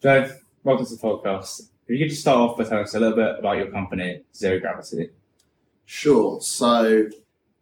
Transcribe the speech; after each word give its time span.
So, 0.00 0.30
welcome 0.62 0.86
to 0.86 0.94
the 0.94 1.02
podcast. 1.02 1.70
If 1.88 1.88
you 1.88 1.98
could 1.98 2.10
just 2.10 2.20
start 2.20 2.38
off 2.38 2.56
by 2.56 2.62
telling 2.62 2.84
us 2.84 2.94
a 2.94 3.00
little 3.00 3.16
bit 3.16 3.40
about 3.40 3.56
your 3.56 3.66
company, 3.72 4.22
Zero 4.32 4.60
Gravity. 4.60 5.10
Sure. 5.86 6.40
So 6.40 7.08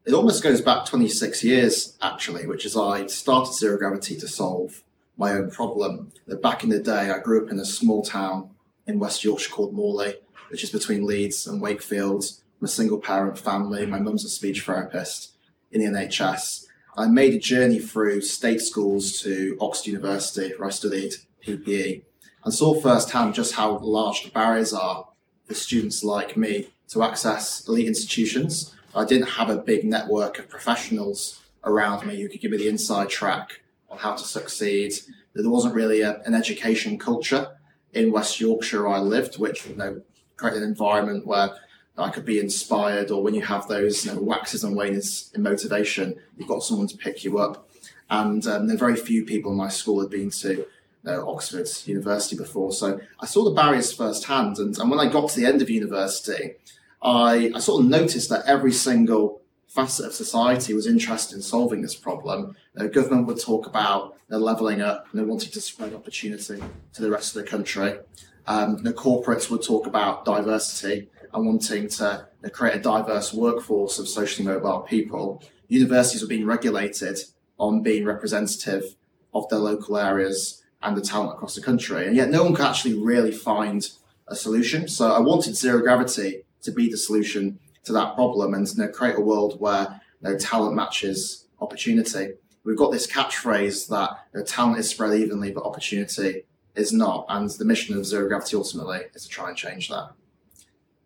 it 0.05 0.13
almost 0.13 0.43
goes 0.43 0.61
back 0.61 0.85
26 0.85 1.43
years, 1.43 1.97
actually, 2.03 2.47
which 2.47 2.67
is 2.67 2.77
I 2.77 3.07
started 3.07 3.55
Zero 3.55 3.79
Gravity 3.79 4.19
to 4.19 4.29
solve 4.29 4.83
my 5.17 5.33
own 5.33 5.51
problem. 5.51 6.13
That 6.27 6.43
back 6.43 6.63
in 6.63 6.69
the 6.69 6.79
day, 6.79 7.11
I 7.11 7.21
grew 7.21 7.43
up 7.43 7.51
in 7.51 7.59
a 7.59 7.65
small 7.65 8.03
town 8.03 8.51
in 8.87 8.99
West 8.99 9.25
Yorkshire 9.25 9.51
called 9.51 9.73
Morley, 9.73 10.17
which 10.51 10.63
is 10.63 10.69
between 10.69 11.07
Leeds 11.07 11.47
and 11.47 11.63
Wakefield. 11.63 12.23
I'm 12.61 12.67
a 12.67 12.69
single 12.69 12.99
parent 12.99 13.39
family. 13.39 13.87
My 13.87 13.99
mum's 13.99 14.27
a 14.27 14.29
speech 14.29 14.63
therapist 14.63 15.33
in 15.73 15.81
the 15.81 15.87
NHS. 15.99 16.67
I 16.99 17.07
made 17.07 17.33
a 17.33 17.39
journey 17.39 17.79
through 17.79 18.21
state 18.21 18.61
schools 18.61 19.23
to 19.23 19.57
Oxford 19.59 19.87
University, 19.87 20.53
where 20.59 20.69
I 20.69 20.71
studied 20.71 21.15
PPE 21.43 22.03
and 22.47 22.55
saw 22.55 22.81
firsthand 22.81 23.35
just 23.35 23.57
how 23.57 23.77
large 23.79 24.23
the 24.23 24.31
barriers 24.31 24.73
are 24.73 25.09
for 25.47 25.55
students 25.55 26.05
like 26.05 26.37
me 26.37 26.69
to 26.87 27.03
access 27.03 27.67
elite 27.67 27.89
institutions. 27.89 28.73
I 28.95 29.05
didn't 29.05 29.31
have 29.31 29.51
a 29.51 29.57
big 29.57 29.85
network 29.85 30.39
of 30.39 30.49
professionals 30.49 31.43
around 31.65 32.07
me 32.07 32.23
who 32.23 32.29
could 32.29 32.41
give 32.41 32.53
me 32.53 32.57
the 32.57 32.69
inside 32.69 33.09
track 33.09 33.63
on 33.91 33.99
how 33.99 34.15
to 34.15 34.23
succeed. 34.23 34.95
There 35.35 35.51
wasn't 35.51 35.75
really 35.75 36.03
a, 36.03 36.21
an 36.21 36.35
education 36.35 37.01
culture 37.01 37.49
in 37.93 38.13
West 38.13 38.39
Yorkshire 38.39 38.87
I 38.87 39.01
lived, 39.01 39.41
which 39.41 39.67
you 39.67 39.75
know 39.75 40.03
created 40.37 40.63
an 40.63 40.69
environment 40.69 41.27
where 41.27 41.51
I 41.99 42.11
could 42.11 42.25
be 42.25 42.39
inspired, 42.39 43.11
or 43.11 43.25
when 43.25 43.35
you 43.35 43.43
have 43.43 43.67
those 43.67 44.07
you 44.07 44.13
know, 44.13 44.21
waxes 44.21 44.63
and 44.63 44.77
wanes 44.77 45.33
in 45.35 45.43
motivation, 45.43 46.15
you've 46.37 46.47
got 46.47 46.63
someone 46.63 46.87
to 46.87 46.97
pick 46.97 47.25
you 47.25 47.39
up. 47.39 47.69
And 48.09 48.47
um, 48.47 48.79
very 48.79 48.95
few 48.95 49.25
people 49.25 49.51
in 49.51 49.59
my 49.59 49.69
school 49.69 50.01
had 50.01 50.11
been 50.11 50.31
to 50.31 50.65
Oxford 51.07 51.69
University 51.85 52.37
before. 52.37 52.73
So 52.73 53.01
I 53.21 53.27
saw 53.27 53.45
the 53.45 53.51
barriers 53.51 53.93
firsthand. 53.93 54.59
And, 54.59 54.77
and 54.79 54.91
when 54.91 55.01
I 55.01 55.11
got 55.11 55.31
to 55.31 55.41
the 55.41 55.47
end 55.47 55.63
of 55.63 55.71
university, 55.71 56.55
I, 57.03 57.53
I 57.55 57.59
sort 57.61 57.85
of 57.85 57.91
noticed 57.91 58.29
that 58.31 58.45
every 58.47 58.73
single 58.73 59.41
facet 59.69 60.07
of 60.07 60.15
society 60.15 60.75
was 60.75 60.87
interested 60.87 61.37
in 61.37 61.43
solving 61.43 61.83
this 61.83 61.95
problem. 61.95 62.57
The 62.75 62.89
government 62.89 63.27
would 63.27 63.41
talk 63.41 63.67
about 63.67 64.17
you 64.31 64.39
levelling 64.39 64.81
up 64.81 65.07
and 65.13 65.29
wanting 65.29 65.51
to 65.53 65.61
spread 65.61 65.95
opportunity 65.95 66.63
to 66.95 67.03
the 67.03 67.11
rest 67.11 67.37
of 67.37 67.43
the 67.43 67.49
country. 67.49 67.99
Um, 68.47 68.83
the 68.83 68.93
corporates 68.93 69.51
would 69.51 69.63
talk 69.63 69.87
about 69.87 70.25
diversity 70.25 71.09
and 71.33 71.47
wanting 71.47 71.89
to 71.89 72.27
create 72.53 72.77
a 72.77 72.81
diverse 72.81 73.35
workforce 73.35 73.99
of 73.99 74.09
socially 74.09 74.47
mobile 74.47 74.81
people. 74.81 75.43
Universities 75.69 76.23
were 76.23 76.29
being 76.29 76.47
regulated 76.47 77.19
on 77.59 77.83
being 77.83 78.05
representative 78.05 78.97
of 79.35 79.49
their 79.49 79.59
local 79.59 79.99
areas 79.99 80.63
and 80.87 80.97
the 80.97 81.01
talent 81.01 81.33
across 81.33 81.55
the 81.55 81.61
country. 81.61 82.07
And 82.07 82.15
yet 82.15 82.31
no 82.31 82.45
one 82.45 82.55
could 82.55 82.65
actually 82.65 82.95
really 82.95 83.33
find 83.33 83.87
a 84.29 84.37
solution. 84.37 84.89
So 84.89 85.11
I 85.11 85.19
wanted 85.19 85.57
zero 85.57 85.81
gravity 85.81 86.43
to 86.63 86.71
be 86.71 86.89
the 86.89 86.97
solution 86.97 87.59
to 87.85 87.93
that 87.93 88.15
problem 88.15 88.55
and 88.55 88.67
you 88.69 88.83
know, 88.83 88.89
create 88.89 89.17
a 89.17 89.21
world 89.21 89.61
where 89.61 90.01
you 90.23 90.31
know, 90.31 90.39
talent 90.39 90.75
matches 90.75 91.47
opportunity. 91.61 92.35
We've 92.65 92.77
got 92.77 92.93
this 92.93 93.07
catchphrase 93.07 93.89
that 93.89 94.11
you 94.33 94.41
know, 94.41 94.47
talent 94.47 94.79
is 94.79 94.89
spread 94.89 95.15
evenly, 95.15 95.53
but 95.53 95.65
opportunity 95.65 96.45
is 96.75 96.93
not. 96.93 97.27
And 97.29 97.51
the 97.51 97.65
mission 97.65 97.97
of 97.97 98.07
zero 98.07 98.29
gravity 98.29 98.57
ultimately 98.57 99.01
is 99.15 99.25
to 99.25 99.29
try 99.29 99.49
and 99.49 99.57
change 99.57 99.89
that. 99.89 100.11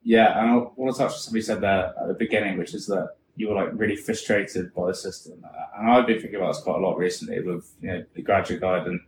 Yeah, 0.02 0.40
and 0.40 0.50
I 0.50 0.54
want 0.76 0.94
to 0.94 0.98
touch 0.98 1.12
on 1.12 1.18
something 1.18 1.36
you 1.36 1.42
said 1.42 1.60
there 1.60 1.92
at 2.00 2.08
the 2.08 2.14
beginning, 2.14 2.58
which 2.58 2.74
is 2.74 2.86
that 2.86 3.16
you 3.36 3.48
were 3.48 3.54
like 3.54 3.70
really 3.74 3.96
frustrated 3.96 4.74
by 4.74 4.88
the 4.88 4.94
system. 4.94 5.44
And 5.78 5.90
I've 5.90 6.06
been 6.06 6.20
thinking 6.20 6.36
about 6.36 6.54
this 6.54 6.62
quite 6.62 6.78
a 6.78 6.80
lot 6.80 6.96
recently 6.96 7.40
with 7.40 7.70
you 7.80 7.88
know 7.88 8.04
the 8.14 8.22
graduate 8.22 8.60
guide 8.60 8.86
and 8.86 9.00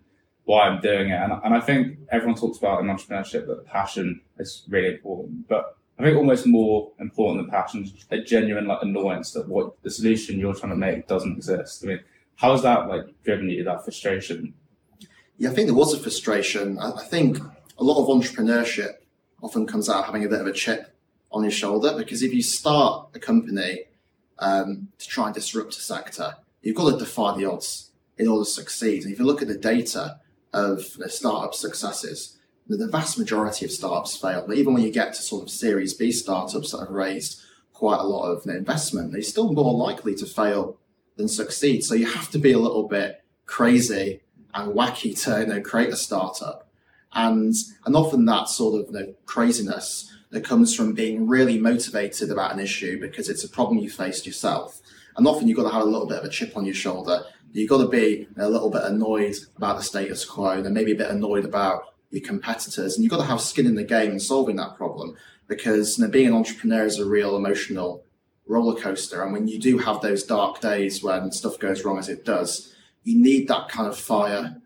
why 0.44 0.68
I'm 0.68 0.80
doing 0.80 1.10
it. 1.10 1.20
And, 1.20 1.32
and 1.44 1.54
I 1.54 1.60
think 1.60 1.98
everyone 2.10 2.36
talks 2.36 2.58
about 2.58 2.80
in 2.80 2.86
entrepreneurship 2.86 3.46
that 3.46 3.66
passion 3.66 4.20
is 4.38 4.64
really 4.68 4.94
important, 4.94 5.48
but 5.48 5.76
I 5.98 6.04
think 6.04 6.16
almost 6.16 6.46
more 6.46 6.90
important 6.98 7.42
than 7.42 7.50
passion 7.50 7.84
is 7.84 8.06
a 8.10 8.18
genuine 8.18 8.66
like 8.66 8.82
annoyance 8.82 9.32
that 9.32 9.48
what 9.48 9.80
the 9.82 9.90
solution 9.90 10.38
you're 10.38 10.54
trying 10.54 10.72
to 10.72 10.76
make 10.76 11.06
doesn't 11.06 11.36
exist. 11.36 11.84
I 11.84 11.86
mean, 11.86 12.00
how 12.36 12.52
has 12.52 12.62
that 12.62 12.88
like 12.88 13.04
driven 13.24 13.48
you 13.48 13.62
that 13.64 13.84
frustration? 13.84 14.54
Yeah, 15.38 15.50
I 15.50 15.54
think 15.54 15.68
there 15.68 15.76
was 15.76 15.94
a 15.94 15.98
frustration. 15.98 16.78
I, 16.78 17.02
think 17.04 17.38
a 17.78 17.84
lot 17.84 18.02
of 18.02 18.08
entrepreneurship 18.08 18.94
often 19.42 19.66
comes 19.66 19.88
out 19.88 20.06
having 20.06 20.24
a 20.24 20.28
bit 20.28 20.40
of 20.40 20.46
a 20.46 20.52
chip 20.52 20.94
on 21.30 21.42
your 21.42 21.52
shoulder 21.52 21.94
because 21.96 22.22
if 22.22 22.32
you 22.32 22.42
start 22.42 23.08
a 23.14 23.18
company 23.18 23.84
um, 24.38 24.88
to 24.98 25.06
try 25.08 25.26
and 25.26 25.34
disrupt 25.34 25.76
a 25.76 25.80
sector, 25.80 26.36
you've 26.62 26.76
got 26.76 26.90
to 26.90 26.98
defy 26.98 27.36
the 27.36 27.44
odds 27.44 27.90
in 28.18 28.28
order 28.28 28.44
to 28.44 28.50
succeed. 28.50 29.04
And 29.04 29.12
if 29.12 29.18
you 29.18 29.24
look 29.24 29.42
at 29.42 29.48
the 29.48 29.56
data, 29.56 30.18
of 30.52 30.82
startup 31.08 31.54
successes. 31.54 32.38
The 32.68 32.86
vast 32.86 33.18
majority 33.18 33.64
of 33.64 33.72
startups 33.72 34.16
fail, 34.16 34.44
but 34.46 34.56
even 34.56 34.72
when 34.72 34.82
you 34.82 34.92
get 34.92 35.14
to 35.14 35.22
sort 35.22 35.42
of 35.42 35.50
Series 35.50 35.94
B 35.94 36.12
startups 36.12 36.70
that 36.70 36.80
have 36.80 36.90
raised 36.90 37.42
quite 37.72 37.98
a 37.98 38.04
lot 38.04 38.30
of 38.30 38.46
investment, 38.46 39.12
they're 39.12 39.22
still 39.22 39.52
more 39.52 39.74
likely 39.74 40.14
to 40.14 40.26
fail 40.26 40.78
than 41.16 41.28
succeed. 41.28 41.84
So 41.84 41.94
you 41.94 42.06
have 42.06 42.30
to 42.30 42.38
be 42.38 42.52
a 42.52 42.58
little 42.58 42.86
bit 42.86 43.24
crazy 43.46 44.20
and 44.54 44.74
wacky 44.74 45.20
to 45.24 45.40
you 45.40 45.46
know, 45.46 45.60
create 45.60 45.90
a 45.90 45.96
startup. 45.96 46.68
And, 47.12 47.54
and 47.84 47.96
often 47.96 48.24
that 48.26 48.48
sort 48.48 48.80
of 48.80 48.94
you 48.94 49.00
know, 49.00 49.14
craziness 49.26 50.10
that 50.30 50.44
comes 50.44 50.74
from 50.74 50.94
being 50.94 51.26
really 51.26 51.58
motivated 51.58 52.30
about 52.30 52.52
an 52.52 52.60
issue 52.60 53.00
because 53.00 53.28
it's 53.28 53.44
a 53.44 53.48
problem 53.48 53.78
you 53.78 53.90
faced 53.90 54.26
yourself. 54.26 54.80
And 55.16 55.26
often 55.26 55.46
you've 55.46 55.58
got 55.58 55.64
to 55.64 55.74
have 55.74 55.82
a 55.82 55.90
little 55.90 56.06
bit 56.06 56.18
of 56.18 56.24
a 56.24 56.30
chip 56.30 56.56
on 56.56 56.64
your 56.64 56.74
shoulder 56.74 57.24
you've 57.52 57.70
got 57.70 57.82
to 57.82 57.88
be 57.88 58.26
a 58.36 58.48
little 58.48 58.70
bit 58.70 58.82
annoyed 58.82 59.36
about 59.56 59.76
the 59.76 59.82
status 59.82 60.24
quo 60.24 60.50
and 60.50 60.74
maybe 60.74 60.92
a 60.92 60.96
bit 60.96 61.10
annoyed 61.10 61.44
about 61.44 61.94
your 62.10 62.22
competitors. 62.22 62.94
And 62.94 63.04
you've 63.04 63.10
got 63.10 63.18
to 63.18 63.26
have 63.26 63.40
skin 63.40 63.66
in 63.66 63.74
the 63.74 63.84
game 63.84 64.12
in 64.12 64.20
solving 64.20 64.56
that 64.56 64.76
problem 64.76 65.16
because 65.48 65.98
you 65.98 66.04
know, 66.04 66.10
being 66.10 66.28
an 66.28 66.34
entrepreneur 66.34 66.84
is 66.84 66.98
a 66.98 67.04
real 67.04 67.36
emotional 67.36 68.04
roller 68.46 68.80
coaster. 68.80 69.22
And 69.22 69.32
when 69.32 69.48
you 69.48 69.58
do 69.58 69.78
have 69.78 70.00
those 70.00 70.24
dark 70.24 70.60
days 70.60 71.02
when 71.02 71.30
stuff 71.30 71.58
goes 71.58 71.84
wrong 71.84 71.98
as 71.98 72.08
it 72.08 72.24
does, 72.24 72.74
you 73.04 73.20
need 73.20 73.48
that 73.48 73.68
kind 73.68 73.88
of 73.88 73.96
fire 73.96 74.56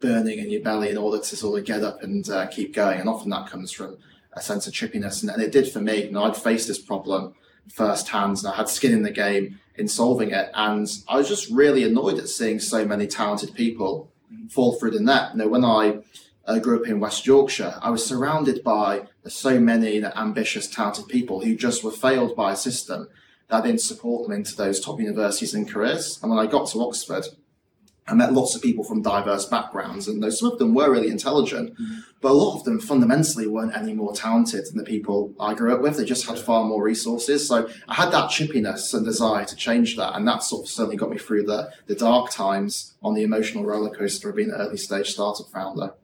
burning 0.00 0.38
in 0.38 0.50
your 0.50 0.62
belly 0.62 0.90
in 0.90 0.98
order 0.98 1.22
to 1.22 1.36
sort 1.36 1.58
of 1.58 1.64
get 1.64 1.82
up 1.82 2.02
and 2.02 2.28
uh, 2.28 2.46
keep 2.46 2.74
going. 2.74 3.00
And 3.00 3.08
often 3.08 3.30
that 3.30 3.48
comes 3.48 3.72
from 3.72 3.96
a 4.32 4.42
sense 4.42 4.66
of 4.66 4.72
chippiness. 4.72 5.22
And, 5.22 5.30
and 5.30 5.42
it 5.42 5.52
did 5.52 5.70
for 5.70 5.80
me. 5.80 6.04
You 6.04 6.12
know, 6.12 6.24
I'd 6.24 6.36
faced 6.36 6.68
this 6.68 6.78
problem 6.78 7.34
firsthand 7.72 8.38
and 8.38 8.48
I 8.48 8.56
had 8.56 8.68
skin 8.68 8.92
in 8.92 9.02
the 9.02 9.10
game 9.10 9.58
in 9.76 9.88
solving 9.88 10.30
it. 10.30 10.50
And 10.54 10.88
I 11.08 11.16
was 11.16 11.28
just 11.28 11.50
really 11.50 11.84
annoyed 11.84 12.18
at 12.18 12.28
seeing 12.28 12.60
so 12.60 12.84
many 12.84 13.06
talented 13.06 13.54
people 13.54 14.10
fall 14.50 14.74
through 14.74 14.92
the 14.92 15.00
net. 15.00 15.32
You 15.32 15.38
know, 15.38 15.48
when 15.48 15.64
I 15.64 15.98
uh, 16.46 16.58
grew 16.58 16.80
up 16.80 16.88
in 16.88 17.00
West 17.00 17.26
Yorkshire, 17.26 17.78
I 17.80 17.90
was 17.90 18.04
surrounded 18.04 18.62
by 18.62 19.06
so 19.26 19.58
many 19.58 19.94
you 19.94 20.00
know, 20.02 20.12
ambitious, 20.16 20.68
talented 20.68 21.08
people 21.08 21.40
who 21.40 21.56
just 21.56 21.82
were 21.82 21.90
failed 21.90 22.36
by 22.36 22.52
a 22.52 22.56
system 22.56 23.08
that 23.48 23.64
didn't 23.64 23.80
support 23.80 24.24
them 24.24 24.36
into 24.36 24.56
those 24.56 24.80
top 24.80 25.00
universities 25.00 25.54
and 25.54 25.68
careers. 25.68 26.18
And 26.22 26.30
when 26.30 26.38
I 26.38 26.50
got 26.50 26.68
to 26.68 26.82
Oxford, 26.82 27.26
I 28.06 28.14
met 28.14 28.34
lots 28.34 28.54
of 28.54 28.60
people 28.60 28.84
from 28.84 29.00
diverse 29.00 29.46
backgrounds, 29.46 30.08
and 30.08 30.22
though 30.22 30.30
some 30.30 30.52
of 30.52 30.58
them 30.58 30.74
were 30.74 30.90
really 30.90 31.08
intelligent, 31.08 31.72
mm-hmm. 31.72 32.00
but 32.20 32.32
a 32.32 32.34
lot 32.34 32.56
of 32.56 32.64
them 32.64 32.78
fundamentally 32.78 33.46
weren't 33.46 33.74
any 33.74 33.94
more 33.94 34.12
talented 34.12 34.66
than 34.66 34.76
the 34.76 34.84
people 34.84 35.32
I 35.40 35.54
grew 35.54 35.74
up 35.74 35.80
with. 35.80 35.96
They 35.96 36.04
just 36.04 36.26
had 36.26 36.38
far 36.38 36.64
more 36.64 36.82
resources. 36.82 37.48
So 37.48 37.68
I 37.88 37.94
had 37.94 38.10
that 38.10 38.30
chippiness 38.30 38.92
and 38.92 39.06
desire 39.06 39.46
to 39.46 39.56
change 39.56 39.96
that, 39.96 40.14
and 40.16 40.28
that 40.28 40.42
sort 40.42 40.66
of 40.66 40.70
certainly 40.70 40.96
got 40.96 41.10
me 41.10 41.16
through 41.16 41.44
the, 41.44 41.70
the 41.86 41.94
dark 41.94 42.30
times 42.30 42.94
on 43.02 43.14
the 43.14 43.22
emotional 43.22 43.64
roller 43.64 43.90
coaster 43.90 44.28
of 44.28 44.36
being 44.36 44.50
an 44.50 44.60
early 44.60 44.76
stage 44.76 45.08
startup 45.08 45.48
founder. 45.48 45.94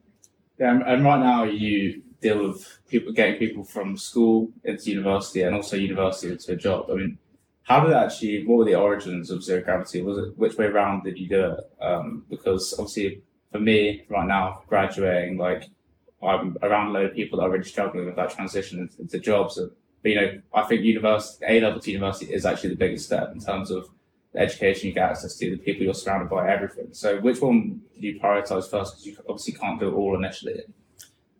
Yeah, 0.57 0.79
and 0.85 1.03
right 1.03 1.19
now 1.19 1.43
you 1.43 2.01
deal 2.21 2.47
with 2.47 2.79
people 2.87 3.11
getting 3.13 3.37
people 3.37 3.63
from 3.63 3.97
school 3.97 4.51
into 4.63 4.91
university 4.91 5.41
and 5.41 5.55
also 5.55 5.75
university 5.75 6.31
into 6.31 6.51
a 6.51 6.55
job. 6.55 6.85
I 6.91 6.95
mean, 6.95 7.17
how 7.71 7.85
did 7.85 7.93
actually? 7.93 8.45
What 8.45 8.57
were 8.57 8.65
the 8.65 8.75
origins 8.75 9.31
of 9.31 9.43
zero 9.43 9.61
gravity? 9.61 10.01
Was 10.01 10.17
it 10.17 10.37
which 10.37 10.57
way 10.57 10.65
around 10.65 11.03
did 11.03 11.17
you 11.17 11.29
do 11.29 11.51
it? 11.51 11.59
Um, 11.81 12.25
because 12.29 12.73
obviously, 12.77 13.21
for 13.49 13.59
me 13.59 14.03
right 14.09 14.27
now, 14.27 14.63
graduating, 14.67 15.37
like 15.37 15.69
I'm 16.21 16.57
around 16.61 16.87
a 16.87 16.91
load 16.91 17.05
of 17.11 17.15
people 17.15 17.39
that 17.39 17.45
are 17.45 17.49
really 17.49 17.63
struggling 17.63 18.05
with 18.05 18.17
that 18.17 18.31
transition 18.31 18.89
into, 18.99 19.19
jobs. 19.19 19.57
But 20.01 20.09
you 20.09 20.15
know, 20.15 20.41
I 20.53 20.63
think 20.63 20.81
university, 20.81 21.45
A 21.47 21.61
level 21.61 21.79
to 21.79 21.91
university, 21.91 22.33
is 22.33 22.45
actually 22.45 22.71
the 22.71 22.75
biggest 22.75 23.05
step 23.05 23.31
in 23.33 23.39
terms 23.39 23.71
of 23.71 23.87
the 24.33 24.41
education 24.41 24.89
you 24.89 24.93
get 24.93 25.09
access 25.11 25.37
to, 25.37 25.51
the 25.51 25.57
people 25.57 25.83
you're 25.83 25.93
surrounded 25.93 26.29
by, 26.29 26.51
everything. 26.51 26.89
So, 26.91 27.21
which 27.21 27.39
one 27.39 27.81
do 27.97 28.05
you 28.05 28.19
prioritize 28.19 28.69
first? 28.69 28.95
Because 28.95 29.05
you 29.05 29.17
obviously 29.29 29.53
can't 29.53 29.79
do 29.79 29.87
it 29.87 29.93
all 29.93 30.17
initially. 30.17 30.61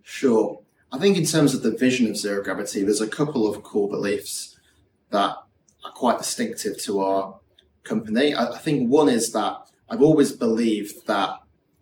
Sure. 0.01 0.61
I 0.93 0.97
think 0.97 1.17
in 1.17 1.25
terms 1.25 1.53
of 1.53 1.61
the 1.61 1.71
vision 1.71 2.09
of 2.09 2.15
zero 2.15 2.41
gravity, 2.41 2.83
there's 2.83 3.01
a 3.01 3.07
couple 3.07 3.49
of 3.49 3.63
core 3.63 3.89
beliefs 3.89 4.57
that 5.09 5.35
quite 6.01 6.17
distinctive 6.17 6.75
to 6.85 6.91
our 6.99 7.21
company. 7.91 8.27
I, 8.33 8.43
I 8.57 8.59
think 8.65 8.89
one 8.89 9.09
is 9.19 9.25
that 9.37 9.53
I've 9.89 10.01
always 10.01 10.31
believed 10.31 10.95
that 11.05 11.31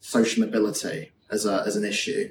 social 0.01 0.43
mobility 0.45 0.99
as, 1.35 1.45
a, 1.45 1.63
as 1.65 1.75
an 1.77 1.85
issue 1.85 2.23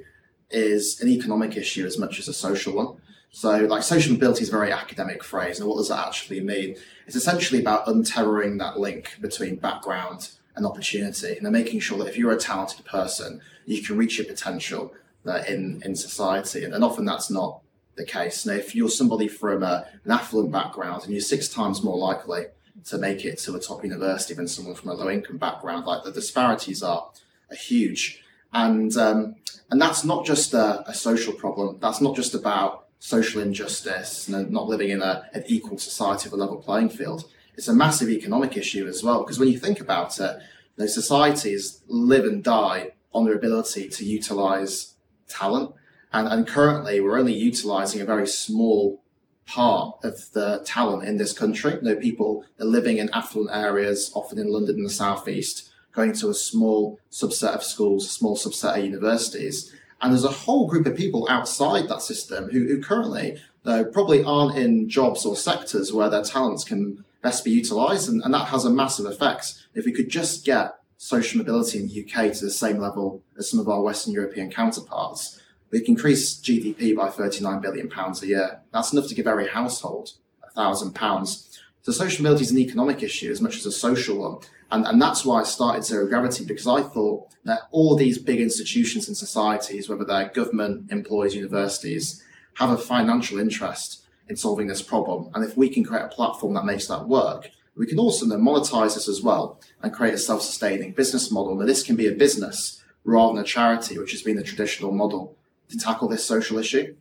is 0.50 1.00
an 1.00 1.08
economic 1.08 1.56
issue 1.56 1.86
as 1.86 1.96
much 1.98 2.14
as 2.20 2.28
a 2.28 2.34
social 2.34 2.74
one. 2.80 2.90
So, 3.30 3.50
like, 3.72 3.82
social 3.82 4.12
mobility 4.12 4.42
is 4.42 4.50
a 4.50 4.58
very 4.60 4.72
academic 4.72 5.20
phrase, 5.32 5.60
and 5.60 5.68
what 5.68 5.78
does 5.78 5.88
that 5.88 6.06
actually 6.06 6.40
mean? 6.54 6.76
It's 7.06 7.16
essentially 7.16 7.60
about 7.60 7.88
unterring 7.92 8.58
that 8.58 8.78
link 8.86 9.04
between 9.26 9.56
background 9.56 10.20
and 10.56 10.66
opportunity, 10.66 11.32
and 11.36 11.50
making 11.50 11.80
sure 11.80 11.98
that 11.98 12.08
if 12.08 12.16
you're 12.18 12.32
a 12.32 12.38
talented 12.50 12.84
person, 12.84 13.40
you 13.64 13.82
can 13.82 13.96
reach 13.96 14.18
your 14.18 14.26
potential 14.34 14.82
uh, 15.26 15.42
in 15.52 15.60
in 15.86 15.94
society, 15.94 16.60
and, 16.64 16.72
and 16.74 16.82
often 16.88 17.04
that's 17.04 17.30
not 17.30 17.60
the 17.98 18.04
case. 18.04 18.46
Now, 18.46 18.54
if 18.54 18.74
you're 18.74 18.88
somebody 18.88 19.28
from 19.28 19.62
a, 19.62 19.86
an 20.04 20.10
affluent 20.10 20.50
background, 20.50 21.02
and 21.02 21.12
you're 21.12 21.20
six 21.20 21.48
times 21.48 21.82
more 21.82 21.98
likely 21.98 22.46
to 22.86 22.96
make 22.96 23.24
it 23.24 23.38
to 23.40 23.54
a 23.56 23.60
top 23.60 23.84
university 23.84 24.34
than 24.34 24.48
someone 24.48 24.74
from 24.74 24.90
a 24.90 24.94
low 24.94 25.10
income 25.10 25.36
background, 25.36 25.84
like 25.84 26.04
the 26.04 26.12
disparities 26.12 26.82
are, 26.82 27.10
are 27.50 27.56
huge, 27.56 28.22
and 28.52 28.96
um, 28.96 29.36
and 29.70 29.78
that's 29.82 30.02
not 30.04 30.24
just 30.24 30.54
a, 30.54 30.88
a 30.88 30.94
social 30.94 31.34
problem. 31.34 31.76
That's 31.80 32.00
not 32.00 32.16
just 32.16 32.34
about 32.34 32.86
social 33.00 33.42
injustice 33.42 34.26
and 34.28 34.50
not 34.50 34.66
living 34.66 34.90
in 34.90 35.02
a, 35.02 35.28
an 35.34 35.44
equal 35.46 35.78
society 35.78 36.28
of 36.28 36.32
a 36.32 36.36
level 36.36 36.56
playing 36.56 36.88
field. 36.88 37.28
It's 37.56 37.68
a 37.68 37.74
massive 37.74 38.08
economic 38.08 38.56
issue 38.56 38.86
as 38.86 39.02
well, 39.04 39.20
because 39.20 39.38
when 39.38 39.48
you 39.48 39.58
think 39.58 39.80
about 39.80 40.18
it, 40.18 40.38
know, 40.78 40.86
societies 40.86 41.82
live 41.88 42.24
and 42.24 42.42
die 42.42 42.92
on 43.12 43.24
their 43.24 43.34
ability 43.34 43.88
to 43.88 44.04
utilize 44.04 44.94
talent. 45.28 45.74
And, 46.12 46.28
and 46.28 46.46
currently, 46.46 47.00
we're 47.00 47.18
only 47.18 47.34
utilizing 47.34 48.00
a 48.00 48.06
very 48.06 48.26
small 48.26 49.02
part 49.46 49.96
of 50.04 50.30
the 50.32 50.62
talent 50.64 51.08
in 51.08 51.16
this 51.16 51.32
country. 51.32 51.74
You 51.74 51.82
know, 51.82 51.96
people 51.96 52.44
are 52.60 52.66
living 52.66 52.98
in 52.98 53.10
affluent 53.12 53.54
areas, 53.54 54.12
often 54.14 54.38
in 54.38 54.52
London 54.52 54.76
and 54.76 54.86
the 54.86 54.90
southeast, 54.90 55.70
going 55.92 56.12
to 56.14 56.28
a 56.28 56.34
small 56.34 57.00
subset 57.10 57.54
of 57.54 57.62
schools, 57.62 58.06
a 58.06 58.10
small 58.10 58.36
subset 58.36 58.78
of 58.78 58.84
universities. 58.84 59.74
And 60.00 60.12
there's 60.12 60.24
a 60.24 60.28
whole 60.28 60.66
group 60.68 60.86
of 60.86 60.96
people 60.96 61.26
outside 61.30 61.88
that 61.88 62.02
system 62.02 62.50
who, 62.50 62.66
who 62.66 62.80
currently 62.80 63.40
uh, 63.64 63.84
probably 63.92 64.22
aren't 64.22 64.56
in 64.56 64.88
jobs 64.88 65.26
or 65.26 65.34
sectors 65.34 65.92
where 65.92 66.08
their 66.08 66.22
talents 66.22 66.64
can 66.64 67.04
best 67.22 67.44
be 67.44 67.50
utilized. 67.50 68.08
And, 68.08 68.22
and 68.22 68.32
that 68.32 68.48
has 68.48 68.64
a 68.64 68.70
massive 68.70 69.06
effect. 69.06 69.54
If 69.74 69.86
we 69.86 69.92
could 69.92 70.08
just 70.08 70.44
get 70.44 70.78
social 70.98 71.38
mobility 71.38 71.78
in 71.78 71.88
the 71.88 72.04
UK 72.04 72.32
to 72.32 72.44
the 72.44 72.50
same 72.50 72.78
level 72.78 73.22
as 73.36 73.50
some 73.50 73.60
of 73.60 73.68
our 73.68 73.82
Western 73.82 74.12
European 74.12 74.50
counterparts, 74.50 75.37
we 75.70 75.80
can 75.80 75.94
increase 75.94 76.40
GDP 76.40 76.96
by 76.96 77.10
39 77.10 77.60
billion 77.60 77.88
pounds 77.88 78.22
a 78.22 78.26
year. 78.26 78.60
That's 78.72 78.92
enough 78.92 79.08
to 79.08 79.14
give 79.14 79.26
every 79.26 79.48
household 79.48 80.12
a 80.42 80.50
thousand 80.50 80.94
pounds. 80.94 81.60
So 81.82 81.92
social 81.92 82.22
mobility 82.22 82.44
is 82.44 82.50
an 82.50 82.58
economic 82.58 83.02
issue 83.02 83.30
as 83.30 83.40
much 83.40 83.56
as 83.56 83.66
a 83.66 83.72
social 83.72 84.18
one. 84.18 84.38
And, 84.70 84.86
and 84.86 85.00
that's 85.00 85.24
why 85.24 85.40
I 85.40 85.44
started 85.44 85.84
Zero 85.84 86.06
Gravity 86.06 86.44
because 86.44 86.66
I 86.66 86.82
thought 86.82 87.28
that 87.44 87.62
all 87.70 87.96
these 87.96 88.18
big 88.18 88.40
institutions 88.40 89.08
and 89.08 89.16
societies, 89.16 89.88
whether 89.88 90.04
they're 90.04 90.28
government, 90.28 90.92
employees, 90.92 91.34
universities, 91.34 92.22
have 92.54 92.70
a 92.70 92.76
financial 92.76 93.38
interest 93.38 94.04
in 94.28 94.36
solving 94.36 94.66
this 94.66 94.82
problem. 94.82 95.30
And 95.34 95.44
if 95.44 95.56
we 95.56 95.70
can 95.70 95.84
create 95.84 96.04
a 96.04 96.08
platform 96.08 96.54
that 96.54 96.66
makes 96.66 96.86
that 96.88 97.08
work, 97.08 97.50
we 97.74 97.86
can 97.86 97.98
also 97.98 98.26
then 98.26 98.40
monetize 98.40 98.94
this 98.94 99.08
as 99.08 99.22
well 99.22 99.60
and 99.82 99.92
create 99.92 100.12
a 100.12 100.18
self-sustaining 100.18 100.92
business 100.92 101.30
model. 101.30 101.54
Now 101.54 101.64
this 101.64 101.84
can 101.84 101.96
be 101.96 102.08
a 102.08 102.12
business 102.12 102.82
rather 103.04 103.34
than 103.34 103.44
a 103.44 103.46
charity, 103.46 103.98
which 103.98 104.10
has 104.10 104.22
been 104.22 104.36
the 104.36 104.42
traditional 104.42 104.92
model 104.92 105.37
to 105.68 105.78
tackle 105.78 106.08
this 106.08 106.24
social 106.24 106.58
issue. 106.58 106.94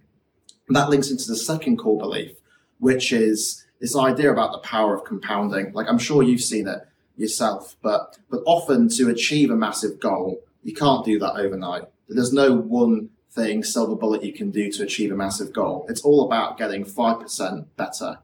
And 0.67 0.75
that 0.75 0.89
links 0.89 1.09
into 1.09 1.27
the 1.27 1.37
second 1.37 1.77
core 1.77 1.97
belief, 1.97 2.33
which 2.79 3.11
is 3.11 3.65
this 3.79 3.95
idea 3.95 4.31
about 4.31 4.51
the 4.51 4.59
power 4.59 4.95
of 4.95 5.05
compounding. 5.05 5.71
Like 5.73 5.87
I'm 5.87 5.99
sure 5.99 6.23
you've 6.23 6.41
seen 6.41 6.67
it 6.67 6.79
yourself, 7.15 7.75
but 7.81 8.17
but 8.29 8.41
often 8.45 8.89
to 8.89 9.09
achieve 9.09 9.49
a 9.49 9.55
massive 9.55 9.99
goal, 9.99 10.41
you 10.63 10.73
can't 10.73 11.05
do 11.05 11.19
that 11.19 11.35
overnight. 11.35 11.83
There's 12.09 12.33
no 12.33 12.55
one 12.55 13.09
thing, 13.31 13.63
silver 13.63 13.95
bullet 13.95 14.23
you 14.23 14.33
can 14.33 14.51
do 14.51 14.71
to 14.71 14.83
achieve 14.83 15.11
a 15.11 15.15
massive 15.15 15.53
goal. 15.53 15.85
It's 15.89 16.01
all 16.01 16.25
about 16.25 16.57
getting 16.57 16.83
5% 16.83 17.65
better 17.75 18.19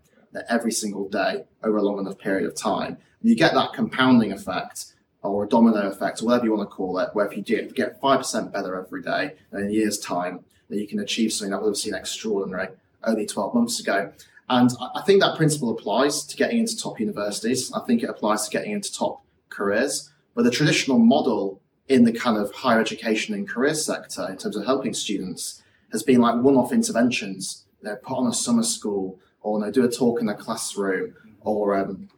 every 0.49 0.71
single 0.71 1.07
day 1.07 1.43
over 1.63 1.77
a 1.77 1.81
long 1.83 1.99
enough 1.99 2.17
period 2.17 2.47
of 2.47 2.55
time. 2.55 2.97
And 3.21 3.29
you 3.29 3.35
get 3.35 3.53
that 3.53 3.73
compounding 3.73 4.31
effect 4.31 4.93
or 5.23 5.45
a 5.45 5.47
domino 5.47 5.89
effect 5.89 6.21
or 6.21 6.25
whatever 6.25 6.45
you 6.45 6.53
want 6.53 6.69
to 6.69 6.75
call 6.75 6.99
it, 6.99 7.09
where 7.13 7.25
if 7.25 7.35
you 7.35 7.41
do 7.41 7.55
get, 7.55 7.75
get 7.75 8.01
5% 8.01 8.51
better 8.51 8.75
every 8.75 9.01
day 9.01 9.33
in 9.51 9.67
a 9.67 9.69
year's 9.69 9.97
time, 9.97 10.41
then 10.69 10.79
you 10.79 10.87
can 10.87 10.99
achieve 10.99 11.31
something 11.31 11.51
that 11.51 11.61
would 11.61 11.69
have 11.69 11.77
seen 11.77 11.95
extraordinary 11.95 12.67
only 13.03 13.25
12 13.25 13.53
months 13.53 13.79
ago. 13.79 14.11
And 14.49 14.69
I 14.93 15.01
think 15.01 15.21
that 15.21 15.37
principle 15.37 15.69
applies 15.71 16.23
to 16.23 16.35
getting 16.35 16.59
into 16.59 16.77
top 16.77 16.99
universities. 16.99 17.71
I 17.73 17.79
think 17.81 18.03
it 18.03 18.09
applies 18.09 18.45
to 18.45 18.51
getting 18.51 18.73
into 18.73 18.93
top 18.93 19.23
careers. 19.49 20.11
But 20.35 20.43
the 20.43 20.51
traditional 20.51 20.99
model 20.99 21.61
in 21.87 22.03
the 22.03 22.11
kind 22.11 22.37
of 22.37 22.51
higher 22.53 22.79
education 22.79 23.33
and 23.33 23.47
career 23.47 23.73
sector 23.73 24.27
in 24.29 24.37
terms 24.37 24.55
of 24.55 24.65
helping 24.65 24.93
students 24.93 25.61
has 25.91 26.03
been 26.03 26.21
like 26.21 26.41
one-off 26.41 26.73
interventions. 26.73 27.65
You 27.81 27.89
know, 27.89 27.95
put 27.97 28.17
on 28.17 28.27
a 28.27 28.33
summer 28.33 28.63
school 28.63 29.19
or 29.41 29.59
you 29.59 29.65
know, 29.65 29.71
do 29.71 29.85
a 29.85 29.91
talk 29.91 30.21
in 30.21 30.29
a 30.29 30.35
classroom 30.35 31.13
or 31.41 31.77
um, 31.77 32.09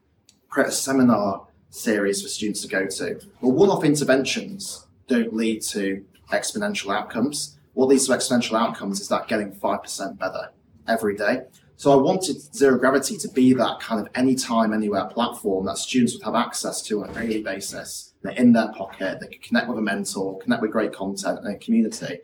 create 0.49 0.69
a 0.69 0.71
seminar 0.71 1.47
series 1.69 2.21
for 2.21 2.27
students 2.27 2.61
to 2.61 2.67
go 2.67 2.87
to. 2.87 3.19
But 3.41 3.49
one-off 3.49 3.83
interventions 3.83 4.87
don't 5.07 5.33
lead 5.33 5.61
to 5.63 6.03
exponential 6.31 6.95
outcomes. 6.95 7.57
What 7.73 7.87
leads 7.87 8.07
to 8.07 8.13
exponential 8.13 8.59
outcomes 8.59 8.99
is 8.99 9.07
that 9.09 9.27
getting 9.27 9.51
5% 9.51 10.17
better 10.17 10.49
every 10.87 11.15
day. 11.15 11.41
So 11.77 11.91
I 11.91 12.01
wanted 12.01 12.39
Zero 12.55 12.77
Gravity 12.77 13.17
to 13.17 13.27
be 13.29 13.53
that 13.53 13.81
kind 13.81 13.99
of 13.99 14.07
anytime, 14.15 14.73
anywhere 14.73 15.05
platform 15.05 15.65
that 15.65 15.77
students 15.77 16.13
would 16.13 16.23
have 16.23 16.35
access 16.35 16.81
to 16.83 17.03
on 17.03 17.09
a 17.09 17.13
daily 17.13 17.43
basis. 17.43 18.13
They're 18.21 18.33
in 18.33 18.53
their 18.53 18.71
pocket, 18.71 19.19
they 19.19 19.27
could 19.27 19.41
connect 19.41 19.67
with 19.67 19.77
a 19.77 19.81
mentor, 19.81 20.39
connect 20.39 20.61
with 20.61 20.71
great 20.71 20.93
content 20.93 21.39
and 21.39 21.53
a 21.53 21.57
community. 21.57 22.19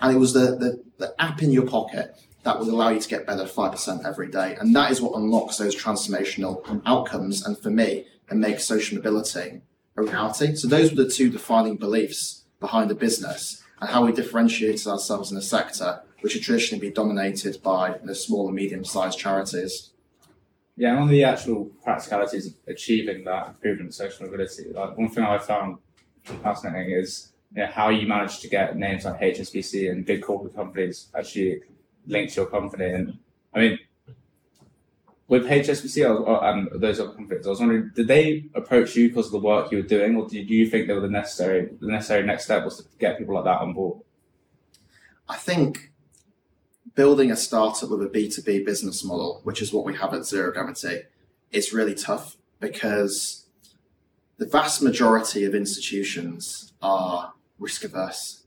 And 0.00 0.16
it 0.16 0.18
was 0.18 0.32
the, 0.32 0.56
the, 0.56 0.82
the 0.96 1.14
app 1.20 1.42
in 1.42 1.50
your 1.50 1.66
pocket 1.66 2.16
that 2.44 2.58
would 2.58 2.68
allow 2.68 2.88
you 2.88 3.00
to 3.00 3.08
get 3.08 3.26
better 3.26 3.44
5% 3.44 4.06
every 4.06 4.28
day. 4.28 4.56
And 4.58 4.74
that 4.74 4.90
is 4.90 5.00
what 5.00 5.16
unlocks 5.16 5.58
those 5.58 5.76
transformational 5.76 6.82
outcomes. 6.86 7.44
And 7.44 7.58
for 7.58 7.70
me, 7.70 8.06
it 8.30 8.34
make 8.34 8.60
social 8.60 8.96
mobility 8.96 9.62
a 9.96 10.02
reality. 10.02 10.54
So 10.56 10.68
those 10.68 10.90
were 10.90 11.04
the 11.04 11.10
two 11.10 11.30
defining 11.30 11.76
beliefs 11.76 12.44
behind 12.60 12.90
the 12.90 12.94
business 12.94 13.62
and 13.80 13.90
how 13.90 14.04
we 14.04 14.12
differentiated 14.12 14.86
ourselves 14.86 15.30
in 15.30 15.38
a 15.38 15.42
sector 15.42 16.02
which 16.20 16.32
had 16.32 16.42
traditionally 16.42 16.80
been 16.80 16.94
dominated 16.94 17.62
by 17.62 17.98
the 18.02 18.14
small 18.14 18.46
and 18.46 18.56
medium 18.56 18.84
sized 18.84 19.18
charities. 19.18 19.90
Yeah, 20.76 20.92
and 20.92 21.00
on 21.00 21.08
the 21.08 21.22
actual 21.22 21.66
practicalities 21.84 22.46
of 22.46 22.54
achieving 22.66 23.24
that 23.24 23.48
improvement 23.48 23.88
in 23.88 23.92
social 23.92 24.26
mobility, 24.26 24.72
like 24.72 24.96
one 24.96 25.10
thing 25.10 25.22
I 25.22 25.38
found 25.38 25.78
fascinating 26.42 26.92
is 26.92 27.32
you 27.54 27.62
know, 27.62 27.68
how 27.68 27.90
you 27.90 28.08
managed 28.08 28.40
to 28.40 28.48
get 28.48 28.76
names 28.76 29.04
like 29.04 29.20
HSBC 29.20 29.90
and 29.90 30.04
big 30.04 30.22
corporate 30.22 30.56
companies 30.56 31.08
actually 31.14 31.60
linked 32.06 32.32
to 32.34 32.40
your 32.40 32.50
company. 32.50 32.86
And 32.86 33.18
I 33.54 33.60
mean, 33.60 33.78
with 35.26 35.46
HSBC 35.46 36.04
and 36.04 36.26
uh, 36.26 36.40
um, 36.40 36.68
those 36.74 37.00
other 37.00 37.12
companies, 37.12 37.46
I 37.46 37.50
was 37.50 37.60
wondering, 37.60 37.90
did 37.94 38.08
they 38.08 38.46
approach 38.54 38.94
you 38.94 39.08
because 39.08 39.26
of 39.26 39.32
the 39.32 39.38
work 39.38 39.72
you 39.72 39.78
were 39.78 39.88
doing, 39.88 40.16
or 40.16 40.28
did 40.28 40.50
you 40.50 40.68
think 40.68 40.86
they 40.86 40.92
were 40.92 41.00
the 41.00 41.08
necessary 41.08 41.70
the 41.80 41.88
necessary 41.88 42.26
next 42.26 42.44
step 42.44 42.64
was 42.64 42.76
to 42.78 42.84
get 42.98 43.18
people 43.18 43.34
like 43.34 43.44
that 43.44 43.60
on 43.60 43.72
board? 43.72 44.00
I 45.28 45.36
think 45.36 45.92
building 46.94 47.30
a 47.30 47.36
startup 47.36 47.90
with 47.90 48.02
a 48.02 48.08
B2B 48.08 48.66
business 48.66 49.02
model, 49.02 49.40
which 49.44 49.62
is 49.62 49.72
what 49.72 49.84
we 49.84 49.94
have 49.96 50.12
at 50.12 50.26
Zero 50.26 50.52
Gravity, 50.52 51.02
is 51.50 51.72
really 51.72 51.94
tough 51.94 52.36
because 52.60 53.46
the 54.36 54.46
vast 54.46 54.82
majority 54.82 55.44
of 55.44 55.54
institutions 55.54 56.72
are 56.82 57.32
risk 57.58 57.84
averse 57.84 58.44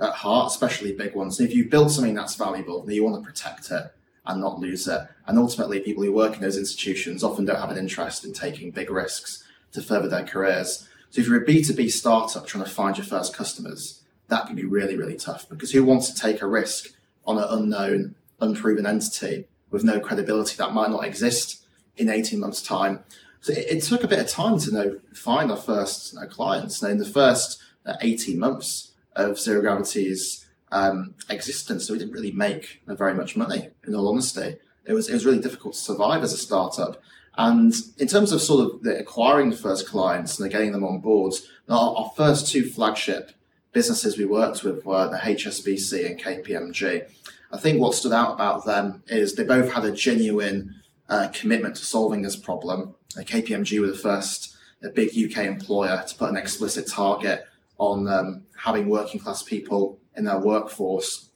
at 0.00 0.12
heart, 0.12 0.50
especially 0.50 0.92
big 0.92 1.14
ones. 1.14 1.38
And 1.38 1.48
if 1.48 1.54
you 1.54 1.68
build 1.68 1.92
something 1.92 2.14
that's 2.14 2.34
valuable, 2.34 2.82
then 2.82 2.94
you 2.94 3.04
want 3.04 3.22
to 3.22 3.26
protect 3.26 3.70
it 3.70 3.92
and 4.26 4.40
not 4.40 4.58
lose 4.58 4.88
it. 4.88 5.02
And 5.26 5.38
ultimately, 5.38 5.80
people 5.80 6.02
who 6.02 6.12
work 6.12 6.34
in 6.34 6.40
those 6.40 6.56
institutions 6.56 7.22
often 7.22 7.44
don't 7.44 7.60
have 7.60 7.70
an 7.70 7.78
interest 7.78 8.24
in 8.24 8.32
taking 8.32 8.70
big 8.70 8.90
risks 8.90 9.44
to 9.72 9.82
further 9.82 10.08
their 10.08 10.24
careers. 10.24 10.88
So 11.10 11.20
if 11.20 11.28
you're 11.28 11.42
a 11.42 11.46
B2B 11.46 11.90
startup 11.90 12.46
trying 12.46 12.64
to 12.64 12.70
find 12.70 12.96
your 12.96 13.06
first 13.06 13.36
customers, 13.36 14.02
that 14.28 14.46
can 14.46 14.56
be 14.56 14.64
really, 14.64 14.96
really 14.96 15.16
tough 15.16 15.48
because 15.48 15.72
who 15.72 15.84
wants 15.84 16.10
to 16.10 16.20
take 16.20 16.42
a 16.42 16.46
risk 16.46 16.92
on 17.26 17.38
an 17.38 17.46
unknown, 17.48 18.14
unproven 18.40 18.86
entity 18.86 19.46
with 19.70 19.84
no 19.84 20.00
credibility 20.00 20.56
that 20.56 20.72
might 20.72 20.90
not 20.90 21.04
exist 21.04 21.64
in 21.96 22.08
18 22.08 22.40
months' 22.40 22.62
time. 22.62 23.04
So 23.40 23.52
it, 23.52 23.66
it 23.70 23.82
took 23.82 24.02
a 24.04 24.08
bit 24.08 24.18
of 24.18 24.28
time 24.28 24.58
to 24.60 24.72
know, 24.72 25.00
find 25.12 25.50
our 25.50 25.56
first 25.56 26.12
you 26.12 26.20
know, 26.20 26.26
clients. 26.26 26.82
Now, 26.82 26.88
in 26.88 26.98
the 26.98 27.04
first 27.04 27.62
uh, 27.84 27.94
18 28.00 28.38
months 28.38 28.92
of 29.14 29.38
Zero 29.38 29.60
Gravity's 29.60 30.43
um, 30.74 31.14
existence, 31.30 31.86
so 31.86 31.92
we 31.92 32.00
didn't 32.00 32.12
really 32.12 32.32
make 32.32 32.82
very 32.86 33.14
much 33.14 33.36
money, 33.36 33.68
in 33.86 33.94
all 33.94 34.08
honesty. 34.08 34.56
It 34.84 34.92
was, 34.92 35.08
it 35.08 35.14
was 35.14 35.24
really 35.24 35.38
difficult 35.38 35.74
to 35.74 35.80
survive 35.80 36.22
as 36.22 36.32
a 36.32 36.36
startup. 36.36 37.00
And 37.36 37.72
in 37.98 38.08
terms 38.08 38.32
of 38.32 38.42
sort 38.42 38.64
of 38.66 38.82
the 38.82 38.98
acquiring 38.98 39.50
the 39.50 39.56
first 39.56 39.88
clients 39.88 40.38
and 40.38 40.50
getting 40.50 40.72
them 40.72 40.84
on 40.84 41.00
board, 41.00 41.34
our, 41.68 41.96
our 41.96 42.12
first 42.16 42.50
two 42.50 42.68
flagship 42.68 43.32
businesses 43.72 44.18
we 44.18 44.24
worked 44.24 44.64
with 44.64 44.84
were 44.84 45.08
the 45.08 45.16
HSBC 45.16 46.06
and 46.06 46.20
KPMG. 46.20 47.08
I 47.52 47.58
think 47.58 47.80
what 47.80 47.94
stood 47.94 48.12
out 48.12 48.34
about 48.34 48.66
them 48.66 49.04
is 49.06 49.34
they 49.34 49.44
both 49.44 49.72
had 49.72 49.84
a 49.84 49.92
genuine 49.92 50.74
uh, 51.08 51.28
commitment 51.32 51.76
to 51.76 51.84
solving 51.84 52.22
this 52.22 52.36
problem. 52.36 52.96
Uh, 53.16 53.20
KPMG 53.20 53.80
were 53.80 53.86
the 53.86 53.94
first 53.96 54.56
big 54.94 55.10
UK 55.10 55.44
employer 55.46 56.04
to 56.06 56.14
put 56.16 56.28
an 56.28 56.36
explicit 56.36 56.86
target 56.86 57.46
on 57.78 58.06
um, 58.06 58.42
having 58.56 58.88
working 58.88 59.18
class 59.18 59.42
people 59.42 59.98
in 60.16 60.24
their 60.24 60.38
workforce. 60.38 61.30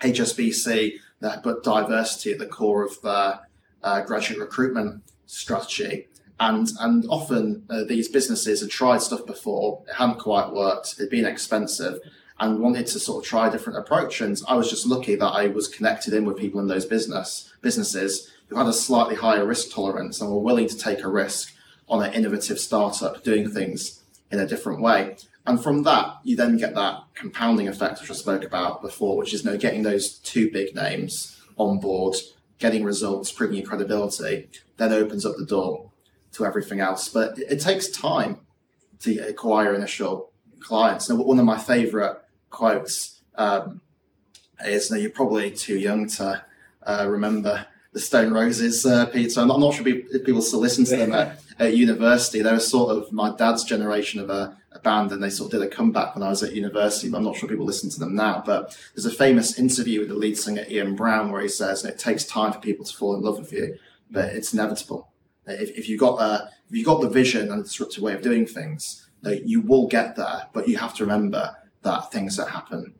HSBC 0.00 0.94
that 1.20 1.42
put 1.42 1.64
diversity 1.64 2.32
at 2.32 2.38
the 2.38 2.46
core 2.46 2.84
of 2.84 3.00
their 3.02 3.40
uh, 3.82 4.02
graduate 4.02 4.38
recruitment 4.38 5.02
strategy. 5.26 6.08
And 6.38 6.68
and 6.80 7.06
often 7.08 7.64
uh, 7.70 7.84
these 7.84 8.08
businesses 8.08 8.60
had 8.60 8.70
tried 8.70 9.00
stuff 9.00 9.24
before, 9.24 9.82
it 9.88 9.94
hadn't 9.94 10.18
quite 10.18 10.52
worked, 10.52 10.94
it'd 10.98 11.10
been 11.10 11.24
expensive, 11.24 11.98
and 12.38 12.60
wanted 12.60 12.86
to 12.88 13.00
sort 13.00 13.24
of 13.24 13.28
try 13.28 13.48
a 13.48 13.50
different 13.50 13.78
approach. 13.78 14.20
And 14.20 14.38
I 14.46 14.54
was 14.54 14.68
just 14.68 14.86
lucky 14.86 15.14
that 15.14 15.26
I 15.26 15.46
was 15.46 15.68
connected 15.68 16.12
in 16.12 16.26
with 16.26 16.36
people 16.36 16.60
in 16.60 16.66
those 16.66 16.84
business 16.84 17.52
businesses 17.62 18.30
who 18.48 18.56
had 18.56 18.66
a 18.66 18.72
slightly 18.72 19.14
higher 19.14 19.46
risk 19.46 19.72
tolerance 19.72 20.20
and 20.20 20.30
were 20.30 20.38
willing 20.38 20.68
to 20.68 20.76
take 20.76 21.02
a 21.02 21.08
risk 21.08 21.54
on 21.88 22.02
an 22.02 22.12
innovative 22.12 22.58
startup 22.58 23.22
doing 23.24 23.50
things 23.50 24.02
in 24.30 24.38
a 24.38 24.46
different 24.46 24.80
way. 24.80 25.16
And 25.46 25.62
from 25.62 25.84
that, 25.84 26.16
you 26.24 26.36
then 26.36 26.56
get 26.56 26.74
that 26.74 27.04
compounding 27.14 27.68
effect, 27.68 28.00
which 28.00 28.10
I 28.10 28.14
spoke 28.14 28.44
about 28.44 28.82
before, 28.82 29.16
which 29.16 29.32
is 29.32 29.44
you 29.44 29.50
know, 29.50 29.56
getting 29.56 29.82
those 29.82 30.18
two 30.18 30.50
big 30.50 30.74
names 30.74 31.40
on 31.56 31.78
board, 31.78 32.16
getting 32.58 32.84
results, 32.84 33.30
proving 33.30 33.58
your 33.58 33.66
credibility, 33.66 34.48
then 34.76 34.92
opens 34.92 35.24
up 35.24 35.36
the 35.38 35.46
door 35.46 35.90
to 36.32 36.44
everything 36.44 36.80
else. 36.80 37.08
But 37.08 37.38
it, 37.38 37.52
it 37.52 37.60
takes 37.60 37.88
time 37.88 38.40
to 39.00 39.18
acquire 39.28 39.74
initial 39.74 40.32
clients. 40.60 41.08
Now, 41.08 41.16
one 41.16 41.38
of 41.38 41.44
my 41.44 41.58
favorite 41.58 42.20
quotes 42.50 43.20
um, 43.36 43.80
is, 44.64 44.90
now 44.90 44.96
you're 44.96 45.10
probably 45.10 45.50
too 45.50 45.78
young 45.78 46.08
to 46.08 46.42
uh, 46.82 47.06
remember 47.08 47.66
the 47.92 48.00
Stone 48.00 48.32
Roses, 48.32 48.84
uh, 48.84 49.06
Peter. 49.06 49.40
I'm 49.40 49.48
not, 49.48 49.54
I'm 49.54 49.60
not 49.60 49.74
sure 49.74 49.86
if 49.88 50.24
people 50.24 50.42
still 50.42 50.60
listen 50.60 50.84
to 50.86 50.96
them 50.96 51.14
at, 51.14 51.40
at 51.58 51.76
university. 51.76 52.42
They 52.42 52.52
were 52.52 52.60
sort 52.60 52.94
of 52.94 53.12
my 53.12 53.34
dad's 53.34 53.64
generation 53.64 54.20
of 54.20 54.28
a, 54.28 54.56
a, 54.65 54.65
band, 54.86 55.12
and 55.12 55.22
they 55.22 55.30
sort 55.30 55.52
of 55.52 55.60
did 55.60 55.66
a 55.66 55.76
comeback 55.76 56.14
when 56.14 56.22
I 56.22 56.28
was 56.28 56.42
at 56.42 56.54
university. 56.54 57.10
But 57.10 57.18
I'm 57.18 57.24
not 57.24 57.36
sure 57.36 57.48
people 57.48 57.66
listen 57.66 57.90
to 57.90 57.98
them 57.98 58.14
now. 58.14 58.42
But 58.46 58.78
there's 58.94 59.04
a 59.04 59.10
famous 59.24 59.58
interview 59.58 60.00
with 60.00 60.08
the 60.08 60.14
lead 60.14 60.38
singer 60.38 60.64
Ian 60.70 60.94
Brown 60.94 61.30
where 61.30 61.42
he 61.42 61.48
says, 61.48 61.84
"It 61.84 61.98
takes 61.98 62.24
time 62.24 62.52
for 62.52 62.60
people 62.60 62.84
to 62.84 62.96
fall 62.96 63.14
in 63.16 63.22
love 63.22 63.38
with 63.38 63.52
you, 63.52 63.76
but 64.10 64.26
it's 64.26 64.54
inevitable. 64.54 65.10
If, 65.46 65.70
if 65.76 65.88
you 65.88 65.98
got 65.98 66.16
if 66.70 66.76
you 66.76 66.84
got 66.84 67.00
the 67.00 67.08
vision 67.08 67.50
and 67.50 67.60
the 67.60 67.64
disruptive 67.64 68.02
way 68.02 68.14
of 68.14 68.22
doing 68.22 68.46
things, 68.46 69.08
you 69.22 69.60
will 69.60 69.88
get 69.88 70.16
there. 70.16 70.46
But 70.52 70.68
you 70.68 70.76
have 70.78 70.94
to 70.94 71.04
remember 71.04 71.56
that 71.82 72.12
things 72.12 72.36
that 72.36 72.48
happen 72.48 72.94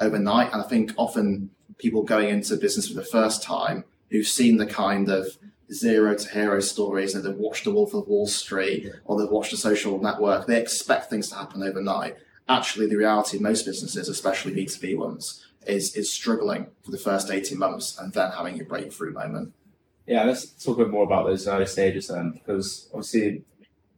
overnight. 0.00 0.52
And 0.52 0.62
I 0.62 0.66
think 0.66 0.92
often 0.96 1.50
people 1.78 2.02
going 2.02 2.28
into 2.28 2.56
business 2.56 2.88
for 2.88 2.94
the 2.94 3.04
first 3.04 3.42
time 3.42 3.84
who've 4.10 4.26
seen 4.26 4.56
the 4.56 4.66
kind 4.66 5.08
of 5.08 5.38
zero 5.72 6.14
to 6.14 6.28
hero 6.30 6.60
stories 6.60 7.14
and 7.14 7.24
they've 7.24 7.36
watched 7.36 7.64
The 7.64 7.70
Wolf 7.70 7.94
of 7.94 8.08
Wall 8.08 8.26
Street 8.26 8.90
or 9.04 9.18
they've 9.18 9.30
watched 9.30 9.52
a 9.52 9.56
social 9.56 10.00
network, 10.00 10.46
they 10.46 10.60
expect 10.60 11.10
things 11.10 11.28
to 11.28 11.36
happen 11.36 11.62
overnight. 11.62 12.16
Actually, 12.48 12.86
the 12.86 12.96
reality 12.96 13.36
of 13.36 13.42
most 13.42 13.66
businesses, 13.66 14.08
especially 14.08 14.54
B2B 14.54 14.96
ones, 14.96 15.46
is, 15.66 15.94
is 15.94 16.10
struggling 16.10 16.68
for 16.82 16.90
the 16.90 16.98
first 16.98 17.30
18 17.30 17.58
months 17.58 17.98
and 17.98 18.12
then 18.12 18.30
having 18.32 18.60
a 18.60 18.64
breakthrough 18.64 19.12
moment. 19.12 19.52
Yeah, 20.06 20.24
let's 20.24 20.46
talk 20.46 20.78
a 20.78 20.84
bit 20.84 20.90
more 20.90 21.04
about 21.04 21.26
those 21.26 21.46
early 21.46 21.66
stages 21.66 22.08
then, 22.08 22.32
because 22.32 22.88
obviously 22.94 23.44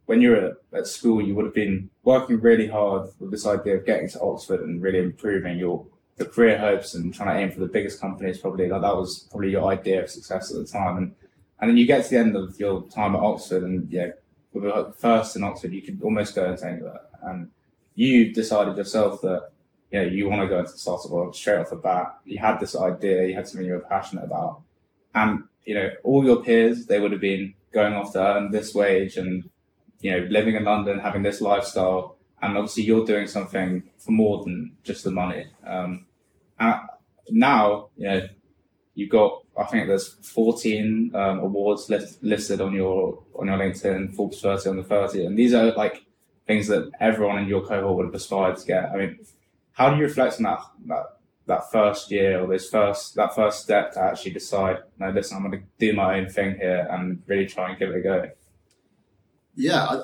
when 0.05 0.21
you 0.21 0.31
were 0.31 0.57
at 0.73 0.87
school, 0.87 1.21
you 1.21 1.33
would 1.35 1.45
have 1.45 1.53
been 1.53 1.89
working 2.03 2.41
really 2.41 2.67
hard 2.67 3.09
with 3.19 3.31
this 3.31 3.45
idea 3.45 3.77
of 3.77 3.85
getting 3.85 4.09
to 4.09 4.19
Oxford 4.19 4.59
and 4.59 4.81
really 4.81 4.99
improving 4.99 5.57
your 5.57 5.85
the 6.17 6.25
career 6.25 6.57
hopes 6.57 6.93
and 6.93 7.13
trying 7.13 7.35
to 7.35 7.41
aim 7.41 7.51
for 7.51 7.61
the 7.61 7.65
biggest 7.65 7.99
companies 7.99 8.37
probably 8.37 8.67
like 8.67 8.81
that 8.81 8.95
was 8.95 9.27
probably 9.31 9.49
your 9.49 9.65
idea 9.71 10.03
of 10.03 10.09
success 10.09 10.51
at 10.51 10.57
the 10.57 10.65
time 10.65 10.97
and 10.97 11.15
and 11.61 11.69
then 11.69 11.77
you 11.77 11.85
get 11.85 12.03
to 12.03 12.09
the 12.09 12.17
end 12.17 12.35
of 12.35 12.59
your 12.59 12.83
time 12.89 13.15
at 13.15 13.21
Oxford 13.21 13.63
and 13.63 13.89
yeah 13.91 14.07
the 14.53 14.93
first 14.97 15.35
in 15.35 15.43
Oxford 15.43 15.71
you 15.71 15.81
could 15.81 16.01
almost 16.03 16.35
go 16.35 16.49
into 16.49 16.83
that. 16.83 17.09
And 17.23 17.49
you 17.95 18.33
decided 18.33 18.77
yourself 18.77 19.21
that 19.21 19.51
you 19.91 19.99
know 19.99 20.07
you 20.07 20.29
want 20.29 20.41
to 20.41 20.47
go 20.47 20.59
into 20.59 20.71
the 20.71 20.77
startup 20.77 21.11
world 21.11 21.35
straight 21.35 21.59
off 21.59 21.69
the 21.69 21.75
bat. 21.75 22.17
You 22.25 22.39
had 22.39 22.59
this 22.59 22.75
idea 22.75 23.27
you 23.27 23.35
had 23.35 23.47
something 23.47 23.65
you 23.65 23.73
were 23.73 23.79
passionate 23.79 24.25
about. 24.25 24.61
And 25.15 25.43
you 25.65 25.75
know 25.75 25.89
all 26.03 26.25
your 26.25 26.43
peers 26.43 26.85
they 26.87 26.99
would 26.99 27.11
have 27.11 27.21
been 27.21 27.53
going 27.71 27.93
off 27.93 28.13
to 28.13 28.19
earn 28.19 28.51
this 28.51 28.73
wage 28.73 29.15
and 29.17 29.49
you 30.01 30.11
know 30.11 30.27
living 30.29 30.55
in 30.55 30.65
London 30.65 30.99
having 30.99 31.23
this 31.23 31.41
lifestyle. 31.41 32.17
And 32.41 32.57
obviously 32.57 32.83
you're 32.83 33.05
doing 33.05 33.27
something 33.27 33.83
for 33.99 34.11
more 34.11 34.43
than 34.43 34.75
just 34.83 35.03
the 35.03 35.11
money. 35.11 35.45
Um, 35.65 36.07
now, 37.29 37.89
you 37.97 38.07
know, 38.07 38.27
you've 38.95 39.09
got 39.09 39.43
I 39.57 39.65
think 39.65 39.87
there's 39.87 40.15
14 40.33 41.11
um, 41.13 41.39
awards 41.39 41.89
list, 41.89 42.23
listed 42.23 42.61
on 42.61 42.73
your 42.73 43.23
on 43.35 43.47
your 43.47 43.57
LinkedIn, 43.57 44.15
Forbes 44.15 44.41
30 44.41 44.69
Under 44.69 44.83
30, 44.83 45.25
and 45.25 45.37
these 45.37 45.53
are 45.53 45.71
like 45.73 46.05
things 46.47 46.67
that 46.67 46.91
everyone 46.99 47.39
in 47.39 47.47
your 47.47 47.65
cohort 47.65 47.97
would 47.97 48.05
have 48.05 48.15
aspired 48.15 48.57
to 48.57 48.65
get. 48.65 48.91
I 48.91 48.97
mean, 48.97 49.19
how 49.73 49.89
do 49.89 49.97
you 49.97 50.03
reflect 50.03 50.37
on 50.37 50.43
that 50.43 50.59
that 50.87 51.05
that 51.47 51.71
first 51.71 52.11
year 52.11 52.41
or 52.41 52.47
this 52.47 52.69
first 52.69 53.15
that 53.15 53.35
first 53.35 53.61
step 53.61 53.93
to 53.93 54.01
actually 54.01 54.31
decide, 54.31 54.77
no, 54.99 55.09
listen, 55.09 55.37
I'm 55.37 55.49
going 55.49 55.59
to 55.59 55.67
do 55.79 55.93
my 55.93 56.19
own 56.19 56.29
thing 56.29 56.55
here 56.55 56.87
and 56.89 57.21
really 57.27 57.45
try 57.45 57.69
and 57.69 57.79
give 57.79 57.89
it 57.89 57.97
a 57.97 58.01
go? 58.01 58.29
Yeah, 59.55 59.83
I, 59.83 59.95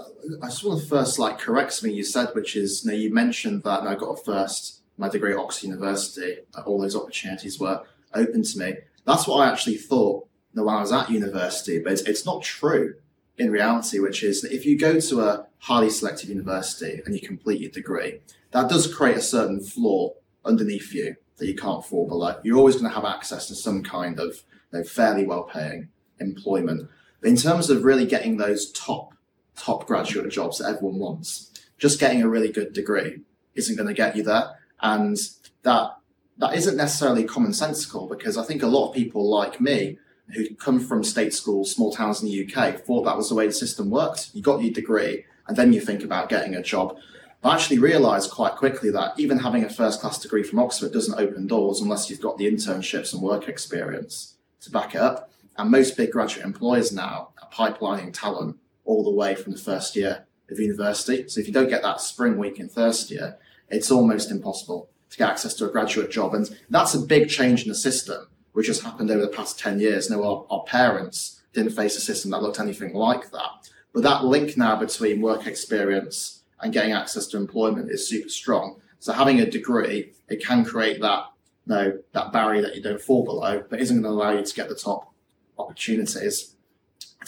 I 0.41 0.47
just 0.47 0.63
want 0.63 0.81
to 0.81 0.87
first 0.87 1.19
like 1.19 1.39
correct 1.39 1.73
something 1.73 1.95
you 1.95 2.03
said, 2.03 2.29
which 2.33 2.55
is 2.55 2.83
you, 2.85 2.93
you 2.93 3.13
mentioned 3.13 3.63
that 3.63 3.83
I 3.83 3.95
got 3.95 4.19
a 4.19 4.23
first 4.23 4.81
my 4.97 5.09
degree 5.09 5.33
at 5.33 5.37
Oxford 5.37 5.67
University. 5.67 6.37
All 6.65 6.81
those 6.81 6.95
opportunities 6.95 7.59
were 7.59 7.83
open 8.13 8.43
to 8.43 8.59
me. 8.59 8.73
That's 9.05 9.27
what 9.27 9.37
I 9.37 9.51
actually 9.51 9.77
thought 9.77 10.27
when 10.53 10.67
I 10.67 10.81
was 10.81 10.91
at 10.91 11.09
university, 11.09 11.79
but 11.79 11.93
it's, 11.93 12.01
it's 12.03 12.25
not 12.25 12.43
true 12.43 12.95
in 13.37 13.51
reality. 13.51 13.99
Which 13.99 14.23
is 14.23 14.41
that 14.41 14.51
if 14.51 14.65
you 14.65 14.77
go 14.77 14.99
to 14.99 15.21
a 15.21 15.47
highly 15.59 15.89
selective 15.89 16.29
university 16.29 17.01
and 17.05 17.13
you 17.15 17.21
complete 17.21 17.61
your 17.61 17.71
degree, 17.71 18.21
that 18.51 18.69
does 18.69 18.93
create 18.93 19.17
a 19.17 19.21
certain 19.21 19.61
floor 19.61 20.15
underneath 20.43 20.93
you 20.93 21.15
that 21.37 21.47
you 21.47 21.55
can't 21.55 21.85
fall 21.85 22.07
below. 22.07 22.39
You're 22.43 22.57
always 22.57 22.75
going 22.75 22.89
to 22.89 22.95
have 22.95 23.05
access 23.05 23.47
to 23.47 23.55
some 23.55 23.83
kind 23.83 24.19
of 24.19 24.43
you 24.71 24.79
know, 24.79 24.83
fairly 24.83 25.25
well-paying 25.25 25.89
employment. 26.19 26.89
But 27.21 27.29
in 27.29 27.35
terms 27.35 27.69
of 27.69 27.83
really 27.83 28.05
getting 28.05 28.37
those 28.37 28.71
top 28.71 29.13
top 29.57 29.87
graduate 29.87 30.31
jobs 30.31 30.59
that 30.59 30.69
everyone 30.69 30.99
wants. 30.99 31.51
Just 31.77 31.99
getting 31.99 32.21
a 32.21 32.29
really 32.29 32.51
good 32.51 32.73
degree 32.73 33.21
isn't 33.55 33.75
going 33.75 33.87
to 33.87 33.93
get 33.93 34.15
you 34.15 34.23
there. 34.23 34.51
And 34.81 35.17
that, 35.63 35.96
that 36.39 36.55
isn't 36.55 36.77
necessarily 36.77 37.23
commonsensical 37.23 38.09
because 38.09 38.37
I 38.37 38.43
think 38.43 38.63
a 38.63 38.67
lot 38.67 38.89
of 38.89 38.95
people 38.95 39.29
like 39.29 39.59
me 39.59 39.97
who 40.33 40.53
come 40.55 40.79
from 40.79 41.03
state 41.03 41.33
schools, 41.33 41.71
small 41.71 41.91
towns 41.91 42.21
in 42.21 42.27
the 42.27 42.45
UK, 42.45 42.81
thought 42.81 43.03
that 43.05 43.17
was 43.17 43.29
the 43.29 43.35
way 43.35 43.47
the 43.47 43.53
system 43.53 43.89
worked. 43.89 44.29
You 44.33 44.41
got 44.41 44.61
your 44.61 44.73
degree 44.73 45.25
and 45.47 45.55
then 45.57 45.73
you 45.73 45.81
think 45.81 46.03
about 46.03 46.29
getting 46.29 46.55
a 46.55 46.61
job. 46.61 46.97
I 47.43 47.55
actually 47.55 47.79
realised 47.79 48.31
quite 48.31 48.55
quickly 48.55 48.91
that 48.91 49.17
even 49.17 49.39
having 49.39 49.63
a 49.63 49.69
first 49.69 50.01
class 50.01 50.19
degree 50.19 50.43
from 50.43 50.59
Oxford 50.59 50.91
doesn't 50.91 51.19
open 51.19 51.47
doors 51.47 51.81
unless 51.81 52.09
you've 52.09 52.21
got 52.21 52.37
the 52.37 52.51
internships 52.51 53.13
and 53.13 53.21
work 53.21 53.47
experience 53.47 54.35
to 54.61 54.71
back 54.71 54.95
it 54.95 55.01
up. 55.01 55.31
And 55.57 55.71
most 55.71 55.97
big 55.97 56.11
graduate 56.11 56.45
employers 56.45 56.91
now 56.91 57.29
are 57.41 57.49
pipelining 57.49 58.11
talent 58.13 58.57
all 58.85 59.03
the 59.03 59.11
way 59.11 59.33
from 59.33 59.53
the 59.53 59.59
first 59.59 59.95
year 59.95 60.25
of 60.49 60.59
university. 60.59 61.27
So 61.27 61.39
if 61.39 61.47
you 61.47 61.53
don't 61.53 61.69
get 61.69 61.83
that 61.83 62.01
spring 62.01 62.37
week 62.37 62.59
in 62.59 62.69
first 62.69 63.09
year, 63.09 63.37
it's 63.69 63.91
almost 63.91 64.29
impossible 64.29 64.89
to 65.09 65.17
get 65.17 65.29
access 65.29 65.53
to 65.55 65.65
a 65.65 65.71
graduate 65.71 66.11
job. 66.11 66.33
And 66.33 66.49
that's 66.69 66.93
a 66.93 66.99
big 66.99 67.29
change 67.29 67.63
in 67.63 67.69
the 67.69 67.75
system, 67.75 68.27
which 68.53 68.67
has 68.67 68.81
happened 68.81 69.11
over 69.11 69.21
the 69.21 69.27
past 69.27 69.59
10 69.59 69.79
years. 69.79 70.09
Now, 70.09 70.23
our, 70.23 70.45
our 70.49 70.63
parents 70.63 71.41
didn't 71.53 71.73
face 71.73 71.95
a 71.97 72.01
system 72.01 72.31
that 72.31 72.41
looked 72.41 72.59
anything 72.59 72.93
like 72.93 73.31
that. 73.31 73.69
But 73.93 74.03
that 74.03 74.25
link 74.25 74.57
now 74.57 74.75
between 74.75 75.21
work 75.21 75.47
experience 75.47 76.43
and 76.59 76.73
getting 76.73 76.91
access 76.91 77.27
to 77.27 77.37
employment 77.37 77.89
is 77.89 78.07
super 78.07 78.29
strong. 78.29 78.81
So 78.99 79.13
having 79.13 79.39
a 79.39 79.49
degree, 79.49 80.13
it 80.27 80.43
can 80.43 80.65
create 80.65 81.01
that, 81.01 81.25
you 81.65 81.73
know, 81.73 81.99
that 82.13 82.31
barrier 82.31 82.61
that 82.61 82.75
you 82.75 82.81
don't 82.81 83.01
fall 83.01 83.23
below, 83.23 83.63
but 83.69 83.79
isn't 83.79 84.01
going 84.01 84.03
to 84.03 84.09
allow 84.09 84.31
you 84.31 84.43
to 84.43 84.53
get 84.53 84.69
the 84.69 84.75
top 84.75 85.13
opportunities 85.57 86.55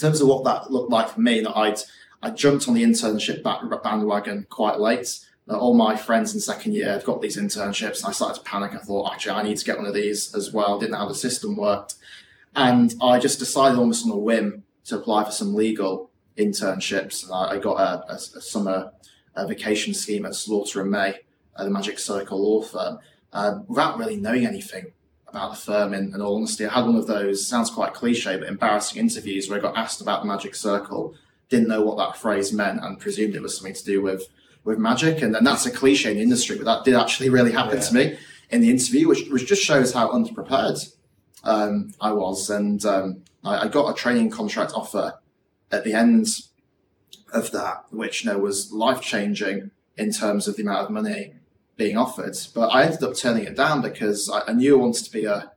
terms 0.00 0.20
of 0.20 0.28
what 0.28 0.44
that 0.44 0.70
looked 0.70 0.90
like 0.90 1.10
for 1.10 1.20
me, 1.20 1.40
that 1.40 1.56
I'd 1.56 1.78
I 2.22 2.30
jumped 2.30 2.68
on 2.68 2.74
the 2.74 2.82
internship 2.82 3.42
bandwagon 3.42 4.46
quite 4.50 4.78
late. 4.78 5.20
All 5.48 5.74
my 5.74 5.96
friends 5.96 6.34
in 6.34 6.40
second 6.40 6.74
year 6.74 6.92
had 6.92 7.04
got 7.04 7.20
these 7.20 7.36
internships, 7.36 7.98
and 7.98 8.08
I 8.08 8.12
started 8.12 8.38
to 8.38 8.48
panic. 8.48 8.72
I 8.74 8.78
thought, 8.78 9.12
actually, 9.12 9.32
I 9.32 9.42
need 9.42 9.56
to 9.56 9.64
get 9.64 9.78
one 9.78 9.86
of 9.86 9.94
these 9.94 10.34
as 10.34 10.52
well. 10.52 10.78
Didn't 10.78 10.92
know 10.92 10.98
how 10.98 11.08
the 11.08 11.14
system 11.14 11.56
worked, 11.56 11.94
and 12.54 12.94
I 13.02 13.18
just 13.18 13.38
decided 13.38 13.78
almost 13.78 14.04
on 14.06 14.12
a 14.12 14.16
whim 14.16 14.64
to 14.84 14.96
apply 14.96 15.24
for 15.24 15.32
some 15.32 15.54
legal 15.54 16.10
internships. 16.36 17.24
And 17.24 17.32
I, 17.32 17.56
I 17.56 17.58
got 17.58 17.80
a, 17.80 18.12
a, 18.12 18.14
a 18.14 18.40
summer 18.40 18.92
a 19.34 19.46
vacation 19.46 19.94
scheme 19.94 20.26
at 20.26 20.34
Slaughter 20.34 20.80
and 20.80 20.90
May, 20.90 21.20
at 21.56 21.64
the 21.64 21.70
Magic 21.70 21.98
Circle 21.98 22.42
law 22.42 22.62
firm, 22.62 22.98
uh, 23.32 23.60
without 23.68 23.98
really 23.98 24.16
knowing 24.16 24.46
anything 24.46 24.92
about 25.28 25.50
the 25.50 25.60
firm 25.60 25.94
in, 25.94 26.12
in 26.14 26.20
all 26.20 26.36
honesty. 26.36 26.66
I 26.66 26.74
had 26.74 26.86
one 26.86 26.96
of 26.96 27.06
those, 27.06 27.46
sounds 27.46 27.70
quite 27.70 27.94
cliche, 27.94 28.36
but 28.36 28.48
embarrassing 28.48 28.98
interviews 28.98 29.48
where 29.48 29.58
I 29.58 29.62
got 29.62 29.76
asked 29.76 30.00
about 30.00 30.22
the 30.22 30.28
magic 30.28 30.54
circle, 30.54 31.14
didn't 31.48 31.68
know 31.68 31.82
what 31.82 31.98
that 31.98 32.16
phrase 32.16 32.52
meant 32.52 32.82
and 32.82 32.98
presumed 32.98 33.34
it 33.34 33.42
was 33.42 33.56
something 33.56 33.74
to 33.74 33.84
do 33.84 34.02
with, 34.02 34.28
with 34.64 34.78
magic. 34.78 35.22
And, 35.22 35.34
then 35.34 35.44
that's 35.44 35.66
a 35.66 35.70
cliche 35.70 36.10
in 36.10 36.16
the 36.16 36.22
industry, 36.22 36.56
but 36.56 36.64
that 36.64 36.84
did 36.84 36.94
actually 36.94 37.28
really 37.28 37.52
happen 37.52 37.78
yeah. 37.78 37.84
to 37.84 37.94
me 37.94 38.18
in 38.50 38.60
the 38.60 38.70
interview, 38.70 39.08
which, 39.08 39.28
which 39.30 39.46
just 39.46 39.62
shows 39.62 39.92
how 39.92 40.10
underprepared 40.10 40.94
um, 41.44 41.92
I 42.00 42.12
was. 42.12 42.50
And 42.50 42.84
um, 42.84 43.22
I, 43.44 43.64
I, 43.64 43.68
got 43.68 43.90
a 43.90 43.94
training 43.94 44.30
contract 44.30 44.72
offer 44.74 45.14
at 45.70 45.84
the 45.84 45.94
end 45.94 46.26
of 47.32 47.50
that, 47.52 47.84
which 47.90 48.24
you 48.24 48.30
know, 48.30 48.38
was 48.38 48.72
life 48.72 49.00
changing 49.00 49.70
in 49.96 50.12
terms 50.12 50.48
of 50.48 50.56
the 50.56 50.62
amount 50.62 50.86
of 50.86 50.90
money 50.90 51.34
being 51.76 51.96
offered. 51.96 52.36
But 52.54 52.68
I 52.68 52.84
ended 52.84 53.02
up 53.02 53.14
turning 53.14 53.44
it 53.44 53.56
down 53.56 53.82
because 53.82 54.28
I, 54.28 54.42
I 54.48 54.52
knew 54.52 54.76
I 54.76 54.80
wanted 54.82 55.04
to 55.04 55.12
be 55.12 55.24
a 55.24 55.52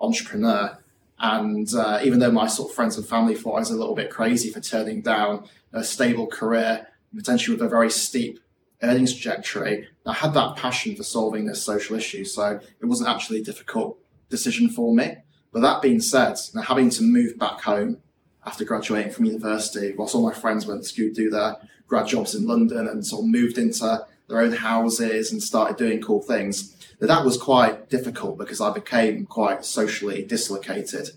entrepreneur. 0.00 0.78
And 1.18 1.72
uh, 1.74 2.00
even 2.04 2.18
though 2.18 2.30
my 2.30 2.46
sort 2.46 2.70
of 2.70 2.74
friends 2.74 2.96
and 2.96 3.06
family 3.06 3.34
thought 3.34 3.56
I 3.56 3.60
was 3.60 3.70
a 3.70 3.76
little 3.76 3.94
bit 3.94 4.10
crazy 4.10 4.50
for 4.50 4.60
turning 4.60 5.00
down 5.00 5.48
a 5.72 5.82
stable 5.82 6.26
career, 6.26 6.86
potentially 7.14 7.56
with 7.56 7.64
a 7.64 7.68
very 7.68 7.90
steep 7.90 8.40
earnings 8.82 9.12
trajectory. 9.12 9.88
I 10.04 10.12
had 10.12 10.34
that 10.34 10.56
passion 10.56 10.94
for 10.96 11.02
solving 11.02 11.46
this 11.46 11.62
social 11.62 11.96
issue, 11.96 12.24
so 12.24 12.60
it 12.80 12.86
wasn't 12.86 13.08
actually 13.08 13.40
a 13.40 13.44
difficult 13.44 13.98
decision 14.28 14.68
for 14.68 14.94
me. 14.94 15.16
But 15.52 15.60
that 15.60 15.82
being 15.82 16.00
said, 16.00 16.36
now 16.54 16.62
having 16.62 16.90
to 16.90 17.02
move 17.02 17.38
back 17.38 17.62
home 17.62 17.98
after 18.44 18.64
graduating 18.64 19.12
from 19.12 19.24
university, 19.24 19.94
whilst 19.96 20.14
all 20.14 20.22
my 20.22 20.34
friends 20.34 20.66
went 20.66 20.84
to 20.84 21.12
do 21.12 21.30
their 21.30 21.56
grad 21.86 22.06
jobs 22.06 22.34
in 22.34 22.46
London 22.46 22.86
and 22.86 23.06
sort 23.06 23.24
of 23.24 23.30
moved 23.30 23.58
into 23.58 24.06
their 24.28 24.40
own 24.40 24.52
houses 24.52 25.32
and 25.32 25.42
started 25.42 25.76
doing 25.76 26.00
cool 26.00 26.20
things, 26.20 26.76
that 26.98 27.06
that 27.06 27.24
was 27.24 27.36
quite 27.36 27.88
difficult 27.88 28.38
because 28.38 28.60
I 28.60 28.72
became 28.72 29.26
quite 29.26 29.64
socially 29.64 30.24
dislocated 30.24 31.10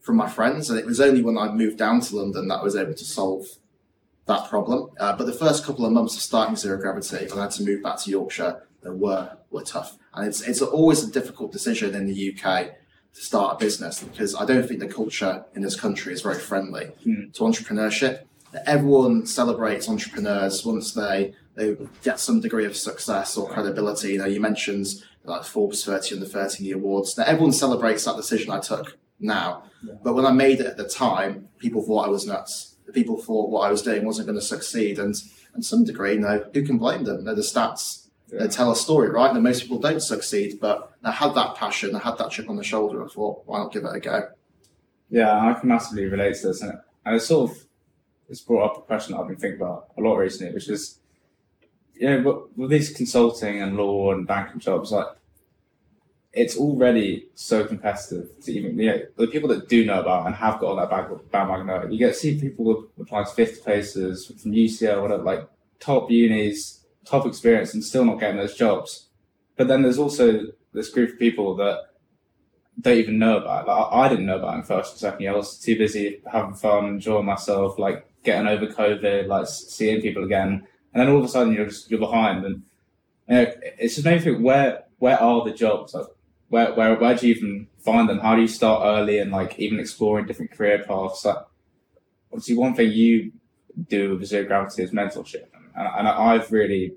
from 0.00 0.16
my 0.16 0.28
friends. 0.28 0.70
And 0.70 0.78
it 0.78 0.86
was 0.86 1.00
only 1.00 1.22
when 1.22 1.38
I 1.38 1.50
moved 1.50 1.78
down 1.78 2.00
to 2.00 2.16
London 2.16 2.48
that 2.48 2.60
I 2.60 2.62
was 2.62 2.76
able 2.76 2.94
to 2.94 3.04
solve 3.04 3.46
that 4.26 4.48
problem. 4.48 4.90
Uh, 4.98 5.16
but 5.16 5.26
the 5.26 5.32
first 5.32 5.64
couple 5.64 5.84
of 5.84 5.92
months 5.92 6.16
of 6.16 6.22
starting 6.22 6.56
Zero 6.56 6.78
Gravity, 6.78 7.26
when 7.28 7.38
I 7.38 7.42
had 7.42 7.50
to 7.52 7.64
move 7.64 7.82
back 7.82 7.98
to 8.00 8.10
Yorkshire, 8.10 8.66
they 8.82 8.90
were 8.90 9.36
were 9.50 9.62
tough. 9.62 9.98
And 10.14 10.26
it's 10.26 10.40
it's 10.42 10.62
always 10.62 11.02
a 11.02 11.10
difficult 11.10 11.52
decision 11.52 11.94
in 11.94 12.06
the 12.06 12.34
UK 12.34 12.70
to 13.14 13.20
start 13.20 13.54
a 13.54 13.64
business 13.64 14.02
because 14.02 14.34
I 14.34 14.44
don't 14.44 14.66
think 14.66 14.80
the 14.80 14.88
culture 14.88 15.44
in 15.54 15.62
this 15.62 15.78
country 15.78 16.12
is 16.12 16.22
very 16.22 16.38
friendly 16.38 16.90
mm. 17.06 17.32
to 17.34 17.42
entrepreneurship. 17.42 18.24
Everyone 18.66 19.26
celebrates 19.26 19.88
entrepreneurs 19.88 20.64
once 20.64 20.92
they 20.94 21.34
they 21.54 21.76
get 22.02 22.18
some 22.18 22.40
degree 22.40 22.66
of 22.66 22.76
success 22.76 23.36
or 23.36 23.48
credibility. 23.48 24.12
You 24.12 24.18
know, 24.18 24.26
you 24.26 24.40
mentioned 24.40 24.86
like 25.24 25.44
Forbes 25.44 25.84
30 25.84 26.16
Under 26.16 26.26
30 26.26 26.72
awards. 26.72 27.16
Now 27.16 27.24
everyone 27.24 27.52
celebrates 27.52 28.04
that 28.04 28.16
decision 28.16 28.50
I 28.50 28.60
took 28.60 28.98
now. 29.20 29.64
Yeah. 29.82 29.94
But 30.02 30.14
when 30.14 30.26
I 30.26 30.32
made 30.32 30.60
it 30.60 30.66
at 30.66 30.76
the 30.76 30.88
time, 30.88 31.48
people 31.58 31.82
thought 31.82 32.06
I 32.06 32.10
was 32.10 32.26
nuts 32.26 32.73
people 32.92 33.20
thought 33.20 33.50
what 33.50 33.66
I 33.66 33.70
was 33.70 33.82
doing 33.82 34.04
wasn't 34.04 34.26
going 34.26 34.38
to 34.38 34.44
succeed. 34.44 34.98
And 34.98 35.14
in 35.54 35.62
some 35.62 35.84
degree, 35.84 36.14
you 36.14 36.20
know, 36.20 36.44
who 36.52 36.64
can 36.64 36.78
blame 36.78 37.04
them? 37.04 37.24
Know, 37.24 37.34
the 37.34 37.42
stats 37.42 38.08
yeah. 38.30 38.40
they 38.40 38.48
tell 38.48 38.70
a 38.70 38.76
story, 38.76 39.10
right? 39.10 39.30
And 39.30 39.42
most 39.42 39.62
people 39.62 39.78
don't 39.78 40.00
succeed. 40.00 40.58
But 40.60 40.92
I 41.02 41.12
had 41.12 41.34
that 41.34 41.56
passion, 41.56 41.94
I 41.94 42.00
had 42.00 42.18
that 42.18 42.30
chip 42.30 42.48
on 42.48 42.56
the 42.56 42.64
shoulder. 42.64 43.04
I 43.04 43.08
thought, 43.08 43.42
why 43.46 43.58
not 43.58 43.72
give 43.72 43.84
it 43.84 43.94
a 43.94 44.00
go? 44.00 44.28
Yeah, 45.10 45.32
I 45.32 45.54
can 45.58 45.68
massively 45.68 46.06
relate 46.06 46.36
to 46.36 46.48
this, 46.48 46.62
and 46.62 46.78
it 47.06 47.20
sort 47.20 47.50
of 47.50 47.66
it's 48.28 48.40
brought 48.40 48.70
up 48.70 48.78
a 48.78 48.80
question 48.80 49.14
that 49.14 49.20
I've 49.20 49.28
been 49.28 49.36
thinking 49.36 49.60
about 49.60 49.88
a 49.96 50.00
lot 50.00 50.16
recently, 50.16 50.54
which 50.54 50.68
is, 50.68 50.98
you 51.94 52.08
know, 52.08 52.48
with 52.56 52.70
these 52.70 52.90
consulting 52.90 53.62
and 53.62 53.76
law 53.76 54.12
and 54.12 54.26
banking 54.26 54.60
jobs, 54.60 54.92
like 54.92 55.06
it's 56.34 56.56
already 56.56 57.28
so 57.34 57.64
competitive 57.64 58.28
to 58.42 58.52
even 58.52 58.78
you 58.78 58.90
know 58.90 59.00
the 59.16 59.26
people 59.26 59.48
that 59.48 59.68
do 59.68 59.84
know 59.84 60.00
about 60.00 60.26
and 60.26 60.34
have 60.34 60.58
got 60.60 60.70
on 60.70 60.76
that 60.76 61.66
know 61.66 61.88
you 61.90 61.98
get 61.98 62.16
see 62.16 62.40
people 62.40 62.86
applying 63.00 63.24
to 63.24 63.30
fifth 63.32 63.62
places 63.62 64.26
from 64.26 64.52
UCL 64.52 65.02
whatever 65.02 65.22
like 65.22 65.48
top 65.80 66.10
unis 66.10 66.84
top 67.04 67.26
experience 67.26 67.74
and 67.74 67.84
still 67.84 68.04
not 68.04 68.18
getting 68.18 68.36
those 68.36 68.56
jobs 68.56 69.08
but 69.56 69.68
then 69.68 69.82
there's 69.82 69.98
also 69.98 70.40
this 70.72 70.88
group 70.90 71.12
of 71.12 71.18
people 71.18 71.54
that 71.56 71.78
don't 72.80 72.98
even 72.98 73.18
know 73.18 73.36
about 73.36 73.64
it. 73.64 73.70
Like, 73.70 73.92
I 73.92 74.08
didn't 74.08 74.26
know 74.26 74.38
about 74.38 74.54
it 74.54 74.58
in 74.58 74.62
first 74.64 74.92
and 74.92 75.00
second 75.00 75.20
year. 75.20 75.32
I 75.32 75.36
was 75.36 75.58
too 75.58 75.78
busy 75.78 76.20
having 76.30 76.54
fun, 76.54 76.86
enjoying 76.86 77.26
myself, 77.26 77.78
like 77.78 78.06
getting 78.24 78.48
over 78.48 78.66
COVID, 78.66 79.28
like 79.28 79.46
seeing 79.46 80.00
people 80.00 80.24
again. 80.24 80.66
And 80.92 81.00
then 81.00 81.08
all 81.08 81.18
of 81.18 81.24
a 81.24 81.28
sudden 81.28 81.52
you're 81.52 81.66
just, 81.66 81.90
you're 81.90 82.00
behind. 82.00 82.44
And 82.44 82.62
you 83.28 83.34
know, 83.34 83.52
it's 83.78 83.94
just 83.94 84.04
made 84.04 84.18
me 84.18 84.20
think 84.20 84.40
where 84.40 84.84
where 84.98 85.20
are 85.20 85.44
the 85.44 85.52
jobs? 85.52 85.94
Like, 85.94 86.06
where, 86.48 86.74
where, 86.74 86.94
where 86.96 87.14
do 87.14 87.26
you 87.26 87.34
even 87.34 87.66
find 87.78 88.08
them? 88.08 88.20
How 88.20 88.34
do 88.36 88.42
you 88.42 88.48
start 88.48 88.82
early 88.84 89.18
and 89.18 89.30
like 89.30 89.58
even 89.58 89.80
exploring 89.80 90.26
different 90.26 90.52
career 90.52 90.84
paths? 90.86 91.24
Like, 91.24 91.38
obviously, 92.32 92.56
one 92.56 92.74
thing 92.74 92.92
you 92.92 93.32
do 93.88 94.16
with 94.16 94.26
zero 94.26 94.44
gravity 94.46 94.82
is 94.82 94.90
mentorship, 94.92 95.46
and, 95.76 95.88
and 95.98 96.08
I've 96.08 96.50
really 96.52 96.94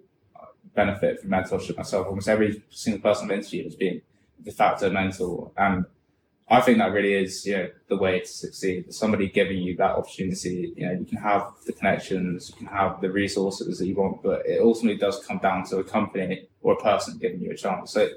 benefited 0.76 1.20
from 1.20 1.32
mentorship 1.32 1.78
myself. 1.78 2.08
Almost 2.08 2.30
every 2.30 2.62
single 2.70 3.02
person 3.02 3.26
I've 3.26 3.38
interviewed 3.38 3.66
has 3.66 3.76
been 3.76 4.02
de 4.44 4.52
facto 4.52 4.90
mentor, 4.92 5.52
and 5.58 5.86
I 6.50 6.62
think 6.62 6.78
that 6.78 6.94
really 6.94 7.14
is, 7.14 7.46
you 7.46 7.58
know, 7.58 7.70
the 7.90 7.98
way 7.98 8.20
to 8.22 8.26
succeed. 8.26 8.94
Somebody 8.94 9.28
giving 9.28 9.58
you 9.58 9.76
that 9.78 9.92
opportunity, 9.92 10.74
you 10.78 10.86
know, 10.86 10.94
you 10.94 11.04
can 11.04 11.18
have 11.18 11.52
the 11.66 11.74
connections, 11.74 12.52
you 12.52 12.56
can 12.56 12.68
have 12.68 13.02
the 13.02 13.12
resources 13.12 13.80
that 13.80 13.86
you 13.86 13.96
want, 13.96 14.24
but 14.24 14.46
it 14.46 14.62
ultimately 14.62 14.98
does 14.98 15.26
come 15.26 15.40
down 15.40 15.66
to 15.66 15.80
a 15.80 15.84
company 15.84 16.48
or 16.62 16.74
a 16.74 16.78
person 16.78 17.18
giving 17.18 17.42
you 17.42 17.52
a 17.52 17.56
chance. 17.56 17.92
So 17.92 18.08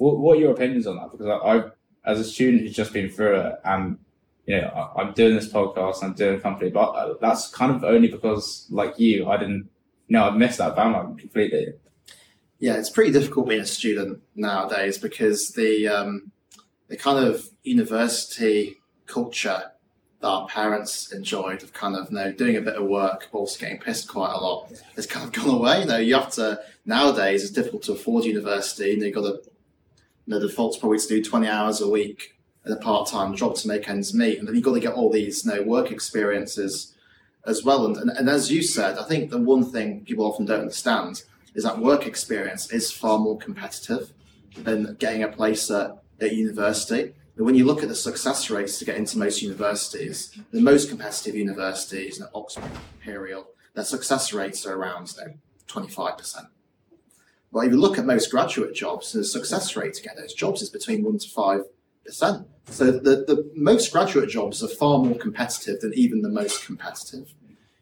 what, 0.00 0.18
what 0.18 0.38
are 0.38 0.40
your 0.40 0.52
opinions 0.52 0.86
on 0.86 0.96
that? 0.96 1.10
Because 1.10 1.26
I, 1.26 1.34
I, 1.34 1.64
as 2.10 2.18
a 2.18 2.24
student 2.24 2.62
who's 2.62 2.74
just 2.74 2.92
been 2.92 3.10
through 3.10 3.38
it, 3.38 3.60
and 3.64 3.98
you 4.46 4.60
know, 4.60 4.92
I, 4.96 5.02
am 5.02 5.12
doing 5.12 5.34
this 5.34 5.52
podcast, 5.52 6.02
I'm 6.02 6.14
doing 6.14 6.40
company, 6.40 6.70
but 6.70 6.90
uh, 6.90 7.14
that's 7.20 7.48
kind 7.48 7.70
of 7.70 7.84
only 7.84 8.08
because, 8.08 8.66
like 8.70 8.98
you, 8.98 9.28
I 9.28 9.36
didn't, 9.36 9.68
you 10.08 10.16
know, 10.16 10.24
I 10.24 10.30
missed 10.30 10.58
that 10.58 10.74
bandwagon 10.74 11.16
completely. 11.18 11.74
Yeah, 12.58 12.76
it's 12.76 12.88
pretty 12.88 13.12
difficult 13.12 13.48
being 13.48 13.60
a 13.60 13.66
student 13.66 14.22
nowadays 14.34 14.96
because 14.96 15.50
the 15.50 15.88
um, 15.88 16.32
the 16.88 16.96
kind 16.96 17.24
of 17.24 17.48
university 17.62 18.76
culture 19.06 19.62
that 20.20 20.26
our 20.28 20.48
parents 20.48 21.12
enjoyed 21.12 21.62
of 21.62 21.72
kind 21.72 21.94
of 21.94 22.10
you 22.10 22.16
know 22.16 22.32
doing 22.32 22.56
a 22.56 22.62
bit 22.62 22.76
of 22.76 22.86
work, 22.86 23.28
also 23.32 23.60
getting 23.60 23.78
pissed 23.78 24.08
quite 24.08 24.32
a 24.32 24.38
lot, 24.38 24.72
has 24.96 25.06
kind 25.06 25.26
of 25.26 25.32
gone 25.32 25.54
away. 25.58 25.80
You 25.80 25.86
know, 25.86 25.98
you 25.98 26.14
have 26.14 26.30
to 26.32 26.60
nowadays 26.86 27.42
it's 27.42 27.52
difficult 27.52 27.82
to 27.82 27.92
afford 27.92 28.24
university, 28.24 28.94
and 28.94 29.02
you've 29.02 29.14
got 29.14 29.22
to 29.22 29.42
the 30.30 30.40
default's 30.40 30.76
probably 30.76 30.98
to 30.98 31.08
do 31.08 31.22
20 31.22 31.46
hours 31.48 31.80
a 31.80 31.88
week 31.88 32.36
in 32.64 32.72
a 32.72 32.76
part-time 32.76 33.34
job 33.34 33.56
to 33.56 33.68
make 33.68 33.88
ends 33.88 34.14
meet 34.14 34.38
and 34.38 34.46
then 34.46 34.54
you've 34.54 34.64
got 34.64 34.74
to 34.74 34.80
get 34.80 34.94
all 34.94 35.10
these 35.10 35.44
you 35.44 35.54
know, 35.54 35.62
work 35.62 35.90
experiences 35.90 36.94
as 37.46 37.64
well. 37.64 37.86
And, 37.86 37.96
and, 37.96 38.10
and 38.10 38.28
as 38.28 38.50
you 38.52 38.62
said 38.62 38.98
i 38.98 39.04
think 39.04 39.30
the 39.30 39.38
one 39.38 39.64
thing 39.64 40.04
people 40.04 40.26
often 40.26 40.44
don't 40.44 40.60
understand 40.60 41.22
is 41.54 41.64
that 41.64 41.78
work 41.78 42.06
experience 42.06 42.70
is 42.70 42.92
far 42.92 43.18
more 43.18 43.38
competitive 43.38 44.12
than 44.56 44.94
getting 44.96 45.22
a 45.22 45.28
place 45.28 45.70
at, 45.70 46.02
at 46.20 46.32
university. 46.32 47.12
But 47.36 47.44
when 47.44 47.54
you 47.54 47.64
look 47.64 47.82
at 47.82 47.88
the 47.88 47.94
success 47.94 48.50
rates 48.50 48.78
to 48.78 48.84
get 48.84 48.96
into 48.96 49.18
most 49.18 49.42
universities 49.42 50.38
the 50.52 50.60
most 50.60 50.88
competitive 50.88 51.34
universities 51.34 52.18
you 52.18 52.24
know, 52.24 52.30
oxford 52.34 52.64
imperial 52.94 53.46
their 53.74 53.84
success 53.84 54.32
rates 54.32 54.66
are 54.66 54.74
around 54.76 55.12
you 55.16 55.24
know, 55.24 55.34
25% 55.68 56.48
well, 57.52 57.66
if 57.66 57.72
you 57.72 57.78
look 57.78 57.98
at 57.98 58.06
most 58.06 58.30
graduate 58.30 58.74
jobs, 58.74 59.12
the 59.12 59.24
success 59.24 59.74
rate 59.76 59.94
to 59.94 60.02
get 60.02 60.16
those 60.16 60.34
jobs 60.34 60.62
is 60.62 60.70
between 60.70 61.04
one 61.04 61.18
to 61.18 61.28
five 61.28 61.62
percent. 62.04 62.46
So 62.66 62.92
the, 62.92 63.24
the 63.26 63.50
most 63.54 63.92
graduate 63.92 64.30
jobs 64.30 64.62
are 64.62 64.68
far 64.68 64.98
more 64.98 65.16
competitive 65.16 65.80
than 65.80 65.92
even 65.94 66.22
the 66.22 66.28
most 66.28 66.64
competitive 66.64 67.34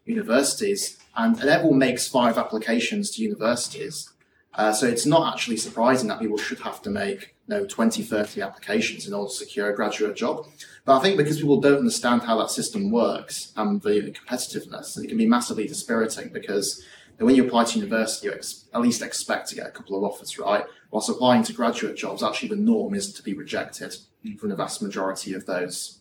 universities. 0.05 0.97
And, 1.15 1.39
and 1.39 1.49
everyone 1.49 1.79
makes 1.79 2.07
five 2.07 2.37
applications 2.37 3.11
to 3.11 3.21
universities. 3.21 4.11
Uh, 4.55 4.73
so 4.73 4.87
it's 4.87 5.05
not 5.05 5.31
actually 5.31 5.57
surprising 5.57 6.09
that 6.09 6.19
people 6.19 6.37
should 6.37 6.59
have 6.59 6.81
to 6.81 6.89
make 6.89 7.35
you 7.47 7.55
know, 7.55 7.65
20, 7.65 8.01
30 8.01 8.41
applications 8.41 9.07
in 9.07 9.13
order 9.13 9.29
to 9.29 9.35
secure 9.35 9.69
a 9.69 9.75
graduate 9.75 10.15
job. 10.15 10.47
But 10.85 10.97
I 10.97 11.01
think 11.01 11.17
because 11.17 11.37
people 11.37 11.61
don't 11.61 11.79
understand 11.79 12.23
how 12.23 12.37
that 12.39 12.49
system 12.49 12.89
works 12.89 13.53
and 13.55 13.81
the 13.81 14.11
competitiveness, 14.11 15.01
it 15.01 15.07
can 15.07 15.17
be 15.17 15.27
massively 15.27 15.67
dispiriting 15.67 16.29
because 16.29 16.83
and 17.19 17.25
when 17.25 17.35
you 17.35 17.45
apply 17.45 17.65
to 17.65 17.79
university, 17.79 18.27
you 18.27 18.33
ex- 18.33 18.65
at 18.73 18.81
least 18.81 19.01
expect 19.01 19.49
to 19.49 19.55
get 19.55 19.67
a 19.67 19.71
couple 19.71 19.97
of 19.97 20.09
offers, 20.09 20.39
right? 20.39 20.63
Whilst 20.89 21.09
applying 21.09 21.43
to 21.43 21.53
graduate 21.53 21.97
jobs, 21.97 22.23
actually 22.23 22.49
the 22.49 22.55
norm 22.55 22.95
is 22.95 23.13
to 23.13 23.21
be 23.21 23.33
rejected 23.33 23.95
from 24.39 24.49
the 24.49 24.55
vast 24.55 24.81
majority 24.81 25.33
of 25.33 25.45
those 25.45 25.99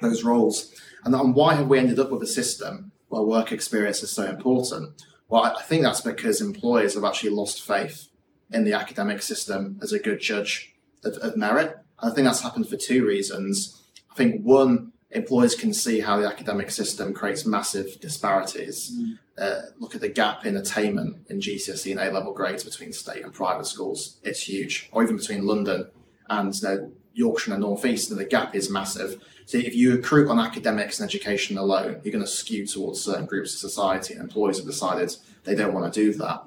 those 0.00 0.22
roles. 0.24 0.74
And, 1.04 1.14
and 1.14 1.34
why 1.34 1.54
have 1.54 1.66
we 1.66 1.78
ended 1.78 1.98
up 1.98 2.10
with 2.10 2.22
a 2.22 2.26
system 2.26 2.92
where 3.08 3.22
work 3.22 3.52
experience 3.52 4.02
is 4.02 4.10
so 4.10 4.24
important? 4.24 5.02
Well, 5.28 5.44
I 5.44 5.62
think 5.62 5.82
that's 5.82 6.00
because 6.00 6.40
employers 6.40 6.94
have 6.94 7.04
actually 7.04 7.30
lost 7.30 7.66
faith 7.66 8.08
in 8.50 8.64
the 8.64 8.72
academic 8.72 9.22
system 9.22 9.78
as 9.82 9.92
a 9.92 9.98
good 9.98 10.20
judge 10.20 10.74
of, 11.04 11.14
of 11.14 11.36
merit. 11.36 11.76
And 12.00 12.10
I 12.10 12.14
think 12.14 12.26
that's 12.26 12.42
happened 12.42 12.68
for 12.68 12.76
two 12.76 13.04
reasons. 13.04 13.82
I 14.10 14.14
think 14.14 14.42
one, 14.42 14.92
employers 15.10 15.54
can 15.54 15.72
see 15.72 16.00
how 16.00 16.18
the 16.18 16.26
academic 16.26 16.70
system 16.70 17.14
creates 17.14 17.46
massive 17.46 17.98
disparities. 18.00 18.92
Mm. 18.94 19.18
Uh, 19.38 19.60
look 19.78 19.94
at 19.94 20.00
the 20.00 20.08
gap 20.08 20.44
in 20.44 20.56
attainment 20.56 21.16
in 21.28 21.40
GCSE 21.40 21.92
and 21.92 22.00
A 22.00 22.12
level 22.12 22.32
grades 22.32 22.64
between 22.64 22.92
state 22.92 23.24
and 23.24 23.32
private 23.32 23.66
schools. 23.66 24.18
It's 24.22 24.48
huge, 24.48 24.88
or 24.92 25.02
even 25.02 25.16
between 25.16 25.46
London 25.46 25.90
and 26.28 26.54
you 26.54 26.68
know, 26.68 26.92
Yorkshire 27.14 27.54
and 27.54 27.62
the 27.62 27.66
North 27.66 27.84
East. 27.84 28.10
And 28.10 28.20
the 28.20 28.24
gap 28.24 28.54
is 28.54 28.70
massive. 28.70 29.22
So 29.46 29.58
if 29.58 29.74
you 29.74 29.94
recruit 29.94 30.28
on 30.28 30.38
academics 30.38 31.00
and 31.00 31.08
education 31.08 31.56
alone, 31.56 32.00
you're 32.02 32.12
going 32.12 32.24
to 32.24 32.30
skew 32.30 32.66
towards 32.66 33.00
certain 33.00 33.26
groups 33.26 33.54
of 33.54 33.60
society, 33.60 34.14
and 34.14 34.22
employers 34.22 34.58
have 34.58 34.66
decided 34.66 35.16
they 35.44 35.54
don't 35.54 35.72
want 35.72 35.92
to 35.92 36.00
do 36.00 36.12
that. 36.18 36.42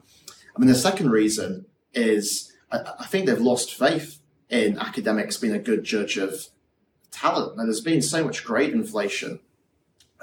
I 0.55 0.59
mean, 0.59 0.67
the 0.67 0.75
second 0.75 1.09
reason 1.09 1.65
is 1.93 2.51
I, 2.71 2.93
I 2.99 3.05
think 3.05 3.25
they've 3.25 3.39
lost 3.39 3.73
faith 3.73 4.19
in 4.49 4.77
academics 4.77 5.37
being 5.37 5.55
a 5.55 5.59
good 5.59 5.83
judge 5.83 6.17
of 6.17 6.47
talent. 7.11 7.57
And 7.57 7.67
there's 7.67 7.81
been 7.81 8.01
so 8.01 8.23
much 8.23 8.43
grade 8.43 8.73
inflation 8.73 9.39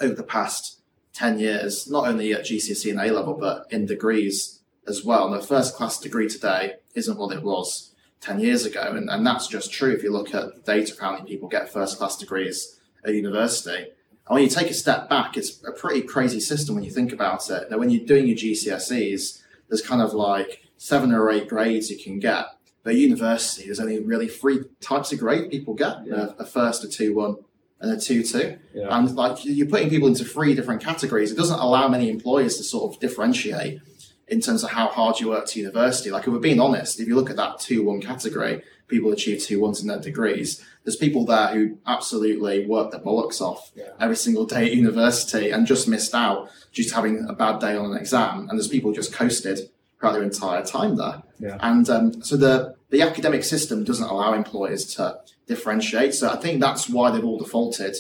over 0.01 0.15
the 0.15 0.23
past 0.23 0.81
10 1.15 1.39
years, 1.39 1.91
not 1.91 2.07
only 2.07 2.33
at 2.33 2.45
GCSE 2.45 2.91
and 2.91 3.01
A 3.01 3.13
level, 3.13 3.35
but 3.35 3.67
in 3.71 3.87
degrees 3.87 4.61
as 4.87 5.05
well. 5.05 5.27
And 5.27 5.35
a 5.35 5.45
first 5.45 5.75
class 5.75 5.99
degree 5.99 6.29
today 6.29 6.75
isn't 6.95 7.19
what 7.19 7.35
it 7.35 7.43
was 7.43 7.95
10 8.21 8.41
years 8.41 8.65
ago. 8.65 8.83
And, 8.83 9.11
and 9.11 9.27
that's 9.27 9.49
just 9.49 9.73
true 9.73 9.93
if 9.93 10.03
you 10.03 10.13
look 10.13 10.35
at 10.35 10.55
the 10.55 10.61
data 10.61 10.95
how 11.01 11.13
many 11.13 11.27
people 11.27 11.49
get 11.49 11.73
first 11.73 11.99
class 11.99 12.17
degrees 12.17 12.79
at 13.05 13.15
university. 13.15 13.93
And 14.29 14.35
when 14.35 14.43
you 14.43 14.49
take 14.49 14.71
a 14.71 14.75
step 14.75 15.09
back, 15.09 15.37
it's 15.37 15.63
a 15.65 15.73
pretty 15.73 16.03
crazy 16.03 16.41
system 16.41 16.75
when 16.75 16.85
you 16.85 16.91
think 16.91 17.13
about 17.13 17.49
it. 17.51 17.71
Now, 17.71 17.79
when 17.79 17.91
you're 17.91 18.05
doing 18.05 18.27
your 18.27 18.37
GCSEs, 18.37 19.43
there's 19.69 19.83
kind 19.83 20.03
of 20.03 20.13
like 20.13 20.65
seven 20.77 21.13
or 21.13 21.31
eight 21.31 21.49
grades 21.49 21.91
you 21.91 21.99
can 21.99 22.19
get. 22.19 22.47
But 22.89 22.97
university, 22.97 23.67
there's 23.67 23.81
only 23.81 24.01
really 24.01 24.29
three 24.29 24.61
types 24.81 25.13
of 25.13 25.19
grade 25.19 25.51
people 25.51 25.75
get: 25.75 26.07
Yeah. 26.07 26.29
a, 26.39 26.43
a 26.45 26.47
first, 26.47 26.85
a 26.85 26.89
two 26.89 27.15
one, 27.15 27.37
and 27.81 27.93
a 27.93 28.01
two 28.01 28.23
two. 28.23 28.57
Yeah. 28.75 28.87
And 28.97 29.15
like 29.15 29.45
you're 29.45 29.67
putting 29.69 29.91
people 29.91 30.09
into 30.09 30.25
three 30.25 30.55
different 30.55 30.81
categories. 30.83 31.31
It 31.31 31.37
doesn't 31.37 31.59
allow 31.59 31.87
many 31.89 32.09
employers 32.09 32.57
to 32.57 32.65
sort 32.65 32.85
of 32.95 32.99
differentiate 32.99 33.81
in 34.27 34.41
terms 34.41 34.65
of 34.65 34.71
how 34.71 34.87
hard 34.89 35.21
you 35.21 35.29
work 35.29 35.45
to 35.49 35.61
university. 35.61 36.11
Like 36.11 36.27
if 36.27 36.33
we're 36.33 36.39
being 36.39 36.61
honest, 36.61 36.99
if 36.99 37.07
you 37.09 37.15
look 37.15 37.29
at 37.29 37.37
that 37.37 37.61
two 37.61 37.85
one 37.85 38.01
category, 38.01 38.63
people 38.87 39.13
achieve 39.13 39.43
two 39.43 39.61
ones 39.61 39.83
in 39.83 39.87
their 39.89 40.01
degrees. 40.01 40.65
There's 40.85 40.97
people 40.97 41.27
there 41.27 41.49
who 41.49 41.77
absolutely 41.87 42.65
work 42.65 42.91
their 42.91 43.01
bollocks 43.01 43.43
off 43.43 43.71
Yeah. 43.77 43.91
every 44.01 44.17
single 44.17 44.47
day 44.47 44.65
at 44.65 44.73
university 44.73 45.51
and 45.51 45.67
just 45.67 45.87
missed 45.89 46.15
out 46.15 46.49
due 46.73 46.85
to 46.85 46.95
having 46.95 47.27
a 47.29 47.35
bad 47.35 47.61
day 47.61 47.77
on 47.77 47.91
an 47.93 47.99
exam. 47.99 48.49
And 48.49 48.59
there's 48.59 48.69
people 48.69 48.93
just 48.93 49.13
coasted 49.13 49.59
throughout 50.01 50.13
their 50.13 50.23
entire 50.23 50.65
time 50.65 50.97
there. 50.97 51.23
Yeah. 51.39 51.59
And 51.61 51.89
um, 51.91 52.23
so 52.23 52.37
the 52.39 52.78
the 52.91 53.03
academic 53.03 53.45
system 53.45 53.85
doesn't 53.85 54.09
allow 54.09 54.33
employers 54.33 54.95
to 54.95 55.21
differentiate. 55.47 56.15
So 56.15 56.31
I 56.31 56.37
think 56.37 56.61
that's 56.61 56.89
why 56.89 57.11
they've 57.11 57.25
all 57.25 57.39
defaulted 57.39 57.97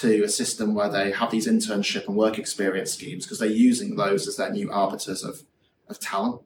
to 0.00 0.24
a 0.24 0.28
system 0.28 0.74
where 0.74 0.90
they 0.90 1.10
have 1.12 1.30
these 1.30 1.48
internship 1.48 2.06
and 2.06 2.16
work 2.16 2.38
experience 2.38 2.92
schemes 2.92 3.24
because 3.24 3.38
they're 3.38 3.48
using 3.48 3.96
those 3.96 4.28
as 4.28 4.36
their 4.36 4.50
new 4.50 4.70
arbiters 4.70 5.24
of, 5.24 5.42
of 5.88 5.98
talent. 5.98 6.42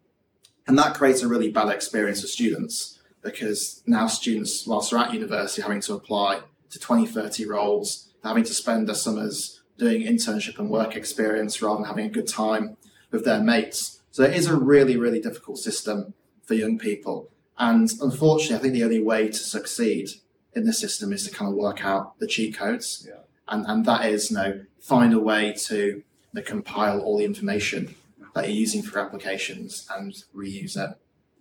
And 0.67 0.79
that 0.79 0.95
creates 0.95 1.23
a 1.23 1.29
really 1.29 1.51
bad 1.51 1.69
experience 1.69 2.21
for 2.21 2.29
students 2.29 3.01
because 3.23 3.83
now 3.87 4.07
students, 4.07 4.67
whilst 4.67 4.91
they're 4.91 5.01
at 5.01 5.13
university, 5.13 5.63
having 5.63 5.81
to 5.83 5.95
apply 5.95 6.43
to 6.71 6.79
20, 6.79 7.07
30 7.07 7.47
roles, 7.47 8.13
having 8.23 8.45
to 8.45 8.55
spend 8.55 8.87
their 8.87 8.95
summers 8.95 9.61
doing 9.79 10.03
internship 10.03 10.59
and 10.59 10.71
work 10.71 10.95
experience 10.95 11.61
rather 11.61 11.79
than 11.79 11.87
having 11.87 12.07
a 12.07 12.11
good 12.11 12.29
time 12.29 12.77
with 13.11 13.25
their 13.25 13.41
mates. 13.41 14.01
So 14.13 14.23
it 14.23 14.35
is 14.35 14.47
a 14.47 14.57
really, 14.57 14.97
really 14.97 15.21
difficult 15.21 15.59
system 15.59 16.15
for 16.45 16.55
young 16.55 16.79
people. 16.79 17.31
And 17.61 17.93
unfortunately, 18.01 18.57
I 18.57 18.59
think 18.59 18.73
the 18.73 18.85
only 18.85 19.03
way 19.03 19.29
to 19.29 19.35
succeed 19.35 20.09
in 20.55 20.65
the 20.65 20.73
system 20.73 21.13
is 21.13 21.29
to 21.29 21.31
kind 21.31 21.51
of 21.51 21.57
work 21.57 21.85
out 21.85 22.19
the 22.19 22.27
cheat 22.27 22.57
codes. 22.57 23.07
Yeah. 23.07 23.21
And, 23.49 23.67
and 23.67 23.85
that 23.85 24.07
is, 24.07 24.31
you 24.31 24.39
know, 24.39 24.65
find 24.81 25.13
a 25.13 25.21
way 25.21 25.53
to 25.67 25.77
you 25.77 26.03
know, 26.33 26.41
compile 26.41 27.01
all 27.01 27.19
the 27.19 27.25
information 27.27 27.95
that 28.35 28.47
you're 28.47 28.57
using 28.57 28.83
for 28.83 28.99
applications 28.99 29.87
and 29.95 30.25
reuse 30.35 30.77
it. 30.77 30.97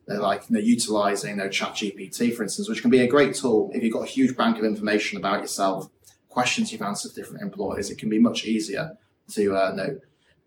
They're 0.07 0.19
like 0.19 0.49
you 0.49 0.55
know, 0.55 0.61
utilizing 0.61 1.31
you 1.31 1.35
know, 1.37 1.47
ChatGPT, 1.47 2.35
for 2.35 2.43
instance, 2.43 2.67
which 2.67 2.81
can 2.81 2.91
be 2.91 2.99
a 2.99 3.07
great 3.07 3.33
tool 3.33 3.71
if 3.73 3.81
you've 3.81 3.93
got 3.93 4.03
a 4.03 4.11
huge 4.11 4.35
bank 4.35 4.57
of 4.57 4.65
information 4.65 5.17
about 5.17 5.39
yourself, 5.39 5.89
questions 6.27 6.73
you've 6.73 6.81
answered 6.81 7.11
to 7.11 7.15
different 7.15 7.43
employers. 7.43 7.89
It 7.89 7.97
can 7.97 8.09
be 8.09 8.19
much 8.19 8.43
easier 8.43 8.97
to 9.31 9.55
uh, 9.55 9.69
you 9.69 9.75
know, 9.77 9.99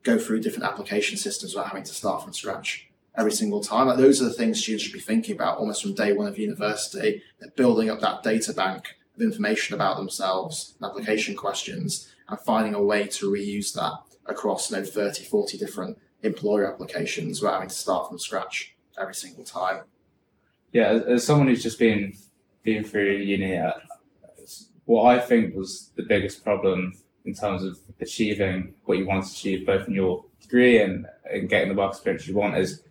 go 0.02 0.18
through 0.18 0.40
different 0.40 0.68
application 0.68 1.16
systems 1.16 1.54
without 1.54 1.68
having 1.68 1.84
to 1.84 1.94
start 1.94 2.24
from 2.24 2.34
scratch 2.34 2.91
every 3.16 3.32
single 3.32 3.60
time. 3.60 3.88
Like 3.88 3.98
those 3.98 4.20
are 4.20 4.24
the 4.24 4.32
things 4.32 4.60
students 4.60 4.84
should 4.84 4.92
be 4.92 5.00
thinking 5.00 5.34
about 5.34 5.58
almost 5.58 5.82
from 5.82 5.94
day 5.94 6.12
one 6.12 6.26
of 6.26 6.38
university. 6.38 7.22
They're 7.38 7.50
building 7.50 7.90
up 7.90 8.00
that 8.00 8.22
data 8.22 8.52
bank 8.52 8.96
of 9.14 9.22
information 9.22 9.74
about 9.74 9.96
themselves, 9.96 10.74
application 10.82 11.36
questions, 11.36 12.12
and 12.28 12.40
finding 12.40 12.74
a 12.74 12.82
way 12.82 13.06
to 13.06 13.30
reuse 13.30 13.72
that 13.74 13.92
across 14.26 14.70
you 14.70 14.78
know, 14.78 14.84
30, 14.84 15.24
40 15.24 15.58
different 15.58 15.98
employer 16.22 16.72
applications 16.72 17.40
without 17.40 17.54
having 17.54 17.68
to 17.68 17.74
start 17.74 18.08
from 18.08 18.18
scratch 18.18 18.74
every 18.98 19.14
single 19.14 19.44
time. 19.44 19.82
yeah, 20.72 20.88
as, 20.88 21.02
as 21.02 21.26
someone 21.26 21.48
who's 21.48 21.62
just 21.62 21.78
been 21.78 22.14
been 22.62 22.84
through 22.84 23.16
uni, 23.16 23.56
uh, 23.56 23.72
what 24.84 25.04
I 25.06 25.18
think 25.18 25.54
was 25.54 25.90
the 25.96 26.04
biggest 26.04 26.44
problem 26.44 26.92
in 27.24 27.34
terms 27.34 27.64
of 27.64 27.78
achieving 28.00 28.74
what 28.84 28.98
you 28.98 29.06
want 29.06 29.24
to 29.24 29.30
achieve, 29.30 29.66
both 29.66 29.88
in 29.88 29.94
your 29.94 30.24
degree 30.40 30.80
and, 30.80 31.06
and 31.30 31.48
getting 31.48 31.68
the 31.68 31.74
work 31.74 31.92
experience 31.92 32.26
you 32.26 32.34
want, 32.34 32.56
is, 32.56 32.82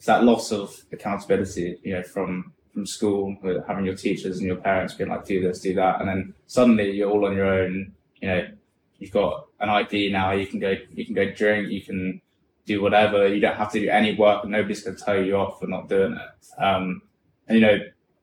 is 0.00 0.06
that 0.06 0.24
loss 0.24 0.50
of 0.50 0.74
accountability. 0.90 1.78
You 1.84 1.94
know, 1.94 2.02
from 2.02 2.52
from 2.72 2.86
school, 2.86 3.36
having 3.66 3.84
your 3.84 3.96
teachers 3.96 4.38
and 4.38 4.46
your 4.46 4.56
parents 4.56 4.94
being 4.94 5.10
like, 5.10 5.24
do 5.24 5.40
this, 5.42 5.60
do 5.60 5.74
that, 5.74 6.00
and 6.00 6.08
then 6.08 6.34
suddenly 6.46 6.90
you're 6.92 7.10
all 7.10 7.26
on 7.26 7.36
your 7.36 7.46
own. 7.46 7.92
You 8.20 8.28
know, 8.28 8.48
you've 8.98 9.12
got 9.12 9.46
an 9.60 9.68
ID 9.68 10.10
now. 10.10 10.32
You 10.32 10.46
can 10.46 10.58
go, 10.58 10.74
you 10.92 11.04
can 11.04 11.14
go 11.14 11.30
drink, 11.30 11.70
you 11.70 11.82
can 11.82 12.20
do 12.64 12.82
whatever. 12.82 13.28
You 13.28 13.40
don't 13.40 13.56
have 13.56 13.72
to 13.72 13.80
do 13.80 13.90
any 13.90 14.16
work, 14.16 14.42
and 14.42 14.52
nobody's 14.52 14.82
going 14.82 14.96
to 14.96 15.04
tell 15.04 15.22
you 15.22 15.36
off 15.36 15.60
for 15.60 15.66
not 15.66 15.88
doing 15.88 16.12
it. 16.12 16.62
Um, 16.62 17.02
and 17.46 17.58
you 17.58 17.66
know, 17.66 17.78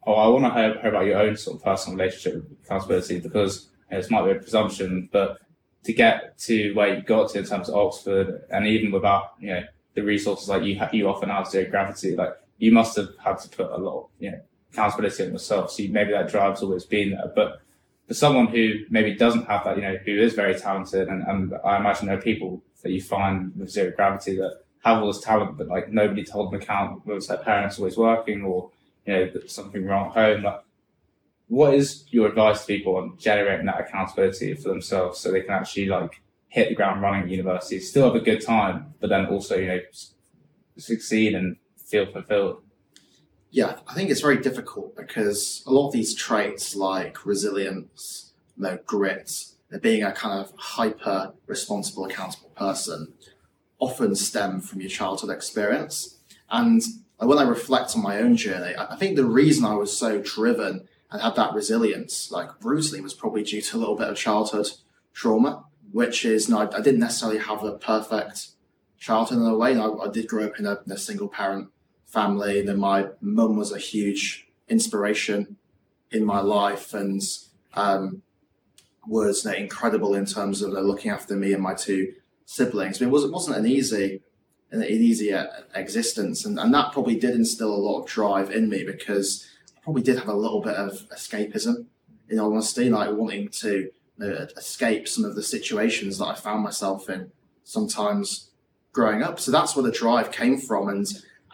oh, 0.07 0.13
I 0.13 0.27
want 0.27 0.45
to 0.45 0.59
hear, 0.59 0.81
hear 0.81 0.89
about 0.89 1.05
your 1.05 1.19
own 1.19 1.37
sort 1.37 1.57
of 1.57 1.63
personal 1.63 1.97
relationship 1.97 2.35
with 2.35 2.57
accountability 2.65 3.19
because 3.19 3.69
you 3.91 3.97
know, 3.97 4.01
this 4.01 4.09
might 4.09 4.25
be 4.25 4.31
a 4.31 4.35
presumption, 4.35 5.09
but 5.11 5.37
to 5.83 5.93
get 5.93 6.37
to 6.39 6.73
where 6.73 6.95
you 6.95 7.01
got 7.03 7.29
to 7.31 7.39
in 7.39 7.45
terms 7.45 7.69
of 7.69 7.75
Oxford, 7.75 8.41
and 8.49 8.65
even 8.65 8.91
without 8.91 9.33
you 9.39 9.49
know 9.49 9.63
the 9.97 10.03
resources 10.03 10.47
like 10.47 10.61
you 10.61 10.77
ha- 10.77 10.91
you 10.93 11.09
often 11.09 11.29
have 11.29 11.47
zero 11.47 11.67
gravity, 11.71 12.15
like 12.15 12.33
you 12.59 12.71
must 12.71 12.95
have 12.95 13.09
had 13.17 13.39
to 13.39 13.49
put 13.49 13.71
a 13.71 13.77
lot, 13.77 13.97
of, 13.97 14.09
you 14.19 14.29
know, 14.29 14.39
accountability 14.71 15.23
on 15.25 15.31
yourself. 15.31 15.71
So 15.71 15.81
you, 15.81 15.89
maybe 15.89 16.11
that 16.11 16.29
drive's 16.29 16.61
always 16.61 16.85
been 16.85 17.11
there, 17.11 17.31
but 17.35 17.61
for 18.07 18.13
someone 18.13 18.47
who 18.47 18.85
maybe 18.91 19.15
doesn't 19.15 19.47
have 19.47 19.63
that, 19.63 19.75
you 19.75 19.81
know, 19.81 19.97
who 20.05 20.11
is 20.19 20.33
very 20.35 20.53
talented, 20.53 21.07
and, 21.07 21.23
and 21.23 21.53
I 21.65 21.77
imagine 21.77 22.05
there 22.05 22.19
are 22.19 22.21
people 22.21 22.61
that 22.83 22.91
you 22.91 23.01
find 23.01 23.51
with 23.57 23.71
zero 23.71 23.91
gravity 23.95 24.37
that 24.37 24.59
have 24.85 25.01
all 25.01 25.07
this 25.07 25.19
talent, 25.19 25.57
but 25.57 25.67
like 25.67 25.91
nobody 25.91 26.23
told 26.23 26.53
them 26.53 26.61
account, 26.61 27.03
whether 27.03 27.17
it's 27.17 27.27
their 27.27 27.37
parents 27.37 27.79
always 27.79 27.97
working 27.97 28.43
or 28.43 28.69
you 29.07 29.13
know 29.15 29.31
something 29.47 29.83
wrong 29.83 30.09
at 30.09 30.13
home. 30.13 30.43
Like, 30.43 30.61
what 31.47 31.73
is 31.73 32.05
your 32.11 32.27
advice 32.27 32.61
to 32.61 32.67
people 32.67 32.97
on 32.97 33.17
generating 33.17 33.65
that 33.65 33.79
accountability 33.79 34.53
for 34.53 34.69
themselves 34.69 35.19
so 35.19 35.31
they 35.31 35.41
can 35.41 35.55
actually 35.55 35.87
like 35.87 36.21
hit 36.57 36.69
the 36.69 36.75
ground 36.75 37.03
running 37.03 37.23
at 37.23 37.29
university, 37.29 37.79
still 37.79 38.05
have 38.05 38.15
a 38.15 38.25
good 38.25 38.41
time, 38.43 38.93
but 38.99 39.09
then 39.09 39.27
also 39.27 39.55
you 39.55 39.67
know 39.67 39.79
succeed 40.77 41.35
and 41.35 41.57
feel 41.77 42.11
fulfilled? 42.11 42.63
Yeah, 43.51 43.77
I 43.87 43.93
think 43.93 44.09
it's 44.09 44.21
very 44.21 44.39
difficult 44.39 44.95
because 44.97 45.63
a 45.67 45.71
lot 45.71 45.87
of 45.87 45.93
these 45.93 46.13
traits 46.15 46.75
like 46.75 47.25
resilience, 47.25 48.33
you 48.57 48.63
know, 48.63 48.79
grit, 48.85 49.31
and 49.69 49.81
being 49.81 50.03
a 50.03 50.11
kind 50.11 50.39
of 50.43 50.51
hyper 50.57 51.33
responsible, 51.45 52.05
accountable 52.05 52.49
person 52.49 53.13
often 53.79 54.15
stem 54.15 54.59
from 54.59 54.81
your 54.81 54.89
childhood 54.89 55.29
experience. 55.29 56.17
And 56.49 56.81
when 57.19 57.37
I 57.37 57.43
reflect 57.43 57.95
on 57.95 58.01
my 58.01 58.17
own 58.17 58.35
journey, 58.35 58.73
I 58.77 58.95
think 58.95 59.15
the 59.15 59.25
reason 59.25 59.63
I 59.63 59.75
was 59.75 59.95
so 59.95 60.19
driven 60.19 60.87
and 61.11 61.21
had 61.21 61.35
that 61.35 61.53
resilience, 61.53 62.31
like 62.31 62.59
brutally, 62.59 62.99
was 63.01 63.13
probably 63.13 63.43
due 63.43 63.61
to 63.61 63.77
a 63.77 63.79
little 63.79 63.95
bit 63.95 64.09
of 64.09 64.17
childhood 64.17 64.67
trauma, 65.13 65.63
which 65.91 66.25
is, 66.25 66.47
you 66.47 66.55
know, 66.55 66.61
I, 66.61 66.77
I 66.77 66.81
didn't 66.81 66.99
necessarily 66.99 67.39
have 67.39 67.63
a 67.63 67.77
perfect 67.77 68.49
childhood 68.97 69.39
in 69.39 69.45
a 69.45 69.57
way. 69.57 69.77
I, 69.77 69.87
I 69.87 70.09
did 70.09 70.27
grow 70.27 70.45
up 70.45 70.59
in 70.59 70.65
a, 70.65 70.79
in 70.85 70.91
a 70.91 70.97
single 70.97 71.27
parent 71.27 71.69
family. 72.05 72.59
And 72.59 72.69
then 72.69 72.79
my 72.79 73.07
mum 73.21 73.57
was 73.57 73.71
a 73.71 73.77
huge 73.77 74.47
inspiration 74.67 75.57
in 76.11 76.25
my 76.25 76.39
life 76.39 76.93
and 76.93 77.21
um, 77.73 78.21
was 79.07 79.45
you 79.45 79.51
know, 79.51 79.57
incredible 79.57 80.15
in 80.15 80.25
terms 80.25 80.61
of 80.61 80.73
uh, 80.73 80.79
looking 80.79 81.11
after 81.11 81.35
me 81.35 81.53
and 81.53 81.61
my 81.61 81.73
two 81.73 82.13
siblings. 82.45 83.01
I 83.01 83.05
mean, 83.05 83.09
it, 83.09 83.13
was, 83.13 83.23
it 83.23 83.31
wasn't 83.31 83.57
an 83.57 83.67
easy 83.67 84.21
an, 84.71 84.81
an 84.81 85.33
uh, 85.33 85.47
existence, 85.75 86.45
and, 86.45 86.59
and 86.59 86.73
that 86.73 86.91
probably 86.91 87.15
did 87.15 87.35
instill 87.35 87.73
a 87.73 87.77
lot 87.77 88.01
of 88.01 88.07
drive 88.07 88.51
in 88.51 88.67
me 88.67 88.83
because 88.83 89.47
I 89.77 89.79
probably 89.81 90.01
did 90.01 90.19
have 90.19 90.27
a 90.27 90.33
little 90.33 90.61
bit 90.61 90.75
of 90.75 91.07
escapism, 91.09 91.85
in 92.29 92.39
all 92.39 92.51
honesty, 92.51 92.89
like 92.89 93.11
wanting 93.11 93.49
to 93.49 93.89
uh, 94.21 94.47
escape 94.57 95.07
some 95.07 95.25
of 95.25 95.35
the 95.35 95.43
situations 95.43 96.17
that 96.17 96.25
I 96.25 96.35
found 96.35 96.63
myself 96.63 97.09
in 97.09 97.31
sometimes 97.63 98.49
growing 98.91 99.21
up. 99.21 99.39
So 99.39 99.51
that's 99.51 99.75
where 99.75 99.83
the 99.83 99.91
drive 99.91 100.31
came 100.31 100.57
from, 100.57 100.89
and 100.89 101.05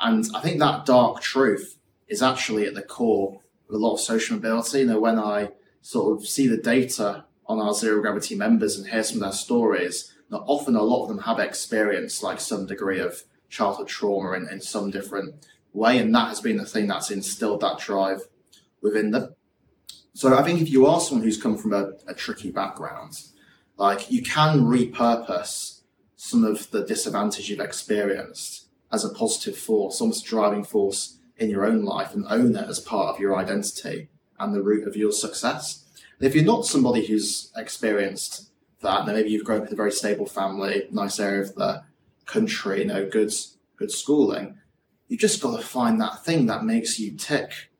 and 0.02 0.26
I 0.34 0.42
think 0.42 0.60
that 0.60 0.86
dark 0.86 1.22
truth 1.22 1.78
is 2.08 2.22
actually 2.22 2.66
at 2.66 2.74
the 2.74 2.82
core 2.82 3.42
of 3.70 3.76
a 3.76 3.78
lot 3.78 3.94
of 3.94 4.00
social 4.00 4.36
mobility. 4.36 4.80
You 4.80 4.86
know, 4.88 5.00
when 5.00 5.20
I 5.20 5.50
sort 5.82 6.18
of 6.18 6.28
see 6.28 6.48
the 6.48 6.58
data 6.58 7.26
on 7.46 7.60
our 7.60 7.74
zero 7.74 8.02
gravity 8.02 8.36
members 8.36 8.78
and 8.78 8.88
hear 8.88 9.04
some 9.04 9.18
of 9.18 9.24
their 9.24 9.32
stories, 9.32 10.14
that 10.30 10.40
often 10.40 10.76
a 10.76 10.82
lot 10.82 11.04
of 11.04 11.10
them 11.10 11.20
have 11.20 11.40
experienced 11.40 12.24
like 12.24 12.40
some 12.40 12.66
degree 12.66 13.00
of 13.00 13.24
childhood 13.50 13.88
trauma 13.88 14.34
in, 14.34 14.48
in 14.50 14.62
some 14.62 14.90
different 14.90 15.46
way, 15.74 15.98
and 15.98 16.14
that 16.16 16.30
has 16.30 16.42
been 16.42 16.58
the 16.58 16.66
thing 16.66 16.88
that's 16.88 17.12
instilled 17.12 17.62
that 17.62 17.80
drive 17.80 18.22
within 18.82 19.12
them. 19.12 19.36
So 20.14 20.36
I 20.38 20.44
think 20.44 20.62
if 20.62 20.70
you 20.70 20.86
are 20.86 21.00
someone 21.00 21.24
who's 21.24 21.42
come 21.42 21.58
from 21.58 21.74
a, 21.74 21.92
a 22.08 22.14
tricky 22.14 22.52
background, 22.52 23.20
like 23.78 24.12
you 24.12 24.22
can 24.22 24.62
repurpose 24.62 25.82
some 26.16 26.44
of 26.44 26.70
the 26.72 26.86
disadvantage 26.86 27.50
you've 27.50 27.60
experienced 27.60 28.68
as 28.92 29.04
a 29.04 29.10
positive 29.10 29.58
force, 29.58 30.00
almost 30.00 30.26
driving 30.26 30.64
force 30.64 31.18
in 31.38 31.50
your 31.50 31.66
own 31.66 31.84
life 31.84 32.14
and 32.14 32.26
own 32.30 32.56
it 32.56 32.70
as 32.70 32.80
part 32.80 33.14
of 33.14 33.20
your 33.20 33.36
identity 33.36 34.10
and 34.40 34.54
the 34.54 34.62
root 34.62 34.88
of 34.88 34.96
your 34.96 35.12
success. 35.12 35.84
And 36.20 36.28
if 36.28 36.36
you're 36.36 36.46
not 36.46 36.66
somebody 36.66 37.06
who's 37.06 37.52
experienced 37.58 38.52
that, 38.82 39.06
then 39.06 39.16
maybe 39.16 39.32
you've 39.32 39.44
grown 39.44 39.62
up 39.62 39.68
in 39.68 39.74
a 39.74 39.78
very 39.78 39.92
stable 39.92 40.28
family, 40.28 40.88
nice 40.92 41.20
area 41.20 41.42
of 41.42 41.56
the 41.56 41.84
country, 42.26 42.80
you 42.80 42.86
know, 42.86 43.10
good 43.10 43.34
good 43.78 43.92
schooling, 43.92 44.60
you've 45.08 45.20
just 45.20 45.42
got 45.42 45.58
to 45.58 45.66
find 45.66 46.00
that 46.00 46.24
thing 46.24 46.46
that 46.46 46.64
makes 46.64 47.00
you 47.00 47.18
tick 47.18 47.72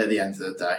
at 0.00 0.08
the 0.08 0.18
end 0.18 0.34
of 0.34 0.40
the 0.40 0.58
day. 0.58 0.78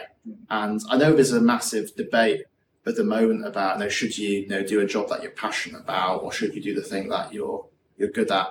And 0.49 0.81
I 0.89 0.97
know 0.97 1.13
there's 1.13 1.31
a 1.31 1.41
massive 1.41 1.95
debate 1.95 2.43
at 2.85 2.95
the 2.95 3.03
moment 3.03 3.45
about, 3.45 3.77
you 3.77 3.83
know, 3.83 3.89
should 3.89 4.17
you, 4.17 4.39
you 4.39 4.47
know, 4.47 4.63
do 4.63 4.79
a 4.79 4.85
job 4.85 5.09
that 5.09 5.21
you're 5.21 5.31
passionate 5.31 5.81
about 5.81 6.23
or 6.23 6.31
should 6.31 6.55
you 6.55 6.61
do 6.61 6.73
the 6.73 6.81
thing 6.81 7.09
that 7.09 7.33
you're 7.33 7.65
you're 7.97 8.09
good 8.09 8.31
at? 8.31 8.49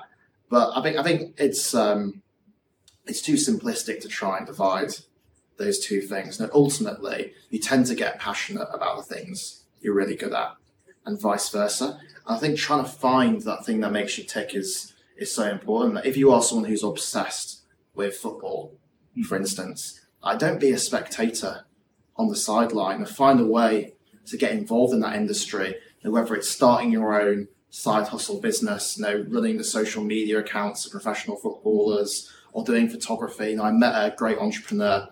But 0.49 0.77
I 0.77 0.83
think 0.83 0.97
I 0.97 1.03
think 1.03 1.35
it's 1.39 1.75
um, 1.75 2.23
it's 3.07 3.23
too 3.23 3.35
simplistic 3.35 4.01
to 4.01 4.09
try 4.09 4.39
and 4.39 4.47
divide 4.47 4.93
those 5.57 5.79
two 5.79 6.01
things. 6.01 6.41
Now, 6.41 6.49
ultimately, 6.53 7.33
you 7.51 7.59
tend 7.59 7.87
to 7.87 7.95
get 7.95 8.19
passionate 8.19 8.69
about 8.73 8.97
the 8.97 9.15
things 9.15 9.65
you're 9.81 9.95
really 9.95 10.17
good 10.17 10.33
at, 10.33 10.55
and 11.05 11.21
vice 11.21 11.49
versa. 11.51 12.01
And 12.27 12.37
I 12.37 12.39
think 12.39 12.59
trying 12.59 12.85
to 12.85 12.91
find 12.91 13.43
that 13.43 13.65
thing 13.65 13.81
that 13.81 13.93
makes 13.93 14.19
you 14.19 14.25
tick 14.25 14.55
is 14.55 14.95
is 15.17 15.33
so 15.33 15.49
important. 15.49 15.95
That 15.95 16.07
if 16.07 16.17
you 16.17 16.33
are 16.33 16.43
someone 16.43 16.69
who's 16.69 16.85
obsessed 16.85 17.63
with 17.95 18.17
football, 18.17 18.77
for 19.27 19.37
instance, 19.37 20.00
I 20.23 20.37
don't 20.37 20.61
be 20.61 20.71
a 20.71 20.79
spectator 20.79 21.65
on 22.17 22.29
the 22.29 22.37
sideline 22.37 22.97
and 22.97 23.09
find 23.09 23.41
a 23.41 23.47
way 23.47 23.95
to 24.27 24.37
get 24.37 24.53
involved 24.53 24.93
in 24.93 25.01
that 25.01 25.17
industry, 25.17 25.77
and 26.03 26.13
whether 26.13 26.35
it's 26.35 26.49
starting 26.49 26.93
your 26.93 27.21
own 27.21 27.49
side 27.71 28.09
hustle 28.09 28.41
business, 28.41 28.99
you 28.99 29.05
know, 29.05 29.25
running 29.29 29.57
the 29.57 29.65
social 29.65 30.03
media 30.03 30.39
accounts 30.39 30.85
of 30.85 30.93
professional 30.93 31.37
footballers, 31.37 32.31
or 32.53 32.65
doing 32.65 32.89
photography. 32.89 33.53
And 33.53 33.63
I 33.63 33.71
met 33.71 33.95
a 33.95 34.15
great 34.17 34.39
entrepreneur 34.39 35.09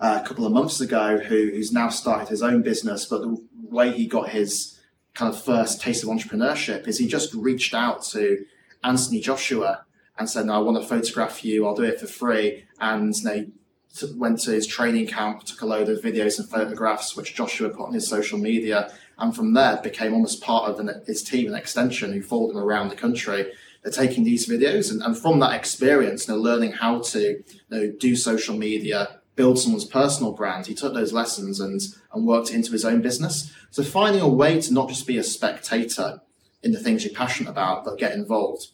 uh, 0.00 0.20
a 0.22 0.26
couple 0.26 0.46
of 0.46 0.52
months 0.52 0.80
ago 0.80 1.18
who, 1.18 1.50
who's 1.50 1.72
now 1.72 1.88
started 1.88 2.28
his 2.28 2.42
own 2.42 2.62
business. 2.62 3.04
But 3.04 3.22
the 3.22 3.46
way 3.62 3.92
he 3.92 4.06
got 4.06 4.30
his 4.30 4.80
kind 5.14 5.32
of 5.32 5.40
first 5.40 5.80
taste 5.80 6.02
of 6.02 6.08
entrepreneurship 6.08 6.88
is 6.88 6.98
he 6.98 7.06
just 7.06 7.32
reached 7.34 7.74
out 7.74 8.02
to 8.04 8.44
Anthony 8.82 9.20
Joshua 9.20 9.84
and 10.18 10.28
said, 10.28 10.46
no, 10.46 10.54
I 10.54 10.58
want 10.58 10.80
to 10.82 10.88
photograph 10.88 11.44
you. 11.44 11.66
I'll 11.66 11.74
do 11.74 11.82
it 11.84 12.00
for 12.00 12.06
free. 12.06 12.64
And 12.80 13.14
you 13.16 13.24
know, 13.24 13.46
went 14.16 14.40
to 14.40 14.52
his 14.52 14.66
training 14.66 15.06
camp, 15.06 15.44
took 15.44 15.62
a 15.62 15.66
load 15.66 15.88
of 15.88 16.00
videos 16.00 16.38
and 16.38 16.48
photographs, 16.48 17.16
which 17.16 17.34
Joshua 17.34 17.70
put 17.70 17.86
on 17.86 17.94
his 17.94 18.08
social 18.08 18.38
media, 18.38 18.92
and 19.18 19.34
from 19.34 19.52
there 19.52 19.80
became 19.82 20.14
almost 20.14 20.42
part 20.42 20.70
of 20.70 20.78
an, 20.78 21.02
his 21.06 21.22
team, 21.22 21.48
an 21.48 21.54
extension 21.54 22.12
who 22.12 22.22
followed 22.22 22.52
him 22.52 22.58
around 22.58 22.88
the 22.88 22.96
country. 22.96 23.52
They're 23.82 23.92
taking 23.92 24.24
these 24.24 24.48
videos, 24.48 24.90
and, 24.90 25.02
and 25.02 25.16
from 25.16 25.40
that 25.40 25.54
experience, 25.54 26.28
know, 26.28 26.36
learning 26.36 26.72
how 26.72 27.00
to 27.00 27.20
you 27.20 27.42
know, 27.70 27.92
do 27.98 28.14
social 28.14 28.56
media, 28.56 29.20
build 29.36 29.58
someone's 29.58 29.84
personal 29.84 30.32
brand. 30.32 30.66
He 30.66 30.74
took 30.74 30.94
those 30.94 31.12
lessons 31.12 31.60
and 31.60 31.80
and 32.12 32.26
worked 32.26 32.50
into 32.50 32.72
his 32.72 32.84
own 32.84 33.00
business. 33.00 33.52
So 33.70 33.82
finding 33.82 34.20
a 34.20 34.28
way 34.28 34.60
to 34.60 34.72
not 34.72 34.88
just 34.88 35.06
be 35.06 35.16
a 35.16 35.22
spectator 35.22 36.20
in 36.62 36.72
the 36.72 36.78
things 36.78 37.04
you're 37.04 37.14
passionate 37.14 37.50
about, 37.50 37.84
but 37.84 37.98
get 37.98 38.12
involved, 38.12 38.68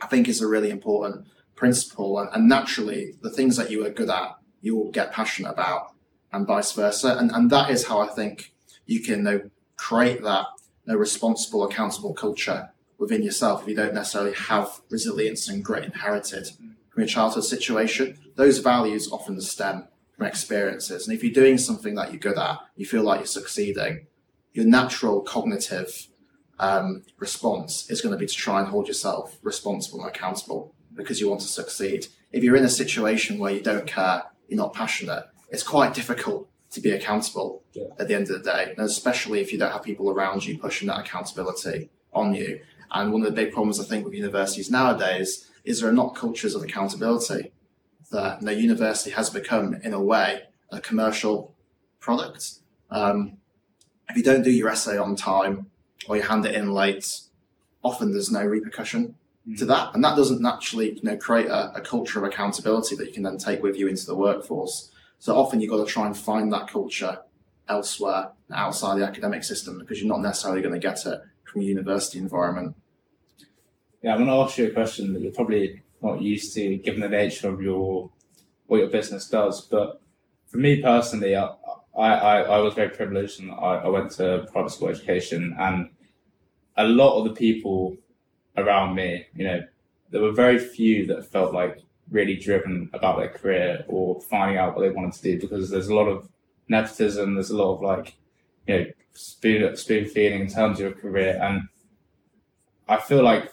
I 0.00 0.06
think 0.06 0.28
is 0.28 0.40
a 0.40 0.46
really 0.46 0.70
important 0.70 1.26
principle. 1.58 2.18
And, 2.20 2.30
and 2.32 2.48
naturally, 2.48 3.14
the 3.20 3.30
things 3.30 3.56
that 3.56 3.70
you 3.70 3.84
are 3.84 3.90
good 3.90 4.08
at, 4.08 4.38
you 4.60 4.76
will 4.76 4.90
get 4.90 5.12
passionate 5.12 5.50
about, 5.50 5.92
and 6.32 6.46
vice 6.46 6.72
versa. 6.72 7.16
And, 7.18 7.30
and 7.32 7.50
that 7.50 7.70
is 7.70 7.86
how 7.86 8.00
I 8.00 8.06
think 8.06 8.52
you 8.86 9.00
can 9.00 9.18
you 9.18 9.24
know, 9.24 9.50
create 9.76 10.22
that 10.22 10.46
you 10.86 10.92
know, 10.92 10.98
responsible, 10.98 11.64
accountable 11.64 12.14
culture 12.14 12.70
within 12.96 13.22
yourself 13.22 13.62
if 13.62 13.68
you 13.68 13.76
don't 13.76 13.94
necessarily 13.94 14.34
have 14.34 14.80
resilience 14.90 15.48
and 15.48 15.64
grit 15.64 15.84
inherited 15.84 16.48
from 16.90 17.02
your 17.02 17.08
childhood 17.08 17.44
situation. 17.44 18.18
Those 18.36 18.58
values 18.58 19.10
often 19.10 19.40
stem 19.40 19.88
from 20.16 20.26
experiences. 20.26 21.06
And 21.06 21.16
if 21.16 21.22
you're 21.22 21.32
doing 21.32 21.58
something 21.58 21.94
that 21.96 22.12
you're 22.12 22.20
good 22.20 22.38
at, 22.38 22.58
you 22.76 22.86
feel 22.86 23.02
like 23.02 23.20
you're 23.20 23.26
succeeding, 23.26 24.06
your 24.52 24.66
natural 24.66 25.20
cognitive 25.20 26.08
um, 26.58 27.04
response 27.18 27.88
is 27.88 28.00
going 28.00 28.12
to 28.12 28.18
be 28.18 28.26
to 28.26 28.34
try 28.34 28.58
and 28.58 28.68
hold 28.68 28.88
yourself 28.88 29.38
responsible 29.42 30.00
and 30.00 30.08
accountable 30.08 30.74
because 30.98 31.20
you 31.20 31.28
want 31.28 31.40
to 31.40 31.46
succeed. 31.46 32.08
If 32.32 32.44
you're 32.44 32.56
in 32.56 32.64
a 32.64 32.68
situation 32.68 33.38
where 33.38 33.52
you 33.52 33.62
don't 33.62 33.86
care, 33.86 34.24
you're 34.48 34.58
not 34.58 34.74
passionate, 34.74 35.24
it's 35.48 35.62
quite 35.62 35.94
difficult 35.94 36.50
to 36.72 36.80
be 36.82 36.90
accountable 36.90 37.62
yeah. 37.72 37.86
at 37.98 38.08
the 38.08 38.14
end 38.14 38.28
of 38.28 38.42
the 38.42 38.50
day, 38.52 38.74
and 38.76 38.86
especially 38.86 39.40
if 39.40 39.50
you 39.50 39.58
don't 39.58 39.72
have 39.72 39.82
people 39.82 40.10
around 40.10 40.44
you 40.44 40.58
pushing 40.58 40.88
that 40.88 41.00
accountability 41.00 41.88
on 42.12 42.34
you. 42.34 42.60
And 42.90 43.12
one 43.12 43.22
of 43.22 43.28
the 43.28 43.42
big 43.42 43.54
problems 43.54 43.80
I 43.80 43.84
think 43.84 44.04
with 44.04 44.12
universities 44.12 44.70
nowadays 44.70 45.48
is 45.64 45.80
there 45.80 45.88
are 45.88 45.94
not 45.94 46.14
cultures 46.14 46.54
of 46.54 46.62
accountability. 46.62 47.52
That 48.10 48.40
the 48.40 48.54
university 48.54 49.10
has 49.10 49.28
become, 49.28 49.74
in 49.82 49.92
a 49.92 50.02
way, 50.02 50.44
a 50.70 50.80
commercial 50.80 51.54
product. 52.00 52.54
Um, 52.90 53.36
if 54.08 54.16
you 54.16 54.22
don't 54.22 54.42
do 54.42 54.50
your 54.50 54.70
essay 54.70 54.96
on 54.96 55.14
time 55.14 55.66
or 56.08 56.16
you 56.16 56.22
hand 56.22 56.46
it 56.46 56.54
in 56.54 56.72
late, 56.72 57.20
often 57.84 58.12
there's 58.12 58.30
no 58.30 58.42
repercussion 58.42 59.14
to 59.56 59.64
that, 59.66 59.94
and 59.94 60.04
that 60.04 60.16
doesn't 60.16 60.42
naturally 60.42 60.92
you 60.92 61.02
know 61.02 61.16
create 61.16 61.46
a, 61.46 61.72
a, 61.74 61.80
culture 61.80 62.18
of 62.18 62.24
accountability 62.24 62.96
that 62.96 63.06
you 63.06 63.12
can 63.12 63.22
then 63.22 63.38
take 63.38 63.62
with 63.62 63.76
you 63.76 63.88
into 63.88 64.04
the 64.04 64.14
workforce. 64.14 64.90
So 65.18 65.36
often 65.36 65.60
you've 65.60 65.70
got 65.70 65.84
to 65.84 65.90
try 65.90 66.06
and 66.06 66.16
find 66.16 66.52
that 66.52 66.68
culture 66.68 67.18
elsewhere 67.68 68.32
outside 68.52 68.98
the 68.98 69.06
academic 69.06 69.44
system 69.44 69.78
because 69.78 70.00
you're 70.00 70.08
not 70.08 70.20
necessarily 70.20 70.62
going 70.62 70.74
to 70.74 70.80
get 70.80 71.04
it 71.06 71.20
from 71.44 71.62
a 71.62 71.64
university 71.64 72.18
environment. 72.18 72.76
Yeah, 74.02 74.12
I'm 74.12 74.18
going 74.18 74.28
to 74.28 74.34
ask 74.34 74.58
you 74.58 74.68
a 74.68 74.70
question 74.70 75.12
that 75.12 75.22
you're 75.22 75.32
probably 75.32 75.82
not 76.02 76.22
used 76.22 76.54
to, 76.54 76.76
given 76.76 77.00
the 77.00 77.08
nature 77.08 77.48
of 77.48 77.60
your 77.60 78.10
what 78.66 78.78
your 78.78 78.88
business 78.88 79.28
does. 79.28 79.62
But 79.62 80.00
for 80.46 80.58
me 80.58 80.82
personally, 80.82 81.36
I 81.36 81.50
I, 81.96 82.42
I 82.42 82.58
was 82.58 82.74
very 82.74 82.90
privileged 82.90 83.40
and 83.40 83.50
I, 83.50 83.82
I 83.84 83.88
went 83.88 84.12
to 84.12 84.46
private 84.52 84.70
school 84.70 84.88
education, 84.88 85.56
and 85.58 85.90
a 86.76 86.84
lot 86.84 87.18
of 87.18 87.24
the 87.24 87.34
people 87.34 87.96
around 88.58 88.94
me, 88.94 89.26
you 89.34 89.44
know, 89.44 89.62
there 90.10 90.22
were 90.22 90.32
very 90.32 90.58
few 90.58 91.06
that 91.06 91.30
felt 91.30 91.52
like 91.52 91.78
really 92.10 92.36
driven 92.36 92.88
about 92.92 93.18
their 93.18 93.28
career 93.28 93.84
or 93.88 94.20
finding 94.22 94.56
out 94.56 94.74
what 94.74 94.82
they 94.82 94.90
wanted 94.90 95.12
to 95.12 95.22
do 95.22 95.40
because 95.40 95.70
there's 95.70 95.88
a 95.88 95.94
lot 95.94 96.08
of 96.08 96.28
nepotism, 96.68 97.34
there's 97.34 97.50
a 97.50 97.56
lot 97.56 97.74
of 97.74 97.82
like, 97.82 98.16
you 98.66 98.78
know, 98.78 98.86
spoon, 99.12 99.76
spoon 99.76 100.06
feeding 100.06 100.40
in 100.40 100.48
terms 100.48 100.78
of 100.78 100.80
your 100.80 100.92
career. 100.92 101.38
And 101.42 101.68
I 102.88 102.98
feel 102.98 103.22
like 103.22 103.52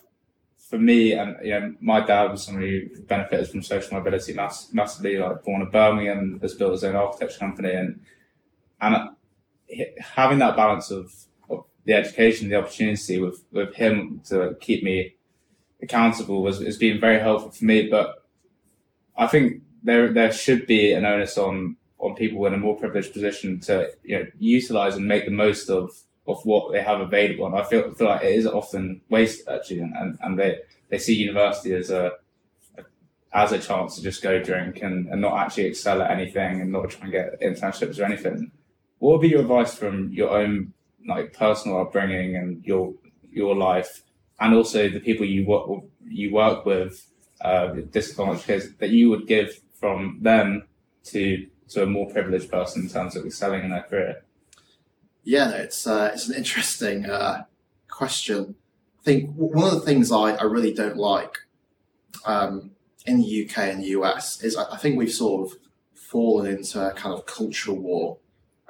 for 0.69 0.77
me, 0.79 1.13
and 1.13 1.35
you 1.43 1.51
know, 1.51 1.75
my 1.79 2.05
dad 2.05 2.31
was 2.31 2.43
somebody 2.43 2.89
who 2.95 3.01
benefited 3.03 3.47
from 3.49 3.61
social 3.61 3.97
mobility 3.97 4.33
mass, 4.33 4.73
massively, 4.73 5.17
like 5.17 5.43
born 5.43 5.61
in 5.61 5.69
Birmingham, 5.69 6.39
has 6.41 6.55
built 6.55 6.71
his 6.71 6.83
own 6.83 6.95
architecture 6.95 7.39
company, 7.39 7.71
and 7.71 8.01
and 8.81 8.95
uh, 8.95 9.07
having 9.99 10.39
that 10.39 10.55
balance 10.55 10.89
of 10.91 11.13
the 11.85 11.93
education, 11.93 12.49
the 12.49 12.55
opportunity 12.55 13.19
with 13.19 13.43
with 13.51 13.75
him 13.75 14.21
to 14.25 14.55
keep 14.59 14.83
me 14.83 15.15
accountable 15.81 16.41
was 16.41 16.61
has 16.61 16.77
been 16.77 16.99
very 16.99 17.19
helpful 17.19 17.51
for 17.51 17.65
me. 17.65 17.87
But 17.89 18.23
I 19.17 19.27
think 19.27 19.61
there 19.83 20.11
there 20.11 20.31
should 20.31 20.67
be 20.67 20.93
an 20.93 21.05
onus 21.05 21.37
on 21.37 21.77
on 21.99 22.15
people 22.15 22.45
in 22.45 22.53
a 22.53 22.57
more 22.57 22.77
privileged 22.77 23.13
position 23.13 23.59
to 23.61 23.91
you 24.03 24.19
know 24.19 24.25
utilize 24.39 24.95
and 24.95 25.07
make 25.07 25.25
the 25.25 25.31
most 25.31 25.69
of 25.69 25.91
of 26.27 26.43
what 26.43 26.71
they 26.71 26.81
have 26.81 27.01
available. 27.01 27.45
And 27.45 27.55
I 27.55 27.63
feel 27.63 27.93
feel 27.93 28.07
like 28.07 28.23
it 28.23 28.35
is 28.35 28.47
often 28.47 29.01
wasted 29.09 29.47
actually, 29.47 29.79
and, 29.81 29.93
and, 29.95 30.17
and 30.21 30.39
they 30.39 30.59
they 30.89 30.97
see 30.97 31.15
university 31.15 31.73
as 31.73 31.91
a 31.91 32.13
as 33.33 33.51
a 33.51 33.59
chance 33.59 33.95
to 33.95 34.01
just 34.01 34.23
go 34.23 34.41
drink 34.41 34.81
and, 34.81 35.09
and 35.09 35.19
not 35.19 35.37
actually 35.37 35.65
excel 35.65 36.01
at 36.01 36.09
anything 36.09 36.61
and 36.61 36.71
not 36.71 36.89
try 36.89 37.03
and 37.03 37.11
get 37.11 37.41
internships 37.41 37.99
or 37.99 38.05
anything. 38.05 38.49
What 38.99 39.11
would 39.11 39.21
be 39.21 39.27
your 39.27 39.41
advice 39.41 39.75
from 39.75 40.13
your 40.13 40.29
own 40.29 40.71
like 41.07 41.33
personal 41.33 41.79
upbringing 41.81 42.35
and 42.35 42.65
your 42.65 42.93
your 43.31 43.55
life, 43.55 44.01
and 44.39 44.53
also 44.53 44.89
the 44.89 44.99
people 44.99 45.25
you 45.25 45.45
work 45.45 45.83
you 46.07 46.33
work 46.33 46.65
with, 46.65 47.07
uh, 47.41 47.67
disadvantaged 47.91 48.45
kids, 48.45 48.75
that 48.75 48.89
you 48.89 49.09
would 49.09 49.27
give 49.27 49.61
from 49.73 50.19
them 50.21 50.67
to 51.05 51.47
to 51.69 51.83
a 51.83 51.85
more 51.85 52.09
privileged 52.09 52.49
person 52.51 52.83
in 52.83 52.89
terms 52.89 53.15
of 53.15 53.25
excelling 53.25 53.63
in 53.63 53.71
their 53.71 53.83
career? 53.83 54.23
Yeah, 55.23 55.51
it's 55.51 55.87
uh, 55.87 56.11
it's 56.13 56.29
an 56.29 56.35
interesting 56.35 57.05
uh, 57.05 57.45
question. 57.89 58.55
I 58.99 59.03
think 59.03 59.31
one 59.35 59.67
of 59.67 59.73
the 59.73 59.85
things 59.85 60.11
I, 60.11 60.35
I 60.35 60.43
really 60.43 60.73
don't 60.73 60.97
like 60.97 61.37
um, 62.25 62.71
in 63.05 63.21
the 63.21 63.45
UK 63.45 63.57
and 63.69 63.83
the 63.83 63.89
US 63.89 64.41
is 64.43 64.55
I, 64.55 64.73
I 64.73 64.77
think 64.77 64.97
we've 64.97 65.11
sort 65.11 65.51
of 65.51 65.57
fallen 65.93 66.47
into 66.47 66.79
a 66.79 66.93
kind 66.93 67.13
of 67.13 67.25
cultural 67.25 67.77
war 67.77 68.17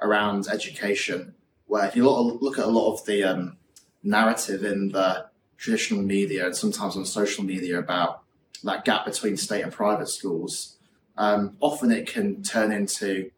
around 0.00 0.48
education 0.48 1.34
where 1.66 1.86
if 1.86 1.96
you 1.96 2.08
look, 2.08 2.58
at 2.58 2.64
a 2.64 2.70
lot 2.70 2.92
of 2.92 3.04
the 3.06 3.24
um, 3.24 3.56
narrative 4.02 4.64
in 4.64 4.90
the 4.90 5.26
traditional 5.56 6.02
media 6.02 6.46
and 6.46 6.56
sometimes 6.56 6.96
on 6.96 7.04
social 7.04 7.44
media 7.44 7.78
about 7.78 8.22
that 8.62 8.84
gap 8.84 9.04
between 9.04 9.36
state 9.36 9.62
and 9.62 9.72
private 9.72 10.08
schools, 10.08 10.76
um, 11.16 11.56
often 11.60 11.90
it 11.90 12.06
can 12.06 12.42
turn 12.42 12.72
into 12.72 13.30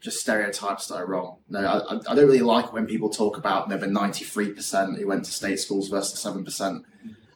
just 0.00 0.20
stereotypes 0.20 0.88
that 0.88 0.96
are 0.96 1.06
wrong. 1.06 1.38
No, 1.48 1.60
I, 1.60 1.94
I 2.10 2.14
don't 2.14 2.26
really 2.26 2.40
like 2.40 2.72
when 2.72 2.86
people 2.86 3.08
talk 3.08 3.36
about 3.36 3.68
maybe 3.68 3.86
93% 3.86 4.98
who 4.98 5.06
went 5.06 5.24
to 5.24 5.30
state 5.30 5.60
schools 5.60 5.88
versus 5.88 6.22
7% 6.24 6.84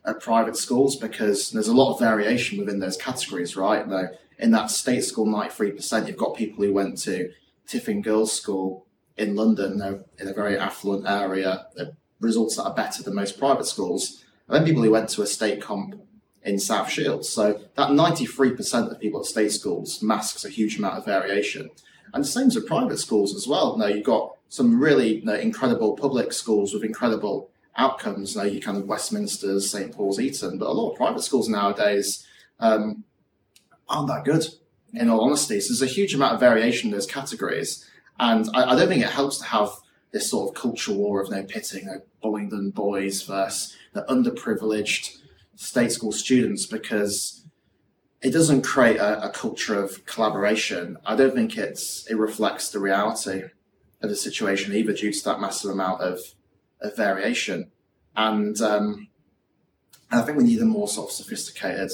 at 0.04 0.20
private 0.20 0.56
schools 0.56 0.96
because 0.96 1.50
there's 1.50 1.68
a 1.68 1.74
lot 1.74 1.94
of 1.94 2.00
variation 2.00 2.58
within 2.58 2.80
those 2.80 2.96
categories, 2.96 3.56
right? 3.56 3.88
Though 3.88 4.08
in 4.38 4.50
that 4.52 4.70
state 4.70 5.04
school, 5.04 5.26
93%, 5.26 6.06
you've 6.06 6.16
got 6.16 6.36
people 6.36 6.64
who 6.64 6.72
went 6.72 6.98
to 7.02 7.32
Tiffin 7.66 8.02
Girls 8.02 8.32
School 8.32 8.85
in 9.16 9.34
London, 9.34 9.78
they're 9.78 10.04
in 10.18 10.28
a 10.28 10.34
very 10.34 10.58
affluent 10.58 11.06
area, 11.06 11.66
the 11.74 11.94
results 12.20 12.56
that 12.56 12.64
are 12.64 12.74
better 12.74 13.02
than 13.02 13.14
most 13.14 13.38
private 13.38 13.66
schools. 13.66 14.24
And 14.48 14.56
then 14.56 14.64
people 14.64 14.82
who 14.82 14.90
went 14.90 15.08
to 15.10 15.22
a 15.22 15.26
state 15.26 15.60
comp 15.60 16.00
in 16.42 16.58
South 16.58 16.88
Shields. 16.88 17.28
So 17.28 17.60
that 17.74 17.90
93% 17.90 18.90
of 18.90 19.00
people 19.00 19.20
at 19.20 19.26
state 19.26 19.52
schools 19.52 20.02
masks 20.02 20.44
a 20.44 20.48
huge 20.48 20.78
amount 20.78 20.98
of 20.98 21.04
variation. 21.04 21.70
And 22.14 22.22
the 22.22 22.28
same 22.28 22.48
with 22.48 22.66
private 22.66 22.98
schools 22.98 23.34
as 23.34 23.48
well. 23.48 23.76
Now 23.76 23.86
you've 23.86 24.04
got 24.04 24.36
some 24.48 24.80
really 24.80 25.16
you 25.16 25.24
know, 25.24 25.34
incredible 25.34 25.96
public 25.96 26.32
schools 26.32 26.72
with 26.72 26.84
incredible 26.84 27.50
outcomes. 27.76 28.36
Know, 28.36 28.44
you 28.44 28.60
kind 28.60 28.78
of 28.78 28.86
Westminsters, 28.86 29.68
St 29.70 29.92
Paul's, 29.92 30.20
Eton, 30.20 30.58
but 30.58 30.68
a 30.68 30.72
lot 30.72 30.92
of 30.92 30.96
private 30.96 31.22
schools 31.22 31.48
nowadays 31.48 32.26
um, 32.60 33.04
aren't 33.88 34.08
that 34.08 34.24
good. 34.24 34.46
In 34.94 35.10
all 35.10 35.24
honesty, 35.24 35.60
so 35.60 35.72
there's 35.72 35.82
a 35.82 35.94
huge 35.94 36.14
amount 36.14 36.34
of 36.34 36.40
variation 36.40 36.88
in 36.88 36.94
those 36.94 37.06
categories, 37.06 37.84
and 38.18 38.48
I, 38.54 38.72
I 38.72 38.76
don't 38.76 38.88
think 38.88 39.02
it 39.02 39.10
helps 39.10 39.38
to 39.38 39.44
have 39.44 39.70
this 40.12 40.30
sort 40.30 40.48
of 40.48 40.60
cultural 40.60 40.96
war 40.96 41.20
of 41.20 41.30
no 41.30 41.42
pitting 41.42 41.84
you 41.84 41.86
know, 41.86 42.00
Bullingdon 42.22 42.72
boys 42.72 43.22
versus 43.22 43.76
the 43.92 44.02
underprivileged 44.08 45.18
state 45.56 45.92
school 45.92 46.12
students 46.12 46.66
because 46.66 47.44
it 48.22 48.30
doesn't 48.30 48.62
create 48.62 48.96
a, 48.96 49.26
a, 49.26 49.30
culture 49.30 49.78
of 49.82 50.04
collaboration. 50.06 50.96
I 51.04 51.16
don't 51.16 51.34
think 51.34 51.56
it's 51.58 52.06
it 52.10 52.16
reflects 52.16 52.70
the 52.70 52.80
reality 52.80 53.42
of 54.02 54.08
the 54.08 54.16
situation 54.16 54.74
either, 54.74 54.92
due 54.92 55.12
to 55.12 55.24
that 55.24 55.40
massive 55.40 55.70
amount 55.70 56.00
of, 56.00 56.20
of 56.80 56.96
variation. 56.96 57.70
And, 58.16 58.60
um, 58.60 59.08
I 60.10 60.22
think 60.22 60.38
we 60.38 60.44
need 60.44 60.60
a 60.60 60.64
more 60.64 60.88
sort 60.88 61.10
of 61.10 61.14
sophisticated 61.14 61.90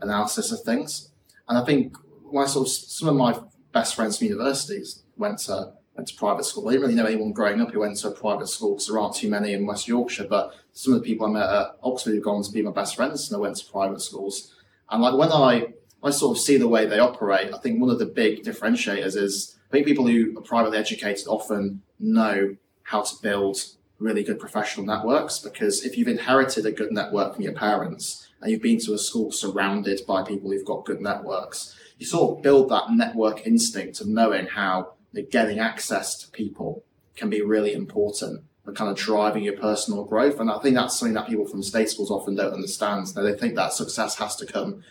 analysis 0.00 0.52
of 0.52 0.60
things. 0.62 1.10
And 1.48 1.58
I 1.58 1.64
think 1.64 1.96
I 2.36 2.46
sort 2.46 2.68
of 2.68 2.72
some 2.72 3.08
of 3.08 3.16
my 3.16 3.40
best 3.74 3.96
friends 3.96 4.16
from 4.16 4.28
universities 4.28 5.02
went 5.18 5.38
to 5.40 5.72
went 5.96 6.08
to 6.08 6.14
private 6.16 6.44
school. 6.44 6.68
I 6.68 6.72
didn't 6.72 6.82
really 6.82 6.94
know 6.94 7.06
anyone 7.06 7.32
growing 7.32 7.60
up 7.60 7.70
who 7.70 7.80
went 7.80 7.96
to 7.98 8.08
a 8.08 8.12
private 8.12 8.48
school 8.48 8.74
because 8.74 8.88
there 8.88 8.98
aren't 8.98 9.14
too 9.14 9.28
many 9.28 9.52
in 9.52 9.66
West 9.66 9.86
Yorkshire. 9.86 10.26
But 10.28 10.54
some 10.72 10.92
of 10.92 11.00
the 11.00 11.06
people 11.06 11.26
I 11.26 11.30
met 11.30 11.48
at 11.48 11.76
Oxford 11.82 12.10
who've 12.10 12.22
gone 12.22 12.42
to 12.42 12.50
be 12.50 12.62
my 12.62 12.72
best 12.72 12.96
friends 12.96 13.30
and 13.30 13.36
they 13.36 13.40
went 13.40 13.56
to 13.56 13.70
private 13.70 14.00
schools. 14.00 14.54
And 14.90 15.02
like 15.02 15.16
when 15.18 15.30
I 15.30 15.74
I 16.02 16.10
sort 16.10 16.36
of 16.36 16.42
see 16.42 16.56
the 16.56 16.68
way 16.68 16.86
they 16.86 16.98
operate, 16.98 17.52
I 17.52 17.58
think 17.58 17.80
one 17.80 17.90
of 17.90 17.98
the 17.98 18.06
big 18.06 18.44
differentiators 18.44 19.16
is 19.16 19.58
I 19.68 19.72
think 19.72 19.86
people 19.86 20.06
who 20.06 20.36
are 20.38 20.42
privately 20.42 20.78
educated 20.78 21.26
often 21.26 21.82
know 21.98 22.56
how 22.82 23.02
to 23.02 23.14
build 23.22 23.58
really 23.98 24.22
good 24.22 24.38
professional 24.38 24.84
networks 24.84 25.38
because 25.38 25.84
if 25.84 25.96
you've 25.96 26.08
inherited 26.08 26.66
a 26.66 26.72
good 26.72 26.92
network 26.92 27.34
from 27.34 27.44
your 27.44 27.54
parents 27.54 28.28
and 28.40 28.50
you've 28.50 28.60
been 28.60 28.78
to 28.80 28.92
a 28.92 28.98
school 28.98 29.32
surrounded 29.32 30.00
by 30.06 30.22
people 30.22 30.50
who've 30.50 30.64
got 30.64 30.84
good 30.84 31.00
networks, 31.00 31.74
you 31.98 32.06
sort 32.06 32.36
of 32.36 32.42
build 32.42 32.68
that 32.70 32.90
network 32.90 33.46
instinct 33.46 34.00
of 34.00 34.06
knowing 34.06 34.46
how 34.46 34.94
getting 35.30 35.58
access 35.58 36.18
to 36.18 36.30
people 36.30 36.84
can 37.16 37.30
be 37.30 37.40
really 37.40 37.72
important 37.72 38.42
for 38.64 38.72
kind 38.72 38.90
of 38.90 38.96
driving 38.96 39.44
your 39.44 39.56
personal 39.56 40.04
growth. 40.04 40.40
And 40.40 40.50
I 40.50 40.58
think 40.58 40.74
that's 40.74 40.98
something 40.98 41.14
that 41.14 41.28
people 41.28 41.46
from 41.46 41.62
state 41.62 41.90
schools 41.90 42.10
often 42.10 42.34
don't 42.34 42.54
understand. 42.54 43.14
Now, 43.14 43.22
they 43.22 43.36
think 43.36 43.54
that 43.54 43.72
success 43.72 44.16
has 44.16 44.34
to 44.36 44.46
come 44.46 44.82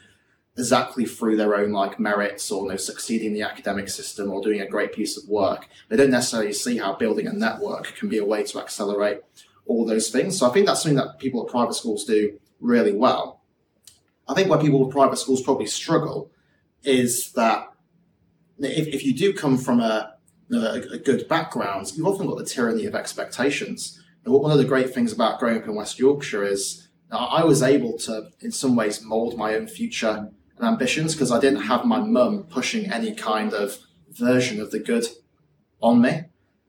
exactly 0.55 1.05
through 1.05 1.35
their 1.35 1.55
own 1.55 1.71
like 1.71 1.99
merits 1.99 2.51
or 2.51 2.63
you 2.63 2.69
know, 2.69 2.77
succeeding 2.77 3.29
in 3.29 3.33
the 3.33 3.41
academic 3.41 3.89
system 3.89 4.29
or 4.29 4.41
doing 4.41 4.61
a 4.61 4.67
great 4.67 4.93
piece 4.93 5.17
of 5.17 5.27
work. 5.27 5.67
They 5.89 5.97
don't 5.97 6.11
necessarily 6.11 6.53
see 6.53 6.77
how 6.77 6.93
building 6.93 7.27
a 7.27 7.33
network 7.33 7.95
can 7.97 8.07
be 8.07 8.19
a 8.19 8.25
way 8.25 8.43
to 8.43 8.59
accelerate 8.59 9.21
all 9.65 9.85
those 9.85 10.09
things. 10.09 10.37
So 10.37 10.47
I 10.47 10.53
think 10.53 10.67
that's 10.67 10.83
something 10.83 10.97
that 10.97 11.19
people 11.19 11.43
at 11.43 11.51
private 11.51 11.73
schools 11.73 12.05
do 12.05 12.39
really 12.59 12.93
well. 12.93 13.41
I 14.27 14.35
think 14.35 14.49
where 14.49 14.59
people 14.59 14.85
at 14.85 14.91
private 14.91 15.17
schools 15.17 15.41
probably 15.41 15.65
struggle 15.65 16.29
is 16.83 17.31
that 17.33 17.73
if, 18.59 18.87
if 18.87 19.03
you 19.03 19.13
do 19.13 19.33
come 19.33 19.57
from 19.57 19.79
a, 19.79 20.15
a, 20.51 20.81
a 20.93 20.97
good 20.97 21.27
background, 21.27 21.91
you've 21.95 22.07
often 22.07 22.27
got 22.27 22.37
the 22.37 22.45
tyranny 22.45 22.85
of 22.85 22.95
expectations. 22.95 24.01
And 24.23 24.33
one 24.33 24.51
of 24.51 24.57
the 24.57 24.65
great 24.65 24.93
things 24.93 25.11
about 25.11 25.39
growing 25.39 25.57
up 25.57 25.65
in 25.65 25.75
West 25.75 25.99
Yorkshire 25.99 26.43
is 26.43 26.87
I 27.11 27.43
was 27.43 27.61
able 27.61 27.97
to, 27.99 28.29
in 28.39 28.51
some 28.51 28.75
ways, 28.75 29.03
mold 29.03 29.37
my 29.37 29.55
own 29.55 29.67
future 29.67 30.29
and 30.57 30.67
ambitions 30.67 31.13
because 31.13 31.31
I 31.31 31.39
didn't 31.39 31.63
have 31.63 31.85
my 31.85 31.99
mum 31.99 32.45
pushing 32.49 32.91
any 32.91 33.13
kind 33.13 33.53
of 33.53 33.77
version 34.09 34.59
of 34.59 34.71
the 34.71 34.79
good 34.79 35.05
on 35.81 36.01
me. 36.01 36.23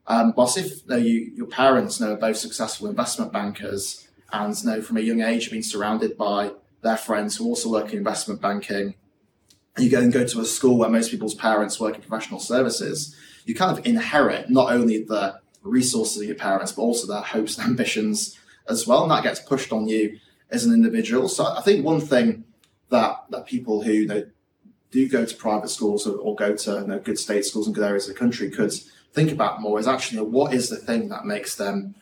Um, 0.07 0.35
whilst 0.37 0.59
if 0.59 0.83
you 0.83 0.89
know, 0.89 0.97
you, 0.97 1.33
your 1.35 1.47
parents 1.47 1.99
know 1.99 2.13
are 2.13 2.17
both 2.17 2.37
successful 2.37 2.89
investment 2.89 3.33
bankers 3.33 4.09
and 4.33 4.65
know 4.65 4.83
from 4.83 4.99
a 4.99 5.01
young 5.01 5.23
age 5.23 5.51
being 5.51 5.63
surrounded 5.63 6.19
by 6.19 6.53
their 6.83 6.99
friends 6.99 7.37
who 7.37 7.47
also 7.47 7.71
work 7.71 7.93
in 7.93 7.99
investment 7.99 8.43
banking, 8.43 8.95
you 9.79 9.91
go 9.91 10.01
and 10.01 10.13
go 10.13 10.25
to 10.25 10.41
a 10.41 10.45
school 10.45 10.79
where 10.79 10.89
most 10.89 11.11
people's 11.11 11.35
parents 11.35 11.81
work 11.81 11.97
in 11.97 12.01
professional 12.01 12.41
services, 12.41 13.17
you 13.45 13.55
kind 13.55 13.77
of 13.77 13.85
inherit 13.85 14.49
not 14.49 14.73
only 14.73 15.03
the 15.03 15.41
resources 15.63 16.23
of 16.23 16.29
your 16.29 16.37
parents, 16.37 16.73
but 16.73 16.83
also 16.83 17.07
their 17.07 17.23
hopes 17.23 17.59
and 17.59 17.67
ambitions 17.67 18.39
as 18.69 18.87
well. 18.87 19.03
And 19.03 19.11
that 19.11 19.23
gets 19.23 19.41
pushed 19.41 19.73
on 19.73 19.89
you 19.89 20.19
as 20.51 20.65
an 20.65 20.73
individual. 20.73 21.29
So 21.29 21.45
I 21.45 21.61
think 21.63 21.85
one 21.85 22.01
thing 22.01 22.45
that 22.91 23.25
that 23.31 23.47
people 23.47 23.83
who 23.83 23.93
you 23.93 24.07
know, 24.07 24.27
do 24.91 25.09
go 25.09 25.25
to 25.25 25.35
private 25.35 25.71
schools 25.71 26.07
or, 26.07 26.17
or 26.17 26.37
go 26.37 26.55
to 26.55 26.73
you 26.73 26.87
know, 26.87 26.99
good 26.99 27.19
state 27.19 27.45
schools 27.45 27.67
in 27.67 27.73
good 27.73 27.85
areas 27.85 28.09
of 28.09 28.15
the 28.15 28.21
country 28.21 28.51
could 28.51 28.73
think 29.13 29.33
about 29.33 29.61
more 29.61 29.79
is 29.79 29.89
actually 29.89 30.19
you 30.19 30.25
know, 30.25 30.29
what 30.29 30.55
is 30.55 30.69
the 30.69 30.77
thing 30.77 31.09
that 31.09 31.25
makes 31.25 31.57
them 31.57 31.95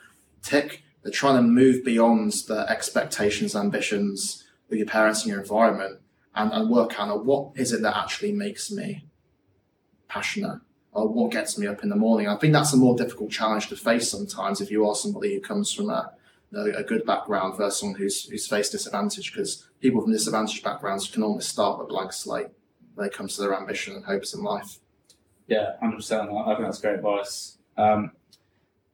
tick. 0.43 0.83
They're 1.03 1.13
trying 1.13 1.37
to 1.37 1.43
move 1.43 1.85
beyond 1.85 2.33
the 2.47 2.67
expectations, 2.69 3.57
ambitions 3.57 4.45
of 4.71 4.77
your 4.77 4.87
parents 4.87 5.23
and 5.23 5.33
your 5.33 5.41
environment, 5.41 6.01
and, 6.35 6.53
and 6.53 6.71
work 6.71 6.99
on 6.99 7.11
what 7.25 7.53
is 7.57 7.73
it 7.73 7.83
that 7.83 7.97
actually 7.97 8.33
makes 8.33 8.71
me 8.71 9.05
passionate 10.09 10.61
or 10.93 11.09
what 11.09 11.31
gets 11.31 11.59
me 11.59 11.67
up 11.67 11.83
in 11.83 11.89
the 11.89 11.97
morning. 11.97 12.29
I 12.29 12.37
think 12.37 12.53
that's 12.53 12.73
a 12.73 12.77
more 12.77 12.97
difficult 12.97 13.31
challenge 13.31 13.69
to 13.69 13.77
face 13.77 14.11
sometimes 14.11 14.61
if 14.61 14.71
you 14.71 14.87
are 14.87 14.95
somebody 14.95 15.35
who 15.35 15.41
comes 15.41 15.73
from 15.73 15.91
a 15.91 16.13
a 16.55 16.83
good 16.83 17.07
background 17.07 17.57
versus 17.57 17.81
someone 17.81 17.99
who's 17.99 18.29
who's 18.29 18.47
faced 18.47 18.73
disadvantage 18.73 19.33
because 19.33 19.69
people 19.81 20.03
from 20.03 20.13
disadvantaged 20.13 20.63
backgrounds 20.63 21.09
can 21.09 21.23
almost 21.23 21.49
start 21.49 21.79
with 21.79 21.87
a 21.87 21.89
blank 21.89 22.13
slate 22.13 22.49
when 22.95 23.07
it 23.07 23.15
comes 23.15 23.35
to 23.35 23.41
their 23.41 23.57
ambition 23.57 23.95
and 23.97 24.05
hopes 24.05 24.35
in 24.35 24.43
life. 24.43 24.79
Yeah, 25.47 25.79
hundred 25.81 25.97
percent. 25.97 26.31
I 26.31 26.55
think 26.55 26.67
that's 26.67 26.81
great 26.81 26.97
advice. 26.97 27.57
Um, 27.77 28.13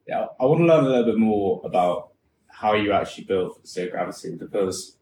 yeah, 0.07 0.27
I 0.41 0.45
want 0.45 0.61
to 0.61 0.67
learn 0.67 0.85
a 0.85 0.89
little 0.89 1.05
bit 1.05 1.19
more 1.19 1.61
about 1.65 2.11
how 2.47 2.75
you 2.75 2.93
actually 2.93 3.25
built 3.25 3.67
Zero 3.67 3.91
Gravity 3.91 4.37
because 4.37 4.97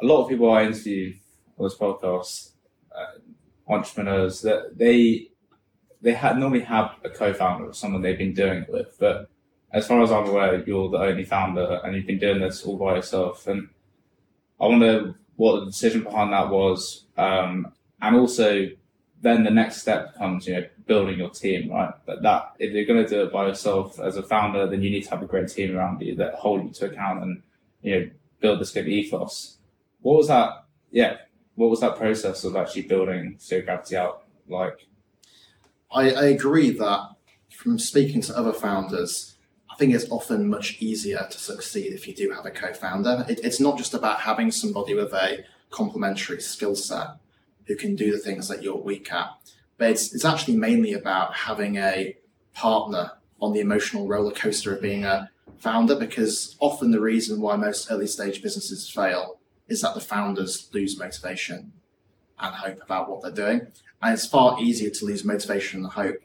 a 0.00 0.06
lot 0.06 0.22
of 0.22 0.28
people 0.28 0.50
I 0.50 0.64
interview 0.64 1.14
on 1.58 1.66
this 1.66 1.76
podcast, 1.76 2.52
uh, 2.94 3.18
entrepreneurs, 3.72 4.42
that 4.42 4.78
they 4.78 5.28
they 6.00 6.12
normally 6.12 6.60
have 6.60 6.94
a 7.04 7.10
co-founder 7.10 7.66
or 7.66 7.74
someone 7.74 8.02
they've 8.02 8.16
been 8.16 8.34
doing 8.34 8.62
it 8.62 8.72
with, 8.72 8.96
but 9.00 9.28
as 9.72 9.86
far 9.86 10.02
as 10.02 10.10
I'm 10.10 10.28
aware, 10.28 10.62
you're 10.64 10.88
the 10.88 10.98
only 10.98 11.24
founder 11.24 11.80
and 11.82 11.94
you've 11.94 12.06
been 12.06 12.18
doing 12.18 12.40
this 12.40 12.64
all 12.64 12.78
by 12.78 12.96
yourself. 12.96 13.46
And 13.46 13.68
I 14.60 14.66
wonder 14.66 15.14
what 15.36 15.60
the 15.60 15.66
decision 15.66 16.04
behind 16.04 16.32
that 16.32 16.48
was. 16.50 17.04
Um, 17.16 17.72
and 18.00 18.16
also, 18.16 18.68
then 19.20 19.44
the 19.44 19.50
next 19.50 19.82
step 19.82 20.14
comes, 20.16 20.46
you 20.46 20.54
know, 20.54 20.66
building 20.86 21.18
your 21.18 21.30
team, 21.30 21.70
right? 21.70 21.92
But 22.06 22.22
that 22.22 22.52
if 22.58 22.72
you're 22.72 22.86
going 22.86 23.04
to 23.04 23.08
do 23.08 23.22
it 23.22 23.32
by 23.32 23.46
yourself 23.46 23.98
as 24.00 24.16
a 24.16 24.22
founder, 24.22 24.66
then 24.66 24.82
you 24.82 24.90
need 24.90 25.04
to 25.04 25.10
have 25.10 25.22
a 25.22 25.26
great 25.26 25.48
team 25.48 25.76
around 25.76 26.00
you 26.00 26.14
that 26.16 26.34
hold 26.34 26.64
you 26.64 26.70
to 26.70 26.86
account 26.86 27.22
and 27.22 27.42
you 27.82 27.94
know 27.94 28.10
build 28.40 28.60
this 28.60 28.70
good 28.70 28.88
ethos. 28.88 29.57
What 30.00 30.16
was 30.16 30.28
that? 30.28 30.64
Yeah, 30.90 31.16
what 31.54 31.70
was 31.70 31.80
that 31.80 31.96
process 31.96 32.44
of 32.44 32.56
actually 32.56 32.82
building 32.82 33.36
Zero 33.40 33.64
Gravity 33.64 33.96
out 33.96 34.24
like? 34.48 34.86
I, 35.90 36.10
I 36.12 36.24
agree 36.26 36.70
that 36.70 37.10
from 37.50 37.78
speaking 37.78 38.20
to 38.22 38.38
other 38.38 38.52
founders, 38.52 39.36
I 39.70 39.74
think 39.76 39.94
it's 39.94 40.08
often 40.10 40.48
much 40.48 40.80
easier 40.80 41.26
to 41.28 41.38
succeed 41.38 41.92
if 41.92 42.06
you 42.06 42.14
do 42.14 42.30
have 42.30 42.46
a 42.46 42.50
co-founder. 42.50 43.26
It, 43.28 43.40
it's 43.42 43.60
not 43.60 43.76
just 43.76 43.94
about 43.94 44.20
having 44.20 44.50
somebody 44.50 44.94
with 44.94 45.12
a 45.12 45.44
complementary 45.70 46.40
skill 46.40 46.76
set 46.76 47.08
who 47.66 47.76
can 47.76 47.96
do 47.96 48.12
the 48.12 48.18
things 48.18 48.48
that 48.48 48.62
you're 48.62 48.76
weak 48.76 49.12
at, 49.12 49.30
but 49.76 49.90
it's, 49.90 50.14
it's 50.14 50.24
actually 50.24 50.56
mainly 50.56 50.92
about 50.92 51.34
having 51.34 51.76
a 51.76 52.16
partner 52.54 53.12
on 53.40 53.52
the 53.52 53.60
emotional 53.60 54.06
roller 54.06 54.32
coaster 54.32 54.74
of 54.74 54.80
being 54.80 55.04
a 55.04 55.30
founder 55.58 55.96
because 55.96 56.56
often 56.60 56.90
the 56.90 57.00
reason 57.00 57.40
why 57.40 57.56
most 57.56 57.90
early 57.90 58.06
stage 58.06 58.42
businesses 58.42 58.88
fail 58.88 59.37
is 59.68 59.82
that 59.82 59.94
the 59.94 60.00
founders 60.00 60.68
lose 60.72 60.98
motivation 60.98 61.72
and 62.38 62.54
hope 62.54 62.80
about 62.82 63.10
what 63.10 63.22
they're 63.22 63.30
doing. 63.30 63.66
And 64.00 64.14
it's 64.14 64.26
far 64.26 64.60
easier 64.60 64.90
to 64.90 65.04
lose 65.04 65.24
motivation 65.24 65.80
and 65.82 65.92
hope 65.92 66.22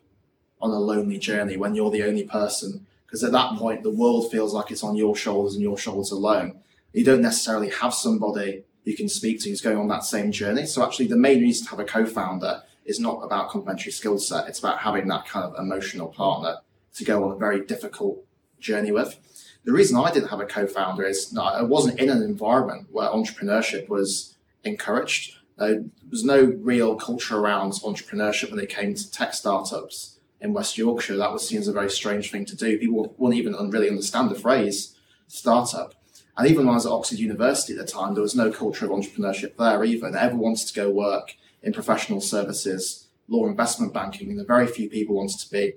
on 0.62 0.71
a 0.71 0.79
lonely 0.79 1.17
journey 1.17 1.58
when 1.58 1.75
you're 1.75 1.91
the 1.91 2.03
only 2.03 2.23
person 2.23 2.86
because 3.06 3.23
at 3.23 3.32
that 3.32 3.58
point 3.58 3.84
the 3.84 3.91
world 3.91 4.32
feels 4.32 4.53
like 4.53 4.71
it's 4.71 4.84
on 4.84 4.95
your 4.95 5.15
shoulders 5.15 5.53
and 5.53 5.62
your 5.62 5.77
shoulders 5.77 6.12
alone. 6.12 6.60
You 6.93 7.03
don't 7.03 7.21
necessarily 7.21 7.69
have 7.69 7.93
somebody 7.93 8.63
you 8.86 8.95
can 8.95 9.07
speak 9.07 9.39
to 9.41 9.49
who's 9.49 9.61
going 9.61 9.78
on 9.78 9.88
that 9.89 10.03
same 10.03 10.32
journey. 10.32 10.65
So 10.65 10.84
actually, 10.84 11.07
the 11.07 11.15
main 11.15 11.41
reason 11.41 11.65
to 11.65 11.72
have 11.72 11.80
a 11.80 11.86
co-founder 11.86 12.63
is 12.86 12.99
not 12.99 13.22
about 13.22 13.49
complementary 13.49 13.91
skill 13.91 14.20
set. 14.20 14.47
It's 14.47 14.59
about 14.59 14.80
having 14.80 15.07
that 15.07 15.28
kind 15.28 15.45
of 15.45 15.57
emotional 15.59 16.07
partner 16.07 16.57
to 16.95 17.03
go 17.05 17.24
on 17.24 17.32
a 17.32 17.38
very 17.38 17.65
difficult 17.65 18.24
journey 18.59 18.91
with. 18.91 19.17
The 19.66 19.72
reason 19.72 19.97
I 19.97 20.11
didn't 20.11 20.30
have 20.30 20.41
a 20.41 20.45
co-founder 20.45 21.03
is 21.03 21.32
no, 21.32 21.43
I 21.43 21.61
wasn't 21.61 21.99
in 21.99 22.09
an 22.09 22.22
environment 22.22 22.88
where 22.91 23.09
entrepreneurship 23.09 23.88
was 23.88 24.36
encouraged. 24.64 25.38
There 25.57 25.86
was 26.09 26.24
no 26.24 26.43
real 26.43 26.95
culture 26.95 27.38
around 27.38 27.72
entrepreneurship 27.74 28.51
when 28.51 28.59
it 28.59 28.70
came 28.70 28.93
to 28.93 29.11
tech 29.11 29.34
startups 29.34 30.20
in 30.41 30.51
West 30.53 30.78
Yorkshire, 30.78 31.16
that 31.16 31.32
was 31.32 31.47
seen 31.47 31.59
as 31.59 31.70
a 31.70 31.74
very 31.74 31.89
strange 31.89 32.30
thing 32.30 32.43
to 32.43 32.55
do. 32.55 32.78
People 32.78 33.16
wouldn't 33.18 33.39
even 33.39 33.53
really 33.72 33.89
understand 33.89 34.30
the 34.30 34.36
phrase 34.36 34.93
startup. 35.28 35.93
And 36.36 36.49
even 36.49 36.66
when 36.66 36.74
I 36.74 36.76
was 36.76 36.86
at 36.86 36.91
Oxford 36.91 37.20
University 37.20 37.74
at 37.74 37.80
the 37.80 37.89
time, 37.89 38.14
there 38.14 38.22
was 38.22 38.36
no 38.36 38.51
culture 38.51 38.84
of 38.84 38.91
entrepreneurship 38.91 39.55
there 39.55 39.84
either. 39.86 40.07
And 40.07 40.18
everyone 40.18 40.51
wanted 40.51 40.68
to 40.68 40.74
go 40.74 40.89
work 40.89 41.36
in 41.61 41.72
professional 41.72 42.20
services, 42.20 43.07
law 43.30 43.47
investment 43.47 43.93
banking, 43.93 44.32
and 44.32 44.45
very 44.45 44.68
few 44.68 44.89
people 44.89 45.16
wanted 45.16 45.39
to 45.39 45.49
be 45.49 45.76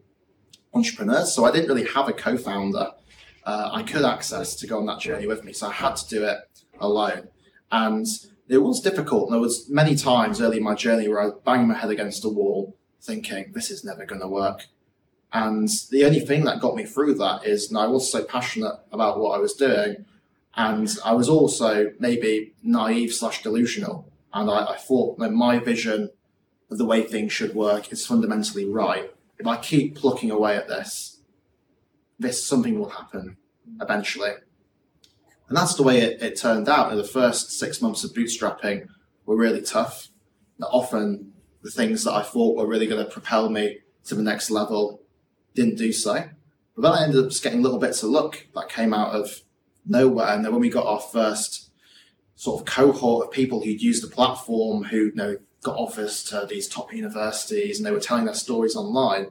entrepreneurs. 0.74 1.32
So 1.32 1.45
I 1.45 1.53
didn't 1.53 1.68
really 1.68 1.87
have 1.87 2.09
a 2.09 2.12
co-founder 2.12 2.91
uh, 3.47 3.70
I 3.72 3.82
could 3.84 4.05
access 4.05 4.57
to 4.57 4.66
go 4.66 4.78
on 4.78 4.86
that 4.86 5.01
journey 5.01 5.26
with 5.26 5.44
me. 5.44 5.53
So 5.53 5.68
I 5.68 5.72
had 5.72 5.97
to 5.97 6.09
do 6.09 6.24
it 6.24 6.38
alone. 6.80 7.28
And 7.70 8.07
it 8.49 8.59
was 8.59 8.80
difficult. 8.80 9.30
There 9.30 9.40
was 9.40 9.70
many 9.70 9.94
times 9.94 10.40
early 10.40 10.59
in 10.59 10.64
my 10.64 10.74
journey 10.74 11.09
where 11.09 11.20
I 11.20 11.26
was 11.26 11.34
banging 11.44 11.68
my 11.68 11.74
head 11.74 11.90
against 11.90 12.24
a 12.24 12.28
wall 12.28 12.76
thinking, 13.01 13.53
this 13.55 13.70
is 13.70 13.84
never 13.84 14.05
going 14.05 14.20
to 14.20 14.28
work. 14.28 14.66
And 15.32 15.68
the 15.90 16.05
only 16.05 16.20
thing 16.20 16.44
that 16.44 16.61
got 16.61 16.74
me 16.74 16.84
through 16.84 17.14
that 17.14 17.47
is 17.47 17.72
I 17.72 17.86
was 17.86 18.11
so 18.11 18.24
passionate 18.24 18.76
about 18.90 19.18
what 19.18 19.36
I 19.36 19.38
was 19.38 19.55
doing. 19.55 20.05
And 20.57 20.88
I 21.05 21.12
was 21.12 21.28
also 21.28 21.92
maybe 22.01 22.55
naive 22.62 23.12
slash 23.12 23.42
delusional. 23.42 24.11
And 24.32 24.51
I, 24.51 24.72
I 24.72 24.76
thought 24.76 25.18
that 25.18 25.32
my 25.32 25.59
vision 25.59 26.11
of 26.70 26.78
the 26.78 26.86
way 26.86 27.03
things 27.03 27.32
should 27.32 27.55
work 27.55 27.92
is 27.92 28.07
fundamentally 28.07 28.64
right. 28.64 29.12
If 29.38 29.47
I 29.47 29.57
keep 29.57 29.94
plucking 29.94 30.30
away 30.30 30.57
at 30.57 30.68
this, 30.68 31.15
this 32.18 32.44
something 32.44 32.78
will 32.78 32.90
happen 32.90 33.36
eventually. 33.80 34.32
And 35.48 35.56
that's 35.56 35.74
the 35.74 35.82
way 35.82 35.98
it, 36.00 36.22
it 36.22 36.36
turned 36.36 36.68
out. 36.68 36.94
The 36.94 37.04
first 37.04 37.52
six 37.52 37.80
months 37.80 38.04
of 38.04 38.12
bootstrapping 38.12 38.88
were 39.24 39.36
really 39.36 39.62
tough. 39.62 40.08
That 40.58 40.68
often 40.68 41.32
the 41.62 41.70
things 41.70 42.04
that 42.04 42.12
I 42.12 42.22
thought 42.22 42.56
were 42.56 42.66
really 42.66 42.86
going 42.86 43.04
to 43.04 43.10
propel 43.10 43.48
me 43.48 43.78
to 44.04 44.14
the 44.14 44.22
next 44.22 44.50
level 44.50 45.02
didn't 45.54 45.76
do 45.76 45.92
so. 45.92 46.28
But 46.74 46.82
then 46.82 46.92
I 46.92 47.04
ended 47.04 47.24
up 47.24 47.30
just 47.30 47.42
getting 47.42 47.62
little 47.62 47.78
bits 47.78 48.02
of 48.02 48.10
luck 48.10 48.46
that 48.54 48.68
came 48.68 48.92
out 48.92 49.14
of 49.14 49.40
nowhere. 49.86 50.28
And 50.28 50.44
then 50.44 50.52
when 50.52 50.60
we 50.60 50.68
got 50.68 50.86
our 50.86 51.00
first 51.00 51.70
sort 52.34 52.60
of 52.60 52.66
cohort 52.66 53.26
of 53.26 53.32
people 53.32 53.62
who'd 53.62 53.80
used 53.80 54.02
the 54.02 54.14
platform, 54.14 54.84
who 54.84 55.06
you 55.06 55.14
know 55.14 55.36
got 55.62 55.76
offers 55.76 56.22
to 56.24 56.46
these 56.48 56.68
top 56.68 56.92
universities, 56.92 57.78
and 57.78 57.86
they 57.86 57.90
were 57.90 58.00
telling 58.00 58.26
their 58.26 58.34
stories 58.34 58.76
online, 58.76 59.28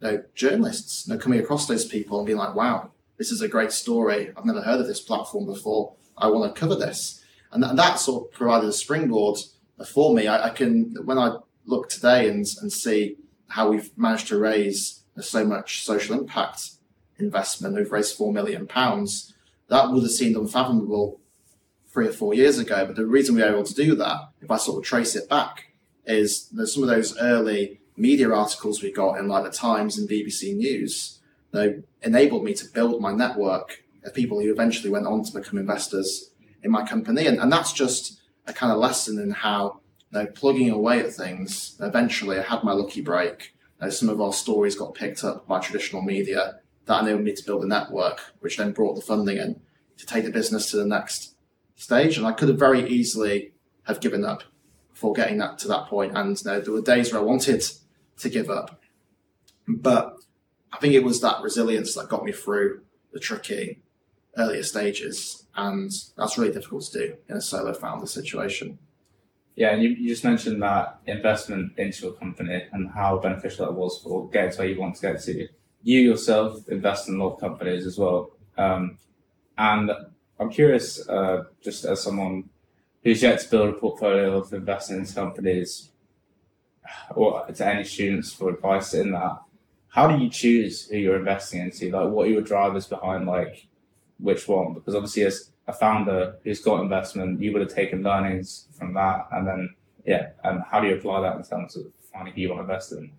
you 0.00 0.08
know, 0.08 0.22
journalists 0.34 1.06
you 1.06 1.14
know, 1.14 1.20
coming 1.20 1.40
across 1.40 1.66
those 1.66 1.84
people 1.84 2.18
and 2.18 2.26
being 2.26 2.38
like, 2.38 2.54
"Wow, 2.54 2.90
this 3.16 3.30
is 3.30 3.40
a 3.40 3.48
great 3.48 3.72
story. 3.72 4.32
I've 4.36 4.44
never 4.44 4.62
heard 4.62 4.80
of 4.80 4.86
this 4.86 5.00
platform 5.00 5.46
before. 5.46 5.94
I 6.16 6.28
want 6.28 6.54
to 6.54 6.60
cover 6.60 6.74
this." 6.74 7.22
And 7.52 7.62
that, 7.62 7.76
that 7.76 7.98
sort 7.98 8.24
of 8.24 8.32
provided 8.32 8.68
a 8.68 8.72
springboard 8.72 9.38
for 9.86 10.14
me. 10.14 10.26
I, 10.26 10.48
I 10.48 10.50
can 10.50 10.94
when 11.04 11.18
I 11.18 11.36
look 11.64 11.88
today 11.88 12.28
and, 12.28 12.46
and 12.60 12.72
see 12.72 13.16
how 13.48 13.70
we've 13.70 13.96
managed 13.96 14.28
to 14.28 14.38
raise 14.38 15.02
so 15.20 15.44
much 15.44 15.84
social 15.84 16.18
impact 16.18 16.70
investment. 17.18 17.74
We've 17.74 17.92
raised 17.92 18.16
four 18.16 18.32
million 18.32 18.66
pounds. 18.66 19.34
That 19.68 19.90
would 19.90 20.02
have 20.02 20.12
seemed 20.12 20.36
unfathomable 20.36 21.20
three 21.92 22.08
or 22.08 22.12
four 22.12 22.34
years 22.34 22.58
ago. 22.58 22.86
But 22.86 22.96
the 22.96 23.06
reason 23.06 23.34
we 23.34 23.42
were 23.42 23.48
able 23.48 23.64
to 23.64 23.74
do 23.74 23.94
that, 23.96 24.28
if 24.42 24.50
I 24.50 24.58
sort 24.58 24.78
of 24.78 24.84
trace 24.84 25.16
it 25.16 25.28
back, 25.28 25.72
is 26.04 26.48
there's 26.50 26.74
some 26.74 26.82
of 26.82 26.88
those 26.88 27.16
early 27.18 27.80
media 27.96 28.30
articles 28.30 28.82
we 28.82 28.92
got 28.92 29.18
in 29.18 29.28
like 29.28 29.44
the 29.44 29.50
Times 29.50 29.98
and 29.98 30.08
BBC 30.08 30.54
News. 30.54 31.20
They 31.52 31.82
enabled 32.02 32.44
me 32.44 32.54
to 32.54 32.66
build 32.66 33.00
my 33.00 33.12
network 33.12 33.84
of 34.04 34.14
people 34.14 34.40
who 34.40 34.50
eventually 34.50 34.90
went 34.90 35.06
on 35.06 35.24
to 35.24 35.32
become 35.32 35.58
investors 35.58 36.30
in 36.62 36.70
my 36.70 36.86
company. 36.86 37.26
And, 37.26 37.38
and 37.38 37.50
that's 37.50 37.72
just 37.72 38.20
a 38.46 38.52
kind 38.52 38.72
of 38.72 38.78
lesson 38.78 39.18
in 39.18 39.30
how 39.30 39.80
you 40.12 40.20
know, 40.20 40.26
plugging 40.26 40.70
away 40.70 41.00
at 41.00 41.12
things. 41.12 41.76
Eventually, 41.80 42.38
I 42.38 42.42
had 42.42 42.62
my 42.62 42.72
lucky 42.72 43.00
break. 43.00 43.54
You 43.80 43.86
know, 43.86 43.90
some 43.90 44.08
of 44.08 44.20
our 44.20 44.32
stories 44.32 44.76
got 44.76 44.94
picked 44.94 45.24
up 45.24 45.46
by 45.46 45.60
traditional 45.60 46.02
media. 46.02 46.60
That 46.86 47.02
enabled 47.02 47.24
me 47.24 47.34
to 47.34 47.44
build 47.44 47.64
a 47.64 47.68
network, 47.68 48.20
which 48.40 48.56
then 48.56 48.72
brought 48.72 48.94
the 48.94 49.02
funding 49.02 49.38
in 49.38 49.60
to 49.96 50.06
take 50.06 50.24
the 50.24 50.30
business 50.30 50.70
to 50.70 50.76
the 50.76 50.86
next 50.86 51.34
stage. 51.74 52.16
And 52.16 52.26
I 52.26 52.32
could 52.32 52.48
have 52.48 52.58
very 52.58 52.86
easily 52.88 53.52
have 53.84 54.00
given 54.00 54.24
up 54.24 54.42
before 54.92 55.12
getting 55.12 55.38
that 55.38 55.58
to 55.58 55.68
that 55.68 55.86
point. 55.86 56.16
And 56.16 56.40
you 56.40 56.50
know, 56.50 56.60
there 56.60 56.72
were 56.72 56.80
days 56.80 57.12
where 57.12 57.20
I 57.20 57.24
wanted 57.24 57.64
to 58.18 58.28
give 58.28 58.50
up, 58.50 58.80
but 59.66 60.16
I 60.72 60.78
think 60.78 60.94
it 60.94 61.04
was 61.04 61.20
that 61.20 61.42
resilience 61.42 61.94
that 61.94 62.08
got 62.08 62.24
me 62.24 62.32
through 62.32 62.82
the 63.12 63.20
tricky 63.20 63.80
earlier 64.36 64.62
stages, 64.62 65.46
and 65.54 65.90
that's 66.16 66.36
really 66.36 66.52
difficult 66.52 66.84
to 66.84 66.98
do 66.98 67.16
in 67.28 67.36
a 67.36 67.40
solo 67.40 67.72
founder 67.72 68.06
situation. 68.06 68.78
Yeah, 69.54 69.70
and 69.70 69.82
you, 69.82 69.88
you 69.90 70.10
just 70.10 70.22
mentioned 70.22 70.62
that 70.62 71.00
investment 71.06 71.72
into 71.78 72.08
a 72.08 72.12
company 72.12 72.64
and 72.72 72.90
how 72.90 73.18
beneficial 73.18 73.64
that 73.64 73.72
was 73.72 73.98
for 74.02 74.28
getting 74.28 74.50
to 74.50 74.58
where 74.58 74.68
you 74.68 74.78
want 74.78 74.96
to 74.96 75.00
get 75.00 75.22
to. 75.22 75.48
You 75.82 76.00
yourself 76.00 76.68
invest 76.68 77.08
in 77.08 77.14
a 77.14 77.24
lot 77.24 77.34
of 77.34 77.40
companies 77.40 77.86
as 77.86 77.96
well. 77.98 78.32
Um, 78.58 78.98
and 79.56 79.90
I'm 80.38 80.50
curious, 80.50 81.08
uh, 81.08 81.44
just 81.62 81.86
as 81.86 82.02
someone 82.02 82.50
who's 83.02 83.22
yet 83.22 83.40
to 83.40 83.48
build 83.48 83.70
a 83.70 83.72
portfolio 83.72 84.36
of 84.36 84.52
investing 84.52 84.98
in 84.98 85.06
companies, 85.06 85.90
or 87.14 87.46
to 87.46 87.66
any 87.66 87.84
students 87.84 88.32
for 88.32 88.50
advice 88.50 88.94
in 88.94 89.12
that, 89.12 89.38
how 89.88 90.06
do 90.06 90.22
you 90.22 90.28
choose 90.28 90.86
who 90.86 90.98
you're 90.98 91.16
investing 91.16 91.60
into? 91.60 91.90
Like, 91.90 92.10
what 92.10 92.26
are 92.26 92.30
your 92.30 92.42
drivers 92.42 92.86
behind, 92.86 93.26
like, 93.26 93.66
which 94.18 94.46
one? 94.46 94.74
Because 94.74 94.94
obviously, 94.94 95.24
as 95.24 95.50
a 95.66 95.72
founder 95.72 96.36
who's 96.44 96.60
got 96.60 96.80
investment, 96.80 97.40
you 97.40 97.52
would 97.52 97.62
have 97.62 97.74
taken 97.74 98.02
learnings 98.02 98.68
from 98.78 98.94
that, 98.94 99.26
and 99.32 99.46
then 99.46 99.74
yeah, 100.06 100.28
and 100.44 100.62
how 100.70 100.80
do 100.80 100.88
you 100.88 100.94
apply 100.94 101.20
that 101.22 101.36
in 101.36 101.42
terms 101.42 101.76
of 101.76 101.86
finding 102.12 102.32
who 102.34 102.40
you 102.40 102.48
want 102.48 102.60
to 102.60 102.62
invest 102.62 102.92
in? 102.92 103.10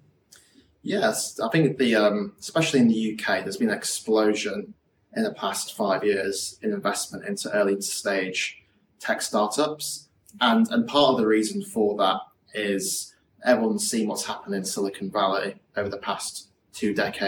Yes, 0.82 1.39
I 1.39 1.49
think 1.49 1.78
the 1.78 1.95
um, 1.95 2.34
especially 2.39 2.80
in 2.80 2.88
the 2.88 3.13
UK, 3.13 3.43
there's 3.43 3.57
been 3.57 3.70
an 3.70 3.78
explosion 3.78 4.74
in 5.15 5.24
the 5.24 5.34
past 5.34 5.76
five 5.76 6.03
years 6.03 6.57
in 6.61 6.72
investment 6.72 7.26
into 7.26 7.51
early 7.51 7.82
stage 7.82 8.63
tech 8.99 9.22
startups, 9.22 10.07
and 10.39 10.68
and 10.72 10.88
part 10.88 11.11
of 11.11 11.18
the 11.18 11.28
reason 11.28 11.61
for 11.61 11.97
that 11.97 12.22
is 12.53 13.13
everyone's 13.44 13.90
seen 13.90 14.08
what's 14.08 14.26
happened 14.26 14.56
in 14.56 14.66
Silicon 14.66 15.12
Valley 15.12 15.56
over 15.76 15.90
the 15.90 15.98
past 15.98 16.50
two 16.74 16.94
decades 16.94 17.24